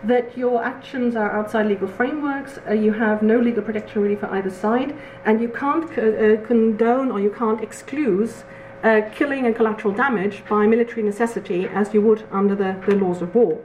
that 0.04 0.38
your 0.38 0.64
actions 0.64 1.16
are 1.16 1.32
outside 1.32 1.66
legal 1.68 1.88
frameworks, 1.88 2.60
uh, 2.68 2.74
you 2.74 2.94
have 2.94 3.24
no 3.24 3.40
legal 3.40 3.64
protection 3.64 4.02
really 4.02 4.16
for 4.16 4.28
either 4.28 4.50
side, 4.50 4.96
and 5.24 5.42
you 5.42 5.50
can't 5.50 5.90
co- 5.92 6.12
uh, 6.42 6.46
condone 6.46 7.12
or 7.12 7.20
you 7.20 7.30
can't 7.32 7.62
excuse 7.62 8.44
uh, 8.86 9.02
killing 9.14 9.46
and 9.48 9.56
collateral 9.56 9.94
damage 9.94 10.44
by 10.48 10.66
military 10.68 11.04
necessity 11.04 11.68
as 11.68 11.94
you 11.94 12.02
would 12.02 12.24
under 12.32 12.56
the, 12.56 12.72
the 12.88 12.96
laws 12.96 13.22
of 13.22 13.34
war. 13.34 13.60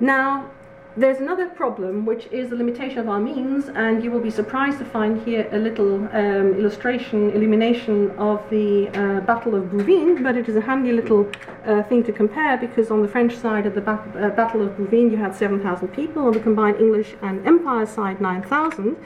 Now, 0.00 0.50
there's 0.94 1.20
another 1.20 1.48
problem, 1.48 2.04
which 2.04 2.26
is 2.26 2.50
the 2.50 2.56
limitation 2.56 2.98
of 2.98 3.08
our 3.08 3.20
means, 3.20 3.68
and 3.68 4.04
you 4.04 4.10
will 4.10 4.20
be 4.20 4.30
surprised 4.30 4.78
to 4.80 4.84
find 4.84 5.22
here 5.22 5.48
a 5.52 5.58
little 5.58 5.94
um, 5.94 6.52
illustration, 6.60 7.30
illumination 7.30 8.10
of 8.18 8.42
the 8.50 8.88
uh, 8.88 9.20
Battle 9.20 9.54
of 9.54 9.64
Bouvines, 9.70 10.22
but 10.22 10.36
it 10.36 10.48
is 10.50 10.56
a 10.56 10.60
handy 10.60 10.92
little 10.92 11.30
uh, 11.64 11.82
thing 11.84 12.02
to 12.04 12.12
compare 12.12 12.58
because 12.58 12.90
on 12.90 13.00
the 13.00 13.08
French 13.08 13.34
side 13.36 13.64
of 13.64 13.74
the 13.74 13.80
ba- 13.80 14.04
uh, 14.16 14.28
Battle 14.30 14.60
of 14.66 14.72
Bouvines 14.76 15.12
you 15.12 15.16
had 15.16 15.34
7,000 15.34 15.88
people, 15.88 16.26
on 16.26 16.32
the 16.32 16.40
combined 16.40 16.78
English 16.78 17.14
and 17.22 17.46
Empire 17.46 17.86
side 17.86 18.20
9,000. 18.20 18.96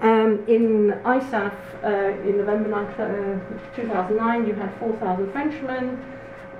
Um, 0.00 0.44
in 0.46 0.94
ISAF 1.04 1.54
uh, 1.82 2.28
in 2.28 2.38
November 2.38 2.68
9, 2.68 2.86
uh, 2.86 3.76
2009, 3.76 4.46
you 4.46 4.54
had 4.54 4.72
4,000 4.78 5.32
Frenchmen. 5.32 6.00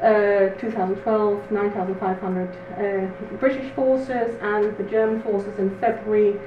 Uh, 0.03 0.51
2012, 0.61 1.51
9,500 1.51 2.48
uh, 2.48 3.37
British 3.38 3.68
forces, 3.72 4.37
and 4.40 4.77
the 4.77 4.85
German 4.85 5.20
forces 5.22 5.59
in 5.59 5.77
February 5.81 6.38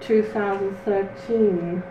2013 0.00 1.82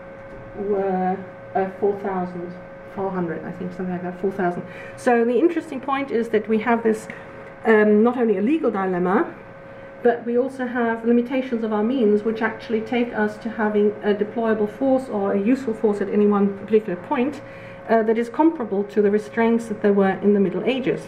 were 0.55 1.17
uh, 1.55 1.69
4,400, 1.79 3.43
I 3.43 3.51
think, 3.53 3.73
something 3.73 3.91
like 3.91 4.03
that, 4.03 4.21
4,000. 4.21 4.63
So 4.95 5.25
the 5.25 5.39
interesting 5.39 5.81
point 5.81 6.11
is 6.11 6.29
that 6.29 6.47
we 6.47 6.59
have 6.59 6.83
this 6.83 7.07
um, 7.65 8.03
not 8.03 8.17
only 8.17 8.37
a 8.37 8.41
legal 8.43 8.69
dilemma, 8.69 9.33
but 10.03 10.25
we 10.25 10.37
also 10.37 10.67
have 10.67 11.05
limitations 11.05 11.63
of 11.63 11.71
our 11.71 11.83
means 11.83 12.23
which 12.23 12.41
actually 12.41 12.81
take 12.81 13.13
us 13.13 13.37
to 13.37 13.49
having 13.49 13.91
a 14.03 14.13
deployable 14.13 14.69
force 14.69 15.07
or 15.09 15.33
a 15.33 15.41
useful 15.41 15.73
force 15.73 16.01
at 16.01 16.09
any 16.09 16.27
one 16.27 16.57
particular 16.59 16.97
point 17.07 17.41
uh, 17.89 18.03
that 18.03 18.17
is 18.17 18.29
comparable 18.29 18.83
to 18.83 19.01
the 19.01 19.09
restraints 19.09 19.67
that 19.67 19.81
there 19.81 19.93
were 19.93 20.11
in 20.21 20.33
the 20.33 20.39
Middle 20.39 20.63
Ages. 20.65 21.07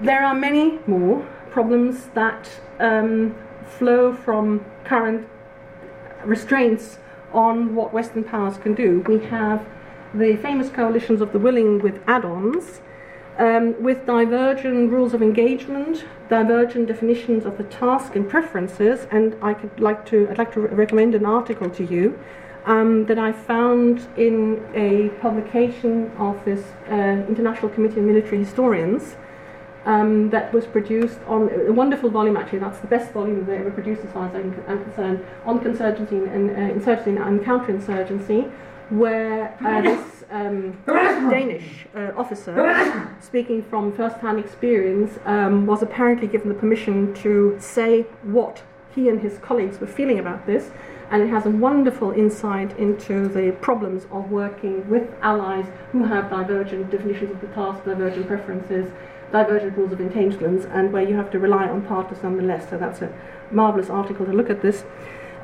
There 0.00 0.24
are 0.24 0.34
many 0.34 0.78
more 0.86 1.26
problems 1.50 2.06
that 2.14 2.48
um, 2.78 3.36
flow 3.66 4.14
from 4.14 4.64
current 4.84 5.28
restraints 6.24 6.98
on 7.32 7.74
what 7.74 7.92
Western 7.92 8.24
powers 8.24 8.56
can 8.56 8.74
do. 8.74 9.00
We 9.06 9.18
have 9.26 9.66
the 10.14 10.36
famous 10.36 10.70
coalitions 10.70 11.20
of 11.20 11.32
the 11.32 11.38
willing 11.38 11.80
with 11.80 12.00
add 12.06 12.24
ons 12.24 12.80
um, 13.38 13.80
with 13.82 14.06
divergent 14.06 14.90
rules 14.90 15.14
of 15.14 15.22
engagement, 15.22 16.04
divergent 16.28 16.88
definitions 16.88 17.46
of 17.46 17.56
the 17.56 17.64
task 17.64 18.16
and 18.16 18.28
preferences, 18.28 19.06
and 19.10 19.36
I 19.42 19.54
could 19.54 19.80
like 19.80 20.04
to, 20.06 20.28
I'd 20.30 20.38
like 20.38 20.52
to 20.54 20.60
recommend 20.60 21.14
an 21.14 21.24
article 21.24 21.70
to 21.70 21.84
you 21.84 22.18
um, 22.66 23.06
that 23.06 23.18
I 23.18 23.32
found 23.32 24.06
in 24.16 24.62
a 24.74 25.08
publication 25.20 26.10
of 26.18 26.44
this 26.44 26.64
uh, 26.90 27.24
International 27.28 27.70
Committee 27.70 28.00
of 28.00 28.06
Military 28.06 28.38
Historians, 28.38 29.16
um, 29.86 30.30
that 30.30 30.52
was 30.52 30.66
produced 30.66 31.18
on 31.26 31.48
a 31.66 31.72
wonderful 31.72 32.10
volume. 32.10 32.36
Actually, 32.36 32.58
that's 32.58 32.80
the 32.80 32.86
best 32.86 33.12
volume 33.12 33.44
they 33.46 33.56
ever 33.56 33.70
produced, 33.70 34.04
as 34.04 34.12
far 34.12 34.28
as 34.28 34.34
I'm, 34.34 34.52
concerned, 34.84 35.24
on 35.46 35.58
and 35.58 36.50
uh, 36.50 36.74
insurgency 36.74 37.16
and 37.16 37.40
counterinsurgency, 37.40 38.50
where 38.90 39.56
uh, 39.64 39.80
this 39.80 40.24
um, 40.30 40.78
Danish 40.86 41.86
uh, 41.94 42.12
officer, 42.16 43.14
speaking 43.20 43.62
from 43.62 43.92
first-hand 43.92 44.38
experience, 44.38 45.18
um, 45.24 45.66
was 45.66 45.82
apparently 45.82 46.26
given 46.26 46.48
the 46.48 46.54
permission 46.54 47.14
to 47.14 47.56
say 47.58 48.02
what 48.22 48.62
he 48.94 49.08
and 49.08 49.20
his 49.20 49.38
colleagues 49.38 49.78
were 49.80 49.86
feeling 49.86 50.18
about 50.18 50.46
this 50.46 50.70
and 51.10 51.22
it 51.22 51.28
has 51.28 51.44
a 51.44 51.50
wonderful 51.50 52.12
insight 52.12 52.76
into 52.78 53.28
the 53.28 53.50
problems 53.60 54.06
of 54.12 54.30
working 54.30 54.88
with 54.88 55.12
allies 55.22 55.66
who 55.90 56.04
have 56.04 56.30
divergent 56.30 56.88
definitions 56.90 57.32
of 57.32 57.40
the 57.40 57.48
task, 57.48 57.84
divergent 57.84 58.28
preferences, 58.28 58.92
divergent 59.32 59.76
rules 59.76 59.92
of 59.92 60.00
engagements, 60.00 60.66
and 60.66 60.92
where 60.92 61.02
you 61.02 61.16
have 61.16 61.30
to 61.32 61.38
rely 61.40 61.68
on 61.68 61.82
partners 61.82 62.22
nonetheless. 62.22 62.70
So 62.70 62.78
that's 62.78 63.02
a 63.02 63.12
marvelous 63.50 63.90
article 63.90 64.24
to 64.24 64.32
look 64.32 64.50
at 64.50 64.62
this. 64.62 64.84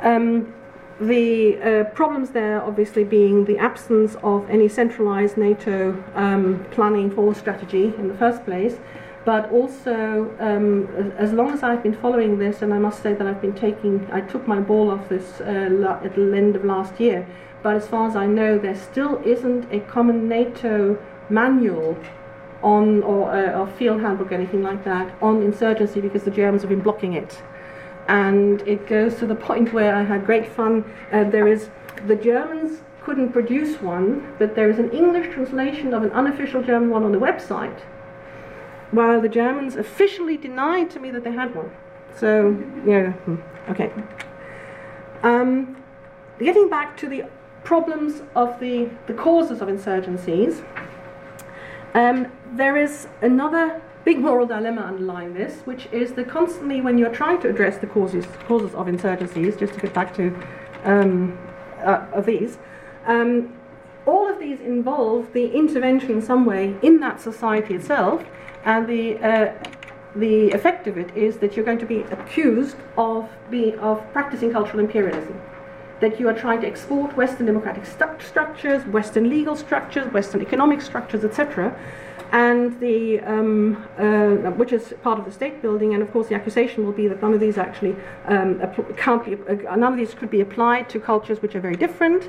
Um, 0.02 0.54
the 1.00 1.58
uh, 1.58 1.84
problems 1.90 2.30
there 2.30 2.62
obviously 2.62 3.04
being 3.04 3.44
the 3.44 3.58
absence 3.58 4.16
of 4.22 4.48
any 4.48 4.68
centralized 4.68 5.36
NATO 5.36 6.02
um, 6.14 6.64
planning 6.70 7.10
for 7.10 7.34
strategy 7.34 7.92
in 7.98 8.08
the 8.08 8.14
first 8.14 8.44
place, 8.44 8.78
but 9.24 9.50
also 9.50 10.34
um, 10.38 10.86
as, 11.18 11.32
long 11.32 11.50
as 11.50 11.62
I've 11.62 11.82
been 11.82 11.96
following 11.96 12.38
this, 12.38 12.62
and 12.62 12.72
I 12.72 12.78
must 12.78 13.02
say 13.02 13.12
that 13.12 13.26
I've 13.26 13.42
been 13.42 13.54
taking, 13.54 14.08
I 14.10 14.20
took 14.22 14.46
my 14.46 14.60
ball 14.60 14.90
off 14.90 15.08
this 15.08 15.40
uh, 15.40 16.00
at 16.02 16.14
the 16.14 16.32
end 16.34 16.56
of 16.56 16.64
last 16.64 16.98
year, 16.98 17.26
but 17.62 17.76
as 17.76 17.86
far 17.86 18.08
as 18.08 18.16
I 18.16 18.26
know, 18.26 18.58
there 18.58 18.76
still 18.76 19.20
isn't 19.24 19.70
a 19.72 19.80
common 19.80 20.28
NATO 20.28 20.98
manual 21.28 21.98
on 22.62 23.02
or, 23.02 23.30
uh, 23.32 23.58
or 23.58 23.66
field 23.66 24.00
handbook, 24.00 24.32
anything 24.32 24.62
like 24.62 24.84
that, 24.84 25.14
on 25.20 25.42
insurgency 25.42 26.00
because 26.00 26.22
the 26.22 26.30
Germans 26.30 26.62
have 26.62 26.70
been 26.70 26.80
blocking 26.80 27.12
it. 27.12 27.42
And 28.08 28.62
it 28.62 28.86
goes 28.86 29.16
to 29.16 29.26
the 29.26 29.34
point 29.34 29.72
where 29.72 29.94
I 29.94 30.02
had 30.02 30.24
great 30.26 30.48
fun. 30.48 30.84
Uh, 31.12 31.24
there 31.24 31.48
is 31.48 31.70
the 32.06 32.16
Germans 32.16 32.82
couldn't 33.02 33.32
produce 33.32 33.80
one, 33.80 34.34
but 34.38 34.54
there 34.54 34.68
is 34.68 34.78
an 34.78 34.90
English 34.90 35.32
translation 35.32 35.94
of 35.94 36.02
an 36.02 36.10
unofficial 36.10 36.62
German 36.62 36.90
one 36.90 37.04
on 37.04 37.12
the 37.12 37.18
website 37.18 37.80
while 38.90 39.20
the 39.20 39.28
Germans 39.28 39.76
officially 39.76 40.36
denied 40.36 40.90
to 40.90 41.00
me 41.00 41.10
that 41.10 41.24
they 41.24 41.32
had 41.32 41.54
one. 41.54 41.70
So, 42.14 42.56
yeah, 42.86 43.12
hmm, 43.12 43.36
okay. 43.70 43.92
Um, 45.22 45.82
getting 46.38 46.68
back 46.68 46.96
to 46.98 47.08
the 47.08 47.24
problems 47.64 48.22
of 48.34 48.58
the, 48.60 48.88
the 49.06 49.14
causes 49.14 49.60
of 49.60 49.68
insurgencies, 49.68 50.64
um, 51.96 52.30
there 52.52 52.76
is 52.76 53.08
another 53.22 53.80
big 54.04 54.20
moral 54.20 54.46
dilemma 54.46 54.82
underlying 54.82 55.32
this, 55.32 55.62
which 55.64 55.88
is 55.92 56.12
that 56.12 56.28
constantly 56.28 56.82
when 56.82 56.98
you're 56.98 57.16
trying 57.22 57.40
to 57.40 57.48
address 57.48 57.78
the 57.78 57.86
causes, 57.86 58.26
causes 58.46 58.74
of 58.74 58.86
insurgencies, 58.86 59.58
just 59.58 59.72
to 59.72 59.80
get 59.80 59.94
back 59.94 60.14
to 60.14 60.26
um, 60.84 61.38
uh, 61.82 62.06
of 62.12 62.26
these, 62.26 62.58
um, 63.06 63.52
all 64.04 64.28
of 64.28 64.38
these 64.38 64.60
involve 64.60 65.32
the 65.32 65.46
intervention 65.52 66.10
in 66.10 66.20
some 66.22 66.44
way 66.44 66.76
in 66.82 67.00
that 67.00 67.18
society 67.18 67.74
itself 67.74 68.22
and 68.66 68.86
the 68.86 69.16
uh, 69.18 69.52
the 70.14 70.50
effect 70.50 70.86
of 70.86 70.96
it 70.96 71.14
is 71.16 71.38
that 71.38 71.56
you're 71.56 71.64
going 71.64 71.78
to 71.78 71.86
be 71.86 72.00
accused 72.18 72.76
of 72.96 73.28
being 73.50 73.78
of 73.78 74.00
practicing 74.12 74.52
cultural 74.52 74.80
imperialism 74.80 75.40
that 76.00 76.20
you 76.20 76.28
are 76.28 76.34
trying 76.34 76.60
to 76.60 76.66
export 76.66 77.16
Western 77.16 77.46
democratic 77.46 77.86
stu- 77.86 78.18
structures, 78.20 78.84
Western 78.86 79.30
legal 79.30 79.56
structures, 79.56 80.12
Western 80.12 80.42
economic 80.42 80.80
structures, 80.80 81.24
etc., 81.24 81.76
and 82.32 82.78
the 82.80 83.20
um, 83.20 83.76
uh, 83.98 84.50
which 84.52 84.72
is 84.72 84.92
part 85.02 85.18
of 85.18 85.24
the 85.24 85.30
state 85.30 85.62
building. 85.62 85.94
And 85.94 86.02
of 86.02 86.12
course, 86.12 86.26
the 86.26 86.34
accusation 86.34 86.84
will 86.84 86.92
be 86.92 87.06
that 87.06 87.22
none 87.22 87.32
of 87.32 87.38
these 87.38 87.56
actually 87.56 87.94
um, 88.26 88.60
can't 88.96 89.24
be, 89.24 89.34
uh, 89.48 89.76
none 89.76 89.92
of 89.92 89.96
these 89.96 90.12
could 90.12 90.30
be 90.30 90.40
applied 90.40 90.90
to 90.90 90.98
cultures 90.98 91.40
which 91.40 91.54
are 91.54 91.60
very 91.60 91.76
different 91.76 92.28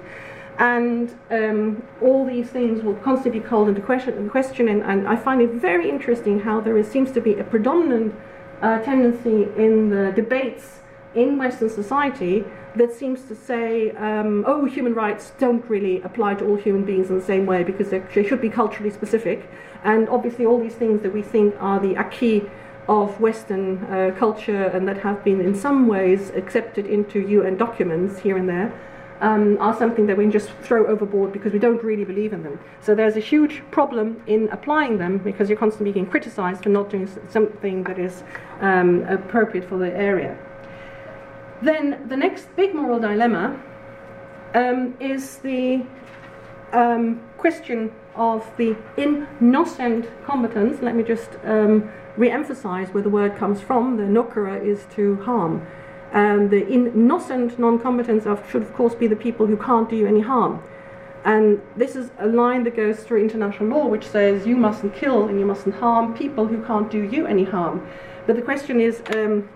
and 0.60 1.16
um, 1.30 1.84
all 2.02 2.26
these 2.26 2.50
things 2.50 2.84
will 2.84 2.96
constantly 2.96 3.40
be 3.40 3.46
called 3.46 3.70
into 3.70 3.82
question, 3.82 4.30
question 4.30 4.68
and, 4.70 4.82
and, 4.84 5.08
I 5.08 5.16
find 5.16 5.42
it 5.42 5.52
very 5.52 5.90
interesting 5.90 6.40
how 6.40 6.60
there 6.62 6.78
is, 6.78 6.88
seems 6.88 7.12
to 7.12 7.22
be 7.22 7.36
a 7.36 7.44
predominant 7.44 8.16
uh, 8.62 8.80
tendency 8.80 9.44
in 9.56 9.90
the 9.90 10.12
debates 10.16 10.80
in 11.18 11.38
Western 11.38 11.70
society 11.70 12.46
that 12.76 12.94
seems 12.94 13.24
to 13.24 13.36
say, 13.36 13.92
um, 13.92 14.44
oh, 14.48 14.66
human 14.66 14.94
rights 14.94 15.32
don't 15.40 15.68
really 15.68 16.00
apply 16.02 16.36
to 16.36 16.46
all 16.46 16.56
human 16.56 16.86
beings 16.86 17.10
in 17.10 17.18
the 17.18 17.26
same 17.26 17.46
way 17.46 17.64
because 17.64 17.90
they 17.90 18.24
should 18.28 18.40
be 18.40 18.50
culturally 18.50 18.92
specific. 18.92 19.50
And 19.84 20.08
obviously, 20.10 20.46
all 20.46 20.60
these 20.60 20.76
things 20.76 21.02
that 21.02 21.14
we 21.14 21.24
think 21.24 21.56
are 21.60 21.80
the 21.80 21.96
acquis 21.96 22.44
of 22.88 23.20
Western 23.20 23.84
uh, 23.86 24.16
culture 24.18 24.66
and 24.66 24.88
that 24.88 24.98
have 25.00 25.24
been 25.24 25.42
in 25.42 25.56
some 25.56 25.88
ways 25.88 26.30
accepted 26.36 26.86
into 26.86 27.20
UN 27.20 27.58
documents 27.58 28.20
here 28.20 28.38
and 28.38 28.48
there 28.48 28.72
um, 29.20 29.58
are 29.60 29.76
something 29.76 30.06
that 30.08 30.16
we 30.16 30.24
can 30.24 30.32
just 30.32 30.50
throw 30.62 30.86
overboard 30.86 31.34
because 31.34 31.52
we 31.52 31.60
don't 31.60 31.84
really 31.84 32.06
believe 32.06 32.32
in 32.32 32.44
them. 32.44 32.60
So 32.82 32.96
there's 32.96 33.18
a 33.18 33.20
huge 33.20 33.64
problem 33.72 34.22
in 34.28 34.48
applying 34.50 35.00
them 35.00 35.18
because 35.18 35.50
you're 35.50 35.58
constantly 35.58 35.92
being 35.92 36.06
criticized 36.06 36.64
for 36.64 36.70
not 36.70 36.90
doing 36.90 37.10
something 37.30 37.84
that 37.84 38.00
is 38.00 38.24
um, 38.62 39.04
appropriate 39.04 39.68
for 39.68 39.78
the 39.78 39.92
area. 39.96 40.38
Then 41.62 42.08
the 42.08 42.18
next 42.18 42.56
big 42.56 42.76
moral 42.76 43.00
dilemma 43.00 43.60
um, 44.54 44.96
is 45.00 45.38
the 45.38 45.86
um, 46.74 47.22
question 47.38 47.92
of 48.16 48.46
the 48.58 48.76
innocent 48.98 50.08
combatants. 50.26 50.82
Let 50.82 50.96
me 50.96 51.04
just 51.04 51.30
um, 51.44 51.90
re 52.16 52.30
emphasize 52.30 52.90
where 52.90 53.04
the 53.04 53.10
word 53.10 53.36
comes 53.38 53.62
from. 53.62 53.98
The 53.98 54.04
nocere 54.04 54.64
is 54.64 54.86
to 54.96 55.16
harm. 55.24 55.66
And 56.14 56.50
the 56.50 56.68
innocent 56.68 57.60
non-combatants 57.60 58.26
should, 58.50 58.62
of 58.62 58.74
course, 58.74 58.96
be 58.96 59.08
the 59.08 59.16
people 59.16 59.46
who 59.46 59.58
can't 59.58 59.90
do 59.90 59.96
you 59.96 60.08
any 60.08 60.22
harm. 60.22 60.64
And 61.26 61.62
this 61.76 61.96
is 61.96 62.12
a 62.20 62.28
line 62.28 62.64
that 62.64 62.76
goes 62.76 63.02
through 63.02 63.22
international 63.22 63.70
law, 63.70 63.88
which 63.88 64.08
says 64.08 64.48
you 64.48 64.56
mustn't 64.56 64.96
kill 64.96 65.28
and 65.28 65.38
you 65.40 65.46
mustn't 65.46 65.76
harm 65.76 66.14
people 66.14 66.48
who 66.48 66.64
can't 66.64 66.90
do 66.90 67.04
you 67.04 67.28
any 67.28 67.44
harm. 67.44 67.86
But 68.26 68.38
the 68.38 68.42
question 68.42 68.80
is 68.80 69.02
um, 69.14 69.50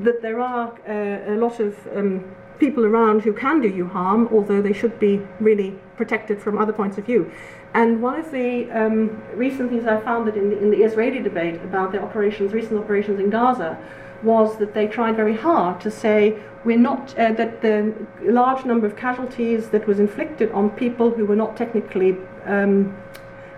that 0.00 0.22
there 0.22 0.40
are 0.40 0.72
uh, 0.88 1.34
a 1.34 1.36
lot 1.36 1.60
of 1.60 1.76
um, 1.94 2.24
people 2.58 2.84
around 2.84 3.22
who 3.22 3.32
can 3.32 3.60
do 3.60 3.68
you 3.68 3.86
harm, 3.86 4.28
although 4.32 4.60
they 4.60 4.72
should 4.72 4.98
be 4.98 5.20
really 5.40 5.78
protected 5.96 6.40
from 6.40 6.58
other 6.58 6.72
points 6.72 6.98
of 6.98 7.06
view. 7.06 7.30
And 7.74 8.02
one 8.02 8.18
of 8.18 8.30
the 8.30 8.70
um, 8.70 9.22
recent 9.34 9.70
things 9.70 9.86
I 9.86 10.00
found 10.00 10.26
that 10.26 10.36
in 10.36 10.50
the, 10.50 10.58
in 10.58 10.70
the 10.70 10.82
Israeli 10.82 11.20
debate 11.20 11.56
about 11.62 11.92
the 11.92 12.00
operations, 12.00 12.52
recent 12.52 12.78
operations 12.78 13.20
in 13.20 13.30
Gaza, 13.30 13.78
was 14.22 14.58
that 14.58 14.74
they 14.74 14.86
tried 14.86 15.14
very 15.14 15.36
hard 15.36 15.80
to 15.80 15.90
say 15.90 16.36
we're 16.64 16.78
not 16.78 17.16
uh, 17.18 17.32
that 17.32 17.62
the 17.62 17.94
large 18.22 18.64
number 18.64 18.86
of 18.86 18.96
casualties 18.96 19.68
that 19.70 19.86
was 19.86 20.00
inflicted 20.00 20.50
on 20.52 20.70
people 20.70 21.10
who 21.10 21.24
were 21.24 21.36
not 21.36 21.56
technically 21.56 22.16
um, 22.44 23.00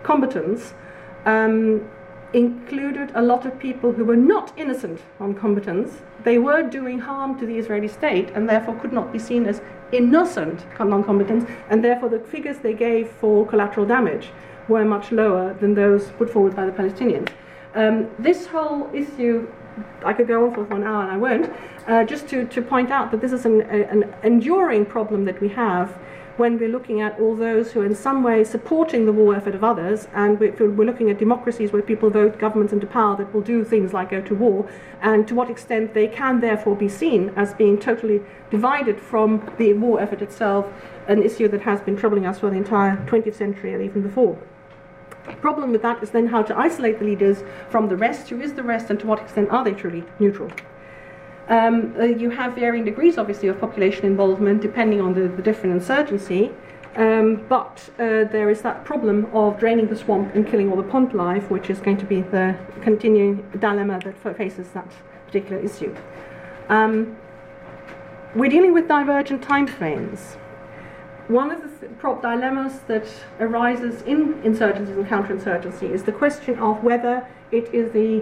combatants 0.03 0.75
um, 1.25 1.89
included 2.33 3.11
a 3.15 3.23
lot 3.23 3.45
of 3.45 3.59
people 3.59 3.93
who 3.93 4.05
were 4.05 4.17
not 4.17 4.53
innocent 4.57 5.01
non-combatants. 5.19 6.03
They 6.23 6.39
were 6.39 6.63
doing 6.63 6.99
harm 6.99 7.39
to 7.41 7.47
the 7.47 7.57
Israeli 7.57 7.89
state 7.89 8.31
and 8.35 8.49
therefore 8.49 8.77
could 8.77 8.93
not 8.93 9.13
be 9.13 9.19
seen 9.19 9.47
as 9.47 9.61
innocent 9.93 10.65
non-combatants, 10.79 11.51
and 11.69 11.83
therefore 11.83 12.09
the 12.09 12.21
figures 12.21 12.59
they 12.59 12.75
gave 12.75 13.09
for 13.09 13.47
collateral 13.47 13.87
damage 13.87 14.31
were 14.69 14.85
much 14.85 15.11
lower 15.11 15.55
than 15.55 15.75
those 15.75 16.11
put 16.13 16.31
forward 16.31 16.55
by 16.55 16.65
the 16.65 16.73
Palestinians. 16.73 17.29
Um, 17.75 18.09
this 18.19 18.47
whole 18.47 18.89
issue 18.95 19.49
I 20.05 20.13
could 20.13 20.29
go 20.29 20.47
on 20.47 20.55
for 20.55 20.65
one 20.65 20.85
hour 20.85 21.03
and 21.03 21.13
I 21.13 21.17
won't, 21.17 21.53
uh, 21.87 22.05
just 22.05 22.29
to, 22.29 22.45
to 22.47 22.63
point 22.63 22.91
out 22.91 23.11
that 23.11 23.21
this 23.21 23.33
is 23.33 23.45
an, 23.47 23.63
an 23.63 24.13
enduring 24.23 24.85
problem 24.85 25.25
that 25.25 25.41
we 25.41 25.49
have 25.49 25.99
when 26.41 26.59
we're 26.59 26.71
looking 26.71 27.03
at 27.03 27.21
all 27.21 27.37
those 27.37 27.71
who 27.71 27.83
are 27.83 27.85
in 27.85 27.95
some 27.95 28.23
way 28.23 28.43
supporting 28.43 29.05
the 29.05 29.13
war 29.13 29.37
effort 29.37 29.55
of 29.55 29.63
others, 29.63 30.09
and 30.15 30.41
we're, 30.41 30.55
looking 30.91 31.11
at 31.11 31.19
democracies 31.19 31.71
where 31.71 31.83
people 31.83 32.09
vote 32.09 32.39
governments 32.39 32.73
into 32.73 32.87
power 32.87 33.15
that 33.15 33.31
will 33.35 33.43
do 33.43 33.63
things 33.63 33.93
like 33.93 34.09
go 34.09 34.23
to 34.23 34.35
war, 34.35 34.67
and 35.03 35.29
to 35.29 35.35
what 35.35 35.51
extent 35.51 35.93
they 35.93 36.09
can 36.09 36.41
therefore 36.41 36.75
be 36.75 36.89
seen 36.89 37.31
as 37.37 37.53
being 37.53 37.79
totally 37.79 38.23
divided 38.51 38.99
from 38.99 39.53
the 39.59 39.75
war 39.75 40.01
effort 40.01 40.23
itself, 40.23 40.65
an 41.09 41.23
issue 41.23 41.47
that 41.47 41.61
has 41.61 41.83
been 41.83 41.95
troubling 41.95 42.25
us 42.25 42.39
for 42.39 42.49
the 42.49 42.57
entire 42.57 42.97
20th 43.05 43.35
century 43.35 43.75
and 43.75 43.83
even 43.83 44.01
before. 44.01 44.39
The 45.27 45.35
problem 45.35 45.73
with 45.73 45.83
that 45.83 46.03
is 46.03 46.09
then 46.09 46.29
how 46.29 46.43
to 46.45 46.57
isolate 46.57 47.01
the 47.01 47.05
leaders 47.05 47.45
from 47.69 47.91
the 47.91 47.99
rest. 47.99 48.31
Who 48.31 48.41
is 48.41 48.55
the 48.55 48.63
rest, 48.63 48.89
and 48.89 48.99
to 49.01 49.07
what 49.07 49.21
extent 49.21 49.51
are 49.51 49.63
they 49.63 49.73
truly 49.73 50.05
neutral? 50.19 50.51
Um, 51.51 51.95
uh, 51.99 52.05
you 52.05 52.31
have 52.31 52.55
varying 52.55 52.85
degrees, 52.85 53.19
obviously, 53.19 53.49
of 53.49 53.61
population 53.61 54.07
involvement 54.07 54.63
depending 54.63 55.01
on 55.01 55.13
the, 55.15 55.29
the 55.29 55.43
different 55.43 55.75
insurgency. 55.75 56.51
Um, 56.97 57.45
but 57.49 57.91
uh, 57.99 58.25
there 58.25 58.51
is 58.51 58.63
that 58.63 58.85
problem 58.85 59.27
of 59.35 59.59
draining 59.59 59.89
the 59.89 59.97
swamp 59.97 60.35
and 60.35 60.47
killing 60.47 60.71
all 60.71 60.77
the 60.77 60.91
pond 60.95 61.13
life, 61.13 61.51
which 61.51 61.69
is 61.69 61.79
going 61.81 61.99
to 61.99 62.07
be 62.07 62.23
the 62.23 62.57
continuing 62.81 63.49
dilemma 63.59 64.01
that 64.05 64.37
faces 64.37 64.69
that 64.71 64.91
particular 65.27 65.61
issue. 65.61 65.95
Um, 66.69 67.17
we're 68.35 68.51
dealing 68.51 68.73
with 68.73 68.89
divergent 68.89 69.43
timeframes 69.43 70.37
one 71.31 71.53
of 71.53 71.63
the 71.63 71.87
th- 71.87 71.99
prop 71.99 72.23
dilemmas 72.23 72.81
that 72.89 73.07
arises 73.39 74.03
in 74.03 74.35
insurgencies 74.43 74.97
and 74.97 75.07
counterinsurgency 75.07 75.89
is 75.89 76.03
the 76.03 76.13
question 76.13 76.59
of 76.59 76.83
whether 76.83 77.25
it 77.53 77.73
is 77.73 77.93
the 77.93 78.21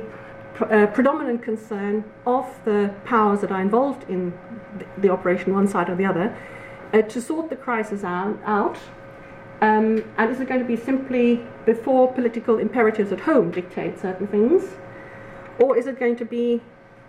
uh, 0.61 0.87
predominant 0.87 1.43
concern 1.43 2.05
of 2.27 2.47
the 2.65 2.95
powers 3.05 3.41
that 3.41 3.51
are 3.51 3.61
involved 3.61 4.09
in 4.09 4.33
the, 4.79 4.87
the 4.99 5.09
operation, 5.09 5.55
one 5.55 5.69
side 5.69 5.89
or 5.89 5.97
the 5.97 6.05
other, 6.05 6.37
uh, 6.93 7.03
to 7.03 7.21
sort 7.21 7.51
the 7.51 7.57
crisis 7.57 8.05
out. 8.05 8.39
out 8.45 8.79
um, 9.61 10.05
and 10.19 10.31
is 10.31 10.41
it 10.41 10.49
going 10.49 10.61
to 10.61 10.67
be 10.67 10.77
simply 10.77 11.45
before 11.67 12.13
political 12.13 12.59
imperatives 12.59 13.11
at 13.11 13.21
home 13.21 13.51
dictate 13.51 13.99
certain 13.99 14.27
things? 14.29 14.77
Or 15.59 15.77
is 15.77 15.87
it 15.87 15.99
going 15.99 16.17
to 16.17 16.25
be 16.25 16.63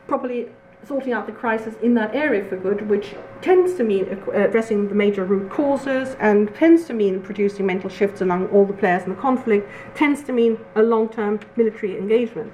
properly 0.08 0.50
sorting 0.88 1.14
out 1.14 1.26
the 1.26 1.32
crisis 1.32 1.76
in 1.84 1.94
that 1.94 2.16
area 2.16 2.44
for 2.44 2.58
good, 2.58 2.90
which 2.90 3.14
tends 3.42 3.76
to 3.76 3.84
mean 3.84 4.08
addressing 4.34 4.88
the 4.88 4.96
major 4.96 5.26
root 5.26 5.52
causes 5.52 6.16
and 6.20 6.54
tends 6.56 6.86
to 6.86 6.94
mean 6.94 7.22
producing 7.22 7.66
mental 7.66 7.90
shifts 7.90 8.22
among 8.22 8.48
all 8.48 8.66
the 8.66 8.74
players 8.74 9.04
in 9.04 9.10
the 9.10 9.16
conflict, 9.16 9.70
tends 9.94 10.24
to 10.24 10.32
mean 10.32 10.58
a 10.76 10.82
long 10.82 11.10
term 11.10 11.40
military 11.56 11.98
engagement. 11.98 12.52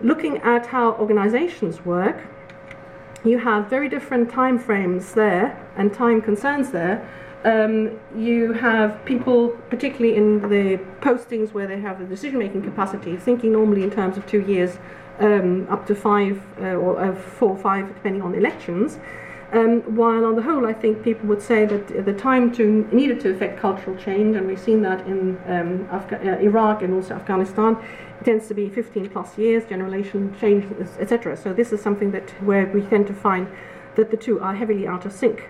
Looking 0.00 0.38
at 0.38 0.66
how 0.66 0.92
organizations 0.92 1.84
work, 1.84 2.26
you 3.24 3.38
have 3.38 3.68
very 3.68 3.88
different 3.88 4.30
time 4.30 4.58
frames 4.58 5.14
there 5.14 5.58
and 5.76 5.92
time 5.92 6.20
concerns 6.20 6.70
there. 6.70 7.08
Um, 7.44 7.98
you 8.14 8.52
have 8.52 9.02
people, 9.06 9.50
particularly 9.70 10.16
in 10.16 10.40
the 10.50 10.78
postings 11.00 11.52
where 11.52 11.66
they 11.66 11.80
have 11.80 11.98
the 11.98 12.04
decision 12.04 12.38
making 12.38 12.62
capacity, 12.62 13.16
thinking 13.16 13.52
normally 13.52 13.84
in 13.84 13.90
terms 13.90 14.18
of 14.18 14.26
two 14.26 14.42
years 14.42 14.78
um, 15.18 15.66
up 15.70 15.86
to 15.86 15.94
five 15.94 16.42
uh, 16.60 16.74
or 16.74 17.00
uh, 17.00 17.14
four 17.14 17.50
or 17.50 17.58
five, 17.58 17.88
depending 17.88 18.20
on 18.20 18.34
elections. 18.34 18.98
Um, 19.52 19.82
while 19.94 20.24
on 20.24 20.34
the 20.34 20.42
whole, 20.42 20.66
I 20.66 20.72
think 20.72 21.04
people 21.04 21.28
would 21.28 21.40
say 21.40 21.66
that 21.66 22.04
the 22.04 22.12
time 22.12 22.52
to 22.56 22.88
needed 22.90 23.20
to 23.20 23.30
affect 23.30 23.60
cultural 23.60 23.96
change, 23.96 24.36
and 24.36 24.46
we've 24.46 24.58
seen 24.60 24.82
that 24.82 25.06
in 25.06 25.38
um, 25.46 25.86
Afga- 25.88 26.24
uh, 26.26 26.40
Iraq 26.40 26.82
and 26.82 26.92
also 26.92 27.14
Afghanistan, 27.14 27.76
tends 28.24 28.48
to 28.48 28.54
be 28.54 28.68
15 28.68 29.08
plus 29.10 29.38
years, 29.38 29.64
generation 29.64 30.34
change, 30.40 30.64
etc. 30.98 31.36
So 31.36 31.52
this 31.52 31.72
is 31.72 31.80
something 31.80 32.10
that 32.10 32.30
where 32.42 32.66
we 32.66 32.82
tend 32.82 33.06
to 33.06 33.14
find 33.14 33.46
that 33.94 34.10
the 34.10 34.16
two 34.16 34.40
are 34.40 34.54
heavily 34.54 34.86
out 34.86 35.06
of 35.06 35.12
sync. 35.12 35.48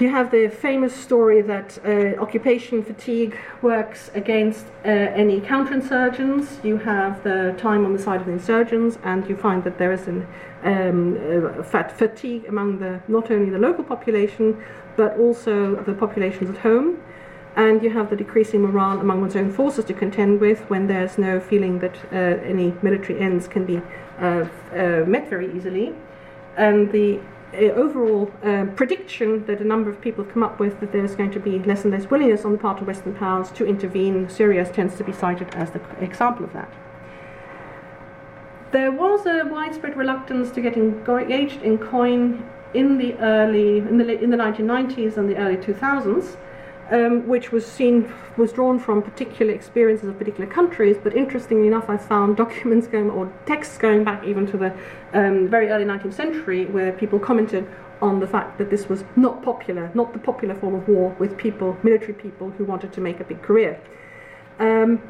You 0.00 0.08
have 0.08 0.30
the 0.30 0.48
famous 0.48 0.96
story 0.96 1.42
that 1.42 1.78
uh, 1.84 2.20
occupation 2.20 2.82
fatigue 2.82 3.36
works 3.60 4.10
against 4.14 4.64
uh, 4.84 4.88
any 4.88 5.40
counterinsurgents. 5.40 6.64
You 6.64 6.78
have 6.78 7.22
the 7.22 7.54
time 7.58 7.84
on 7.84 7.92
the 7.92 7.98
side 7.98 8.20
of 8.20 8.26
the 8.26 8.32
insurgents, 8.32 8.98
and 9.04 9.28
you 9.28 9.36
find 9.36 9.62
that 9.64 9.78
there 9.78 9.92
is 9.92 10.08
an 10.08 10.26
um, 10.64 11.18
uh, 11.58 11.62
fat 11.62 11.92
fatigue 11.96 12.46
among 12.48 12.78
the 12.78 13.00
not 13.06 13.30
only 13.30 13.50
the 13.50 13.58
local 13.58 13.84
population 13.84 14.64
but 14.96 15.16
also 15.18 15.76
the 15.76 15.94
populations 15.94 16.50
at 16.50 16.58
home. 16.58 17.02
And 17.54 17.82
you 17.82 17.90
have 17.90 18.08
the 18.08 18.16
decreasing 18.16 18.62
morale 18.62 18.98
among 18.98 19.20
one's 19.20 19.36
own 19.36 19.52
forces 19.52 19.84
to 19.84 19.92
contend 19.92 20.40
with 20.40 20.60
when 20.70 20.86
there's 20.86 21.18
no 21.18 21.38
feeling 21.38 21.80
that 21.80 21.96
uh, 22.10 22.16
any 22.42 22.74
military 22.82 23.20
ends 23.20 23.46
can 23.46 23.66
be 23.66 23.82
uh, 24.18 24.46
uh, 24.72 25.04
met 25.06 25.28
very 25.28 25.54
easily. 25.54 25.94
And 26.56 26.90
the 26.92 27.20
overall 27.54 28.30
uh, 28.42 28.66
prediction 28.76 29.44
that 29.46 29.60
a 29.60 29.64
number 29.64 29.90
of 29.90 30.00
people 30.00 30.24
have 30.24 30.32
come 30.32 30.42
up 30.42 30.58
with 30.58 30.80
that 30.80 30.92
there's 30.92 31.14
going 31.14 31.30
to 31.32 31.40
be 31.40 31.58
less 31.60 31.84
and 31.84 31.92
less 31.92 32.10
willingness 32.10 32.44
on 32.44 32.52
the 32.52 32.58
part 32.58 32.80
of 32.80 32.86
Western 32.86 33.14
powers 33.14 33.50
to 33.52 33.66
intervene. 33.66 34.28
Syria 34.28 34.64
tends 34.64 34.96
to 34.96 35.04
be 35.04 35.12
cited 35.12 35.54
as 35.54 35.70
the 35.70 35.80
example 36.00 36.44
of 36.44 36.52
that. 36.52 36.72
There 38.72 38.90
was 38.90 39.26
a 39.26 39.44
widespread 39.44 39.96
reluctance 39.96 40.50
to 40.52 40.62
get 40.62 40.76
engaged 40.76 41.62
in 41.62 41.76
coin 41.78 42.48
in 42.72 42.96
the 42.96 43.14
early 43.18 43.78
in 43.78 43.98
the 43.98 44.18
in 44.18 44.30
the 44.30 44.36
1990s 44.36 45.18
and 45.18 45.28
the 45.28 45.36
early 45.36 45.58
2000s 45.58 46.36
um, 46.92 47.26
which 47.26 47.50
was 47.50 47.66
seen 47.66 48.12
was 48.36 48.52
drawn 48.52 48.78
from 48.78 49.02
particular 49.02 49.52
experiences 49.52 50.08
of 50.08 50.18
particular 50.18 50.48
countries. 50.48 50.96
But 51.02 51.16
interestingly 51.16 51.66
enough, 51.66 51.88
I 51.88 51.96
found 51.96 52.36
documents 52.44 52.86
going 52.86 53.10
or 53.10 53.32
texts 53.46 53.78
going 53.78 54.04
back 54.04 54.24
even 54.24 54.46
to 54.48 54.56
the 54.56 54.74
um, 55.12 55.48
very 55.48 55.70
early 55.70 55.84
19th 55.84 56.14
century, 56.14 56.66
where 56.66 56.92
people 56.92 57.18
commented 57.18 57.66
on 58.00 58.20
the 58.20 58.26
fact 58.26 58.58
that 58.58 58.68
this 58.68 58.88
was 58.88 59.04
not 59.16 59.42
popular, 59.42 59.90
not 59.94 60.12
the 60.12 60.18
popular 60.18 60.54
form 60.54 60.74
of 60.74 60.86
war 60.88 61.16
with 61.18 61.36
people, 61.38 61.76
military 61.82 62.12
people 62.12 62.50
who 62.50 62.64
wanted 62.64 62.92
to 62.92 63.00
make 63.00 63.20
a 63.20 63.24
big 63.24 63.40
career. 63.42 63.80
Um, 64.58 65.00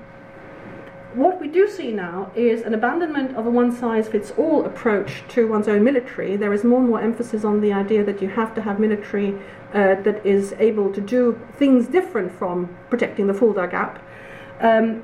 what 1.14 1.40
we 1.40 1.48
do 1.48 1.68
see 1.68 1.92
now 1.92 2.32
is 2.34 2.62
an 2.62 2.72
abandonment 2.72 3.36
of 3.36 3.44
a 3.44 3.50
one 3.50 3.70
size 3.70 4.08
fits 4.08 4.30
all 4.38 4.64
approach 4.64 5.22
to 5.28 5.46
one's 5.46 5.68
own 5.68 5.84
military. 5.84 6.36
There 6.36 6.54
is 6.54 6.64
more 6.64 6.80
and 6.80 6.88
more 6.88 7.02
emphasis 7.02 7.44
on 7.44 7.60
the 7.60 7.72
idea 7.72 8.02
that 8.04 8.22
you 8.22 8.28
have 8.28 8.54
to 8.54 8.62
have 8.62 8.80
military 8.80 9.38
uh, 9.74 9.94
that 10.02 10.24
is 10.24 10.54
able 10.58 10.92
to 10.92 11.00
do 11.00 11.40
things 11.54 11.88
different 11.88 12.30
from 12.32 12.74
protecting 12.90 13.26
the 13.26 13.34
Fulda 13.34 13.66
Gap. 13.66 14.02
Um, 14.60 15.02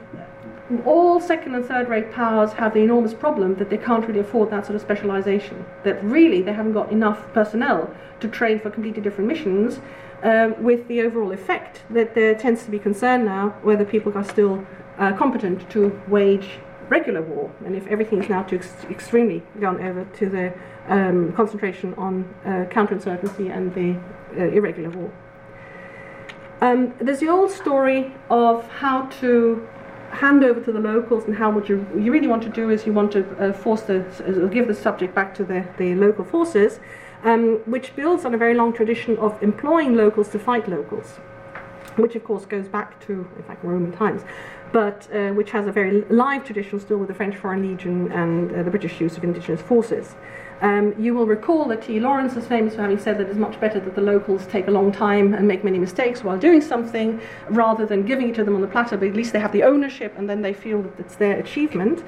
all 0.84 1.18
second 1.20 1.54
and 1.54 1.64
third 1.64 1.88
rate 1.88 2.12
powers 2.12 2.52
have 2.52 2.74
the 2.74 2.80
enormous 2.80 3.14
problem 3.14 3.54
that 3.54 3.70
they 3.70 3.78
can't 3.78 4.06
really 4.06 4.20
afford 4.20 4.50
that 4.50 4.66
sort 4.66 4.76
of 4.76 4.82
specialization. 4.82 5.64
That 5.84 6.02
really 6.04 6.42
they 6.42 6.52
haven't 6.52 6.74
got 6.74 6.92
enough 6.92 7.32
personnel 7.32 7.94
to 8.20 8.28
train 8.28 8.60
for 8.60 8.70
completely 8.70 9.02
different 9.02 9.28
missions, 9.28 9.80
um, 10.22 10.62
with 10.62 10.88
the 10.88 11.00
overall 11.02 11.32
effect 11.32 11.82
that 11.90 12.14
there 12.14 12.34
tends 12.34 12.64
to 12.64 12.70
be 12.70 12.78
concern 12.78 13.24
now 13.24 13.50
whether 13.62 13.84
people 13.84 14.16
are 14.16 14.24
still 14.24 14.66
uh, 14.98 15.12
competent 15.12 15.68
to 15.70 16.00
wage 16.08 16.58
regular 16.88 17.22
war, 17.22 17.50
and 17.64 17.76
if 17.76 17.86
everything 17.86 18.22
is 18.22 18.28
now 18.28 18.42
too 18.42 18.56
ex- 18.56 18.84
extremely 18.90 19.42
gone 19.60 19.80
over 19.80 20.04
to 20.04 20.28
the 20.28 20.52
um, 20.88 21.32
concentration 21.32 21.94
on 21.94 22.24
uh, 22.44 22.64
counterinsurgency 22.70 23.54
and 23.54 23.74
the 23.74 23.98
uh, 24.40 24.46
irregular 24.48 24.90
war. 24.90 25.12
Um, 26.60 26.94
there's 26.98 27.20
the 27.20 27.28
old 27.28 27.50
story 27.50 28.12
of 28.30 28.68
how 28.68 29.06
to 29.20 29.68
hand 30.10 30.42
over 30.42 30.60
to 30.60 30.72
the 30.72 30.80
locals 30.80 31.24
and 31.24 31.36
how 31.36 31.50
what 31.50 31.68
you, 31.68 31.86
you 31.96 32.10
really 32.10 32.26
want 32.26 32.42
to 32.42 32.48
do 32.48 32.70
is 32.70 32.86
you 32.86 32.92
want 32.92 33.12
to 33.12 33.24
uh, 33.38 33.52
force 33.52 33.82
the, 33.82 34.00
uh, 34.26 34.46
give 34.48 34.66
the 34.66 34.74
subject 34.74 35.14
back 35.14 35.34
to 35.34 35.44
the, 35.44 35.66
the 35.76 35.94
local 35.94 36.24
forces, 36.24 36.80
um, 37.24 37.60
which 37.66 37.94
builds 37.94 38.24
on 38.24 38.34
a 38.34 38.38
very 38.38 38.54
long 38.54 38.72
tradition 38.72 39.16
of 39.18 39.40
employing 39.42 39.94
locals 39.94 40.28
to 40.30 40.38
fight 40.38 40.68
locals, 40.68 41.18
which 41.96 42.16
of 42.16 42.24
course 42.24 42.46
goes 42.46 42.66
back 42.66 42.98
to, 43.06 43.28
in 43.36 43.42
fact, 43.44 43.62
Roman 43.62 43.92
times 43.92 44.22
but 44.72 45.08
uh, 45.12 45.30
which 45.30 45.50
has 45.50 45.66
a 45.66 45.72
very 45.72 46.02
live 46.10 46.44
tradition 46.44 46.78
still 46.80 46.98
with 46.98 47.08
the 47.08 47.14
French 47.14 47.36
Foreign 47.36 47.62
Legion 47.62 48.10
and 48.12 48.54
uh, 48.54 48.62
the 48.62 48.70
British 48.70 49.00
use 49.00 49.16
of 49.16 49.24
indigenous 49.24 49.62
forces. 49.62 50.14
Um, 50.60 50.94
you 50.98 51.14
will 51.14 51.26
recall 51.26 51.66
that 51.66 51.82
T. 51.82 52.00
Lawrence 52.00 52.34
is 52.34 52.46
famous 52.46 52.74
for 52.74 52.82
having 52.82 52.98
said 52.98 53.16
that 53.18 53.28
it's 53.28 53.38
much 53.38 53.60
better 53.60 53.78
that 53.78 53.94
the 53.94 54.00
locals 54.00 54.44
take 54.46 54.66
a 54.66 54.72
long 54.72 54.90
time 54.90 55.32
and 55.34 55.46
make 55.46 55.62
many 55.62 55.78
mistakes 55.78 56.24
while 56.24 56.36
doing 56.36 56.60
something 56.60 57.20
rather 57.48 57.86
than 57.86 58.04
giving 58.04 58.30
it 58.30 58.34
to 58.36 58.44
them 58.44 58.56
on 58.56 58.60
the 58.60 58.66
platter, 58.66 58.96
but 58.96 59.06
at 59.08 59.14
least 59.14 59.32
they 59.32 59.38
have 59.38 59.52
the 59.52 59.62
ownership 59.62 60.12
and 60.18 60.28
then 60.28 60.42
they 60.42 60.52
feel 60.52 60.82
that 60.82 60.98
it's 60.98 61.14
their 61.14 61.38
achievement. 61.38 62.02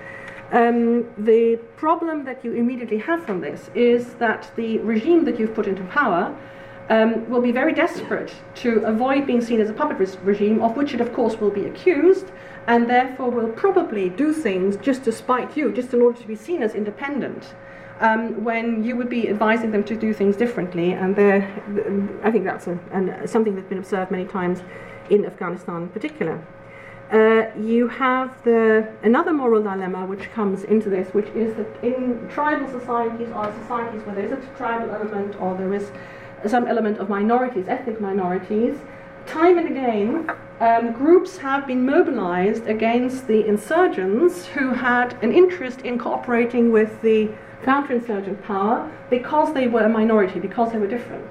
Um, 0.50 1.08
the 1.16 1.60
problem 1.76 2.24
that 2.24 2.44
you 2.44 2.54
immediately 2.54 2.98
have 2.98 3.24
from 3.24 3.40
this 3.40 3.70
is 3.76 4.14
that 4.14 4.50
the 4.56 4.78
regime 4.78 5.24
that 5.26 5.38
you've 5.38 5.54
put 5.54 5.68
into 5.68 5.84
power 5.84 6.36
um, 6.88 7.28
will 7.30 7.40
be 7.40 7.52
very 7.52 7.72
desperate 7.72 8.34
to 8.56 8.80
avoid 8.80 9.26
being 9.26 9.40
seen 9.40 9.60
as 9.60 9.70
a 9.70 9.72
puppet 9.72 9.98
re- 9.98 10.18
regime, 10.24 10.60
of 10.60 10.76
which 10.76 10.92
it, 10.92 11.00
of 11.00 11.12
course, 11.12 11.36
will 11.36 11.50
be 11.50 11.66
accused, 11.66 12.32
and 12.70 12.88
therefore 12.88 13.28
will 13.32 13.52
probably 13.64 14.08
do 14.08 14.32
things 14.32 14.76
just 14.76 15.02
to 15.02 15.10
spite 15.10 15.56
you, 15.56 15.72
just 15.72 15.92
in 15.92 16.00
order 16.00 16.16
to 16.20 16.26
be 16.28 16.36
seen 16.36 16.62
as 16.62 16.72
independent. 16.76 17.52
Um, 17.98 18.44
when 18.44 18.84
you 18.84 18.94
would 18.96 19.10
be 19.10 19.28
advising 19.28 19.72
them 19.72 19.82
to 19.84 19.96
do 19.96 20.14
things 20.14 20.36
differently, 20.36 20.92
and 20.92 21.18
I 22.22 22.30
think 22.30 22.44
that's 22.44 22.68
a, 22.68 22.78
an, 22.92 23.26
something 23.26 23.56
that's 23.56 23.66
been 23.66 23.78
observed 23.78 24.12
many 24.12 24.24
times 24.24 24.62
in 25.10 25.26
Afghanistan 25.26 25.82
in 25.82 25.88
particular. 25.88 26.36
Uh, 27.10 27.50
you 27.58 27.88
have 27.88 28.40
the 28.44 28.88
another 29.02 29.32
moral 29.32 29.60
dilemma 29.60 30.06
which 30.06 30.30
comes 30.30 30.62
into 30.62 30.88
this, 30.88 31.12
which 31.12 31.28
is 31.30 31.56
that 31.56 31.70
in 31.82 32.28
tribal 32.28 32.68
societies 32.68 33.30
or 33.34 33.52
societies 33.62 34.00
where 34.06 34.14
there 34.14 34.26
is 34.26 34.32
a 34.32 34.40
tribal 34.56 34.94
element 34.94 35.34
or 35.40 35.56
there 35.56 35.74
is 35.74 35.90
some 36.46 36.68
element 36.68 36.98
of 36.98 37.08
minorities, 37.08 37.66
ethnic 37.66 38.00
minorities, 38.00 38.76
time 39.26 39.58
and 39.58 39.66
again, 39.66 40.30
um, 40.60 40.92
groups 40.92 41.38
have 41.38 41.66
been 41.66 41.86
mobilized 41.86 42.66
against 42.66 43.26
the 43.26 43.46
insurgents 43.46 44.46
who 44.46 44.74
had 44.74 45.16
an 45.22 45.32
interest 45.32 45.80
in 45.80 45.98
cooperating 45.98 46.70
with 46.70 47.00
the 47.00 47.30
counterinsurgent 47.62 48.42
power 48.42 48.90
because 49.08 49.54
they 49.54 49.66
were 49.66 49.82
a 49.82 49.88
minority, 49.88 50.38
because 50.38 50.72
they 50.72 50.78
were 50.78 50.86
different. 50.86 51.26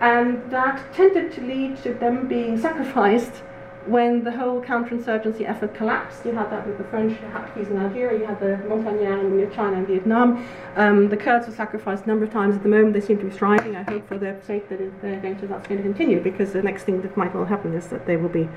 And 0.00 0.50
that 0.50 0.94
tended 0.94 1.32
to 1.32 1.40
lead 1.40 1.82
to 1.82 1.94
them 1.94 2.28
being 2.28 2.58
sacrificed 2.58 3.42
when 3.90 4.22
the 4.22 4.30
whole 4.30 4.62
counterinsurgency 4.62 5.48
effort 5.48 5.74
collapsed, 5.74 6.24
you 6.24 6.32
had 6.32 6.50
that 6.50 6.66
with 6.66 6.78
the 6.78 6.84
French 6.84 7.18
in 7.20 7.76
Algeria, 7.76 8.18
you 8.18 8.24
had 8.24 8.38
the 8.38 8.56
Montagnards 8.68 9.42
in 9.42 9.52
China 9.52 9.78
and 9.78 9.86
Vietnam. 9.86 10.46
Um, 10.76 11.08
the 11.08 11.16
Kurds 11.16 11.46
were 11.48 11.52
sacrificed 11.52 12.04
a 12.04 12.08
number 12.08 12.24
of 12.24 12.32
times. 12.32 12.54
At 12.54 12.62
the 12.62 12.68
moment, 12.68 12.94
they 12.94 13.00
seem 13.00 13.18
to 13.18 13.24
be 13.24 13.30
thriving. 13.30 13.74
I 13.74 13.82
hope 13.82 14.06
for 14.06 14.16
their 14.16 14.40
sake 14.44 14.68
that 14.68 14.78
they're 15.02 15.20
going 15.20 15.38
to, 15.40 15.46
that's 15.46 15.66
going 15.66 15.82
to 15.82 15.82
continue 15.82 16.20
because 16.20 16.52
the 16.52 16.62
next 16.62 16.84
thing 16.84 17.02
that 17.02 17.16
might 17.16 17.34
well 17.34 17.44
happen 17.44 17.74
is 17.74 17.88
that 17.88 18.06
they 18.06 18.16
will 18.16 18.28
be 18.28 18.48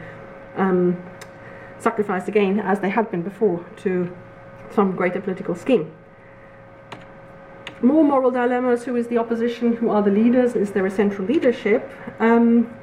um, 0.56 1.02
sacrificed 1.80 2.28
again, 2.28 2.60
as 2.60 2.80
they 2.80 2.90
had 2.90 3.10
been 3.10 3.24
before, 3.24 3.66
to 3.78 4.16
some 4.72 4.96
greater 4.96 5.20
political 5.20 5.56
scheme. 5.56 5.92
More 7.82 8.04
moral 8.04 8.32
dilemmas 8.32 8.86
who 8.86 8.96
is 8.96 9.08
the 9.08 9.18
opposition, 9.18 9.76
who 9.76 9.90
are 9.90 10.02
the 10.02 10.12
leaders, 10.12 10.56
is 10.56 10.72
there 10.72 10.86
a 10.86 10.92
central 10.92 11.28
leadership? 11.28 11.92
Um, 12.20 12.74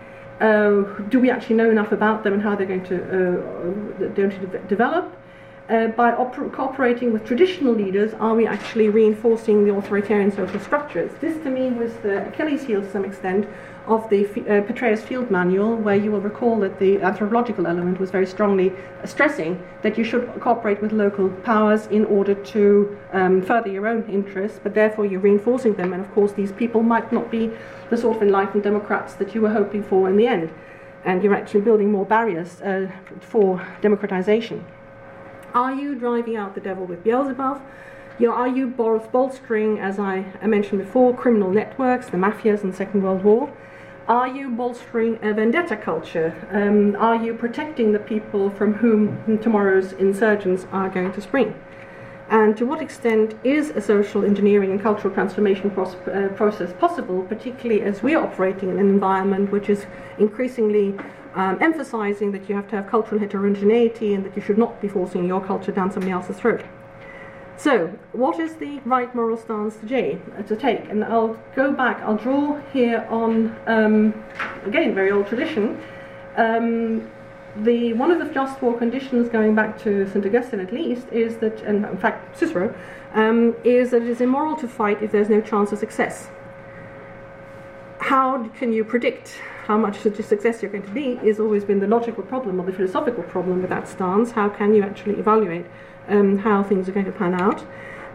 do 0.41 1.21
we 1.21 1.31
actually 1.31 1.57
know 1.57 1.71
enough 1.71 1.93
about 1.93 2.25
them 2.25 2.33
and 2.33 2.43
how 2.43 2.57
they're 2.57 2.67
going 2.67 2.85
to, 2.85 2.97
uh, 2.97 4.09
going 4.15 4.31
to 4.31 4.47
de- 4.47 4.59
develop? 4.69 5.15
Uh, 5.71 5.87
by 5.87 6.11
oper- 6.11 6.53
cooperating 6.53 7.13
with 7.13 7.25
traditional 7.25 7.73
leaders, 7.73 8.13
are 8.15 8.35
we 8.35 8.45
actually 8.45 8.89
reinforcing 8.89 9.65
the 9.65 9.73
authoritarian 9.73 10.33
social 10.33 10.59
structures? 10.59 11.13
This, 11.21 11.41
to 11.45 11.49
me, 11.49 11.71
was 11.71 11.95
the 11.99 12.27
Achilles 12.27 12.65
heel 12.65 12.83
to 12.83 12.91
some 12.91 13.05
extent 13.05 13.47
of 13.87 14.11
the 14.11 14.25
uh, 14.25 14.67
Petraeus 14.67 15.01
Field 15.01 15.31
Manual, 15.31 15.77
where 15.77 15.95
you 15.95 16.11
will 16.11 16.21
recall 16.21 16.59
that 16.59 16.81
the 16.81 17.01
anthropological 17.01 17.69
element 17.69 18.01
was 18.01 18.11
very 18.11 18.27
strongly 18.27 18.73
stressing 19.05 19.65
that 19.83 19.97
you 19.97 20.03
should 20.03 20.29
cooperate 20.41 20.83
with 20.83 20.91
local 20.91 21.29
powers 21.45 21.87
in 21.87 22.05
order 22.07 22.35
to 22.35 22.99
um, 23.13 23.41
further 23.41 23.71
your 23.71 23.87
own 23.87 24.03
interests, 24.11 24.59
but 24.61 24.75
therefore 24.75 25.07
you're 25.07 25.21
reinforcing 25.21 25.75
them. 25.75 25.93
And 25.93 26.05
of 26.05 26.13
course, 26.13 26.33
these 26.33 26.51
people 26.51 26.83
might 26.83 27.13
not 27.13 27.31
be 27.31 27.49
the 27.91 27.97
sort 27.97 28.17
of 28.17 28.23
enlightened 28.25 28.65
democrats 28.65 29.15
that 29.15 29.37
you 29.37 29.41
were 29.41 29.51
hoping 29.51 29.85
for 29.85 30.09
in 30.09 30.17
the 30.17 30.27
end. 30.27 30.53
And 31.05 31.23
you're 31.23 31.37
actually 31.37 31.61
building 31.61 31.93
more 31.93 32.05
barriers 32.05 32.61
uh, 32.61 32.91
for 33.21 33.65
democratization. 33.83 34.65
Are 35.55 35.75
you 35.75 35.97
driving 35.97 36.37
out 36.37 36.55
the 36.55 36.61
devil 36.61 36.87
with 36.87 37.03
Beelzebub? 37.03 37.61
You 38.21 38.29
know, 38.29 38.35
are 38.35 38.47
you 38.47 38.69
bolstering, 38.69 39.81
as 39.81 39.99
I 39.99 40.25
mentioned 40.47 40.81
before, 40.81 41.13
criminal 41.17 41.51
networks, 41.51 42.07
the 42.07 42.19
mafias 42.19 42.63
in 42.63 42.71
the 42.71 42.77
Second 42.77 43.03
World 43.03 43.25
War? 43.25 43.53
Are 44.07 44.29
you 44.29 44.51
bolstering 44.51 45.19
a 45.23 45.35
vendetta 45.35 45.77
culture? 45.77 46.35
Um, 46.53 46.95
are 46.97 47.17
you 47.17 47.35
protecting 47.35 47.93
the 47.93 47.99
people 47.99 48.51
from 48.51 48.75
whom 48.75 49.39
tomorrow's 49.39 49.93
insurgents 49.95 50.67
are 50.71 50.89
going 50.89 51.13
to 51.13 51.21
spring? 51.21 51.55
And 52.29 52.57
to 52.57 52.65
what 52.65 52.81
extent 52.81 53.35
is 53.43 53.71
a 53.71 53.81
social 53.81 54.25
engineering 54.25 54.71
and 54.71 54.81
cultural 54.81 55.13
transformation 55.13 55.73
uh, 55.77 56.29
process 56.37 56.73
possible, 56.79 57.25
particularly 57.25 57.83
as 57.83 58.05
we 58.05 58.15
are 58.15 58.23
operating 58.23 58.69
in 58.69 58.79
an 58.79 58.89
environment 58.89 59.51
which 59.51 59.69
is 59.69 59.87
increasingly 60.19 60.95
um, 61.35 61.59
emphasizing 61.61 62.33
that 62.33 62.49
you 62.49 62.55
have 62.55 62.69
to 62.71 62.77
have 62.77 62.89
cultural 62.89 63.21
heterogeneity 63.21 64.15
and 64.15 64.25
that 64.25 64.35
you 64.37 64.43
should 64.43 64.59
not 64.59 64.81
be 64.81 64.89
forcing 64.89 65.27
your 65.27 65.41
culture 65.45 65.73
down 65.73 65.91
somebody 65.91 66.13
else's 66.13 66.37
throat? 66.37 66.65
So, 67.57 67.89
what 68.13 68.41
is 68.41 68.55
the 68.55 68.81
right 68.87 69.15
moral 69.15 69.37
stance 69.37 69.77
to, 69.77 70.19
uh, 70.39 70.43
to 70.45 70.57
take? 70.57 70.89
And 70.89 71.05
I'll 71.05 71.39
go 71.55 71.73
back, 71.73 72.01
I'll 72.01 72.17
draw 72.17 72.59
here 72.73 73.07
on, 73.11 73.55
um, 73.67 74.25
again, 74.65 74.95
very 74.95 75.11
old 75.11 75.27
tradition. 75.27 75.79
Um, 76.37 77.11
the, 77.57 77.93
one 77.93 78.11
of 78.11 78.19
the 78.19 78.33
just 78.33 78.63
war 78.63 78.79
conditions, 78.79 79.29
going 79.29 79.55
back 79.55 79.79
to 79.83 80.09
St. 80.09 80.25
Augustine 80.25 80.61
at 80.61 80.73
least, 80.73 81.07
is 81.13 81.37
that, 81.39 81.61
and 81.63 81.85
in 81.85 81.99
fact 81.99 82.39
Cicero, 82.39 82.75
um, 83.13 83.55
is 83.63 83.91
that 83.91 84.03
it 84.03 84.09
is 84.09 84.23
immoral 84.23 84.57
to 84.57 84.67
fight 84.67 85.03
if 85.03 85.13
there's 85.13 85.29
no 85.29 85.43
chance 85.43 85.71
of 85.71 85.79
success. 85.79 86.31
How 87.99 88.49
can 88.57 88.73
you 88.73 88.85
predict 88.85 89.35
how 89.71 89.79
much 89.79 89.99
success 90.01 90.61
you're 90.61 90.73
going 90.73 90.83
to 90.83 90.91
be? 90.91 91.21
Is 91.23 91.39
always 91.39 91.65
been 91.65 91.79
the 91.79 91.87
logical 91.87 92.25
problem 92.25 92.59
or 92.59 92.67
the 92.67 92.73
philosophical 92.73 93.23
problem 93.23 93.61
with 93.61 93.71
that 93.71 93.87
stance. 93.87 94.33
How 94.33 94.49
can 94.49 94.75
you 94.75 94.83
actually 94.83 95.15
evaluate 95.15 95.67
um, 96.09 96.39
how 96.39 96.65
things 96.65 96.89
are 96.89 96.93
going 96.93 97.07
to 97.07 97.13
pan 97.13 97.35
out. 97.35 97.61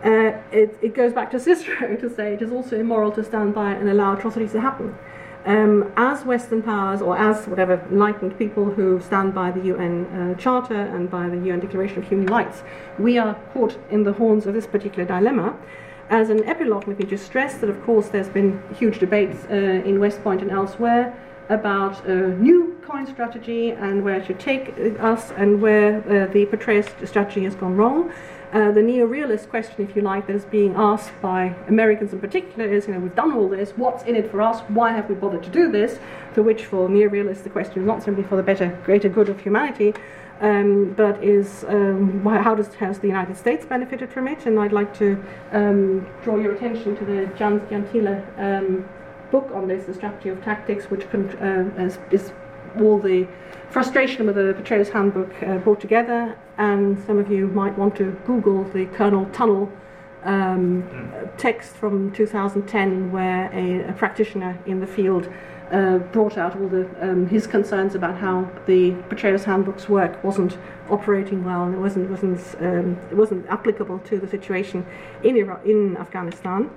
Uh, 0.03 0.37
it, 0.51 0.77
it, 0.81 0.93
goes 0.93 1.13
back 1.13 1.31
to 1.31 1.39
Cicero 1.47 1.95
to 1.95 2.09
say 2.13 2.33
it 2.33 2.41
is 2.41 2.51
also 2.51 2.77
immoral 2.77 3.09
to 3.13 3.23
stand 3.23 3.55
by 3.55 3.71
and 3.71 3.87
allow 3.89 4.17
atrocities 4.17 4.51
to 4.51 4.59
happen. 4.59 4.97
Um, 5.45 5.93
as 5.95 6.25
Western 6.25 6.61
powers, 6.61 7.01
or 7.01 7.17
as 7.17 7.47
whatever 7.47 7.75
enlightened 7.89 8.37
people 8.37 8.65
who 8.65 8.99
stand 8.99 9.33
by 9.33 9.51
the 9.51 9.61
UN 9.71 10.05
uh, 10.07 10.35
Charter 10.35 10.81
and 10.95 11.09
by 11.09 11.29
the 11.29 11.37
UN 11.37 11.61
Declaration 11.61 11.99
of 11.99 12.07
Human 12.09 12.25
Rights, 12.25 12.63
we 12.99 13.17
are 13.17 13.35
caught 13.53 13.77
in 13.89 14.03
the 14.03 14.11
horns 14.11 14.45
of 14.45 14.53
this 14.53 14.67
particular 14.67 15.05
dilemma. 15.05 15.55
As 16.09 16.29
an 16.29 16.43
epilogue, 16.43 16.85
let 16.89 16.99
me 16.99 17.05
just 17.05 17.25
stress 17.25 17.59
that, 17.59 17.69
of 17.69 17.81
course, 17.85 18.09
there's 18.09 18.29
been 18.29 18.61
huge 18.77 18.99
debates 18.99 19.45
uh, 19.49 19.55
in 19.89 20.01
West 20.01 20.21
Point 20.21 20.41
and 20.41 20.51
elsewhere 20.51 21.15
about 21.49 22.05
a 22.05 22.29
new 22.37 22.75
coin 22.85 23.05
strategy 23.07 23.71
and 23.71 24.03
where 24.03 24.15
it 24.15 24.25
should 24.25 24.39
take 24.39 24.73
us 24.99 25.31
and 25.31 25.61
where 25.61 25.97
uh, 25.99 26.31
the 26.31 26.45
Petraeus 26.45 27.07
strategy 27.07 27.43
has 27.43 27.55
gone 27.55 27.75
wrong. 27.75 28.11
Uh, 28.53 28.71
the 28.71 28.81
neo-realist 28.81 29.49
question, 29.49 29.85
if 29.87 29.95
you 29.95 30.01
like, 30.01 30.27
that 30.27 30.35
is 30.35 30.45
being 30.45 30.73
asked 30.75 31.11
by 31.21 31.53
Americans 31.67 32.13
in 32.13 32.19
particular 32.19 32.65
is, 32.65 32.87
you 32.87 32.93
know, 32.93 32.99
we've 32.99 33.15
done 33.15 33.33
all 33.33 33.49
this, 33.49 33.71
what's 33.71 34.03
in 34.03 34.15
it 34.15 34.31
for 34.31 34.41
us? 34.41 34.61
Why 34.69 34.91
have 34.91 35.09
we 35.09 35.15
bothered 35.15 35.43
to 35.43 35.49
do 35.49 35.69
this? 35.69 35.99
To 36.35 36.43
which, 36.43 36.65
for 36.65 36.87
neo-realists, 36.87 37.43
the 37.43 37.49
question 37.49 37.81
is 37.81 37.85
not 37.85 38.01
simply 38.01 38.23
for 38.23 38.37
the 38.37 38.43
better, 38.43 38.79
greater 38.85 39.09
good 39.09 39.27
of 39.27 39.41
humanity, 39.41 39.93
um, 40.39 40.93
but 40.93 41.21
is 41.23 41.65
um, 41.67 42.23
how 42.25 42.55
does 42.55 42.73
has 42.75 42.99
the 42.99 43.07
United 43.07 43.35
States 43.35 43.65
benefited 43.65 44.09
from 44.09 44.27
it? 44.27 44.45
And 44.45 44.59
I'd 44.59 44.73
like 44.73 44.97
to 44.99 45.21
um, 45.51 46.07
draw 46.23 46.37
your 46.37 46.53
attention 46.53 46.95
to 46.97 47.05
the 47.05 47.25
Gian 47.37 47.61
Gentile 47.69 48.23
um, 48.37 48.87
book 49.35 49.51
on 49.53 49.67
this, 49.67 49.85
The 49.85 49.93
Strategy 49.93 50.29
of 50.29 50.41
Tactics, 50.43 50.85
which 50.85 51.03
uh, 51.13 51.85
is, 51.87 51.99
is, 52.11 52.31
all 52.79 52.99
the 52.99 53.27
frustration 53.69 54.25
with 54.25 54.35
the 54.35 54.53
Petraeus 54.57 54.89
Handbook 54.89 55.31
uh, 55.43 55.57
brought 55.57 55.81
together. 55.81 56.37
And 56.57 57.01
some 57.05 57.17
of 57.17 57.29
you 57.29 57.47
might 57.47 57.77
want 57.77 57.95
to 57.97 58.17
Google 58.25 58.63
the 58.63 58.85
Colonel 58.97 59.25
Tunnell 59.37 59.69
um, 60.23 60.83
mm. 60.83 61.37
text 61.37 61.71
from 61.75 62.11
2010, 62.13 63.11
where 63.11 63.49
a, 63.53 63.89
a 63.89 63.93
practitioner 63.93 64.57
in 64.65 64.79
the 64.79 64.87
field 64.87 65.29
uh, 65.71 65.97
brought 66.15 66.37
out 66.37 66.55
all 66.57 66.69
the 66.69 66.85
um, 67.01 67.27
his 67.27 67.47
concerns 67.47 67.95
about 67.95 68.15
how 68.17 68.49
the 68.67 68.91
Petraeus 69.09 69.43
handbook's 69.43 69.89
work 69.89 70.23
wasn't 70.23 70.57
operating 70.89 71.43
well 71.43 71.63
and 71.63 71.73
it 71.73 71.79
wasn't 71.79 72.09
wasn't 72.09 72.39
um, 72.61 72.97
it 73.09 73.17
wasn't 73.17 73.43
applicable 73.47 73.97
to 74.09 74.19
the 74.19 74.27
situation 74.27 74.85
in 75.23 75.35
Iraq, 75.35 75.65
in 75.65 75.97
Afghanistan. 75.97 76.69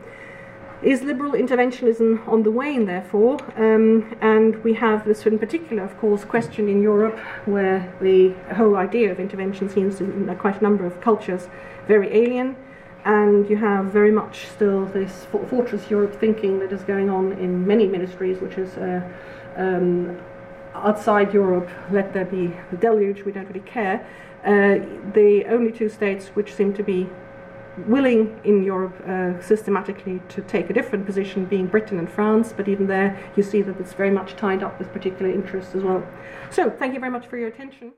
Is 0.80 1.02
liberal 1.02 1.32
interventionism 1.32 2.26
on 2.28 2.44
the 2.44 2.52
wane, 2.52 2.86
therefore? 2.86 3.38
Um, 3.56 4.16
and 4.20 4.62
we 4.62 4.74
have 4.74 5.04
this 5.04 5.26
in 5.26 5.36
particular, 5.36 5.82
of 5.82 5.98
course, 5.98 6.24
question 6.24 6.68
in 6.68 6.80
Europe 6.80 7.18
where 7.46 7.92
the 8.00 8.30
whole 8.54 8.76
idea 8.76 9.10
of 9.10 9.18
intervention 9.18 9.68
seems 9.68 10.00
in 10.00 10.32
quite 10.36 10.60
a 10.60 10.62
number 10.62 10.86
of 10.86 11.00
cultures 11.00 11.48
very 11.88 12.14
alien. 12.14 12.54
And 13.04 13.50
you 13.50 13.56
have 13.56 13.86
very 13.86 14.12
much 14.12 14.46
still 14.46 14.84
this 14.86 15.26
fortress 15.50 15.90
Europe 15.90 16.14
thinking 16.20 16.60
that 16.60 16.72
is 16.72 16.82
going 16.82 17.10
on 17.10 17.32
in 17.32 17.66
many 17.66 17.88
ministries, 17.88 18.40
which 18.40 18.56
is 18.56 18.76
uh, 18.76 19.02
um, 19.56 20.16
outside 20.74 21.34
Europe, 21.34 21.68
let 21.90 22.12
there 22.12 22.24
be 22.24 22.52
the 22.70 22.76
deluge, 22.76 23.22
we 23.22 23.32
don't 23.32 23.48
really 23.48 23.60
care. 23.60 24.06
Uh, 24.44 24.78
the 25.12 25.44
only 25.48 25.72
two 25.72 25.88
states 25.88 26.28
which 26.28 26.54
seem 26.54 26.72
to 26.74 26.84
be 26.84 27.08
willing 27.86 28.40
in 28.44 28.62
Europe 28.62 28.94
uh, 29.06 29.40
systematically 29.42 30.20
to 30.28 30.42
take 30.42 30.70
a 30.70 30.72
different 30.72 31.06
position, 31.06 31.44
being 31.44 31.66
Britain 31.66 31.98
and 31.98 32.08
France, 32.08 32.52
but 32.56 32.68
even 32.68 32.86
there 32.86 33.18
you 33.36 33.42
see 33.42 33.62
that 33.62 33.78
it's 33.78 33.92
very 33.92 34.10
much 34.10 34.36
tied 34.36 34.62
up 34.62 34.78
with 34.78 34.92
particular 34.92 35.30
interests 35.30 35.74
as 35.74 35.82
well. 35.82 36.06
So, 36.50 36.70
thank 36.70 36.94
you 36.94 37.00
very 37.00 37.12
much 37.12 37.26
for 37.26 37.36
your 37.36 37.48
attention. 37.48 37.92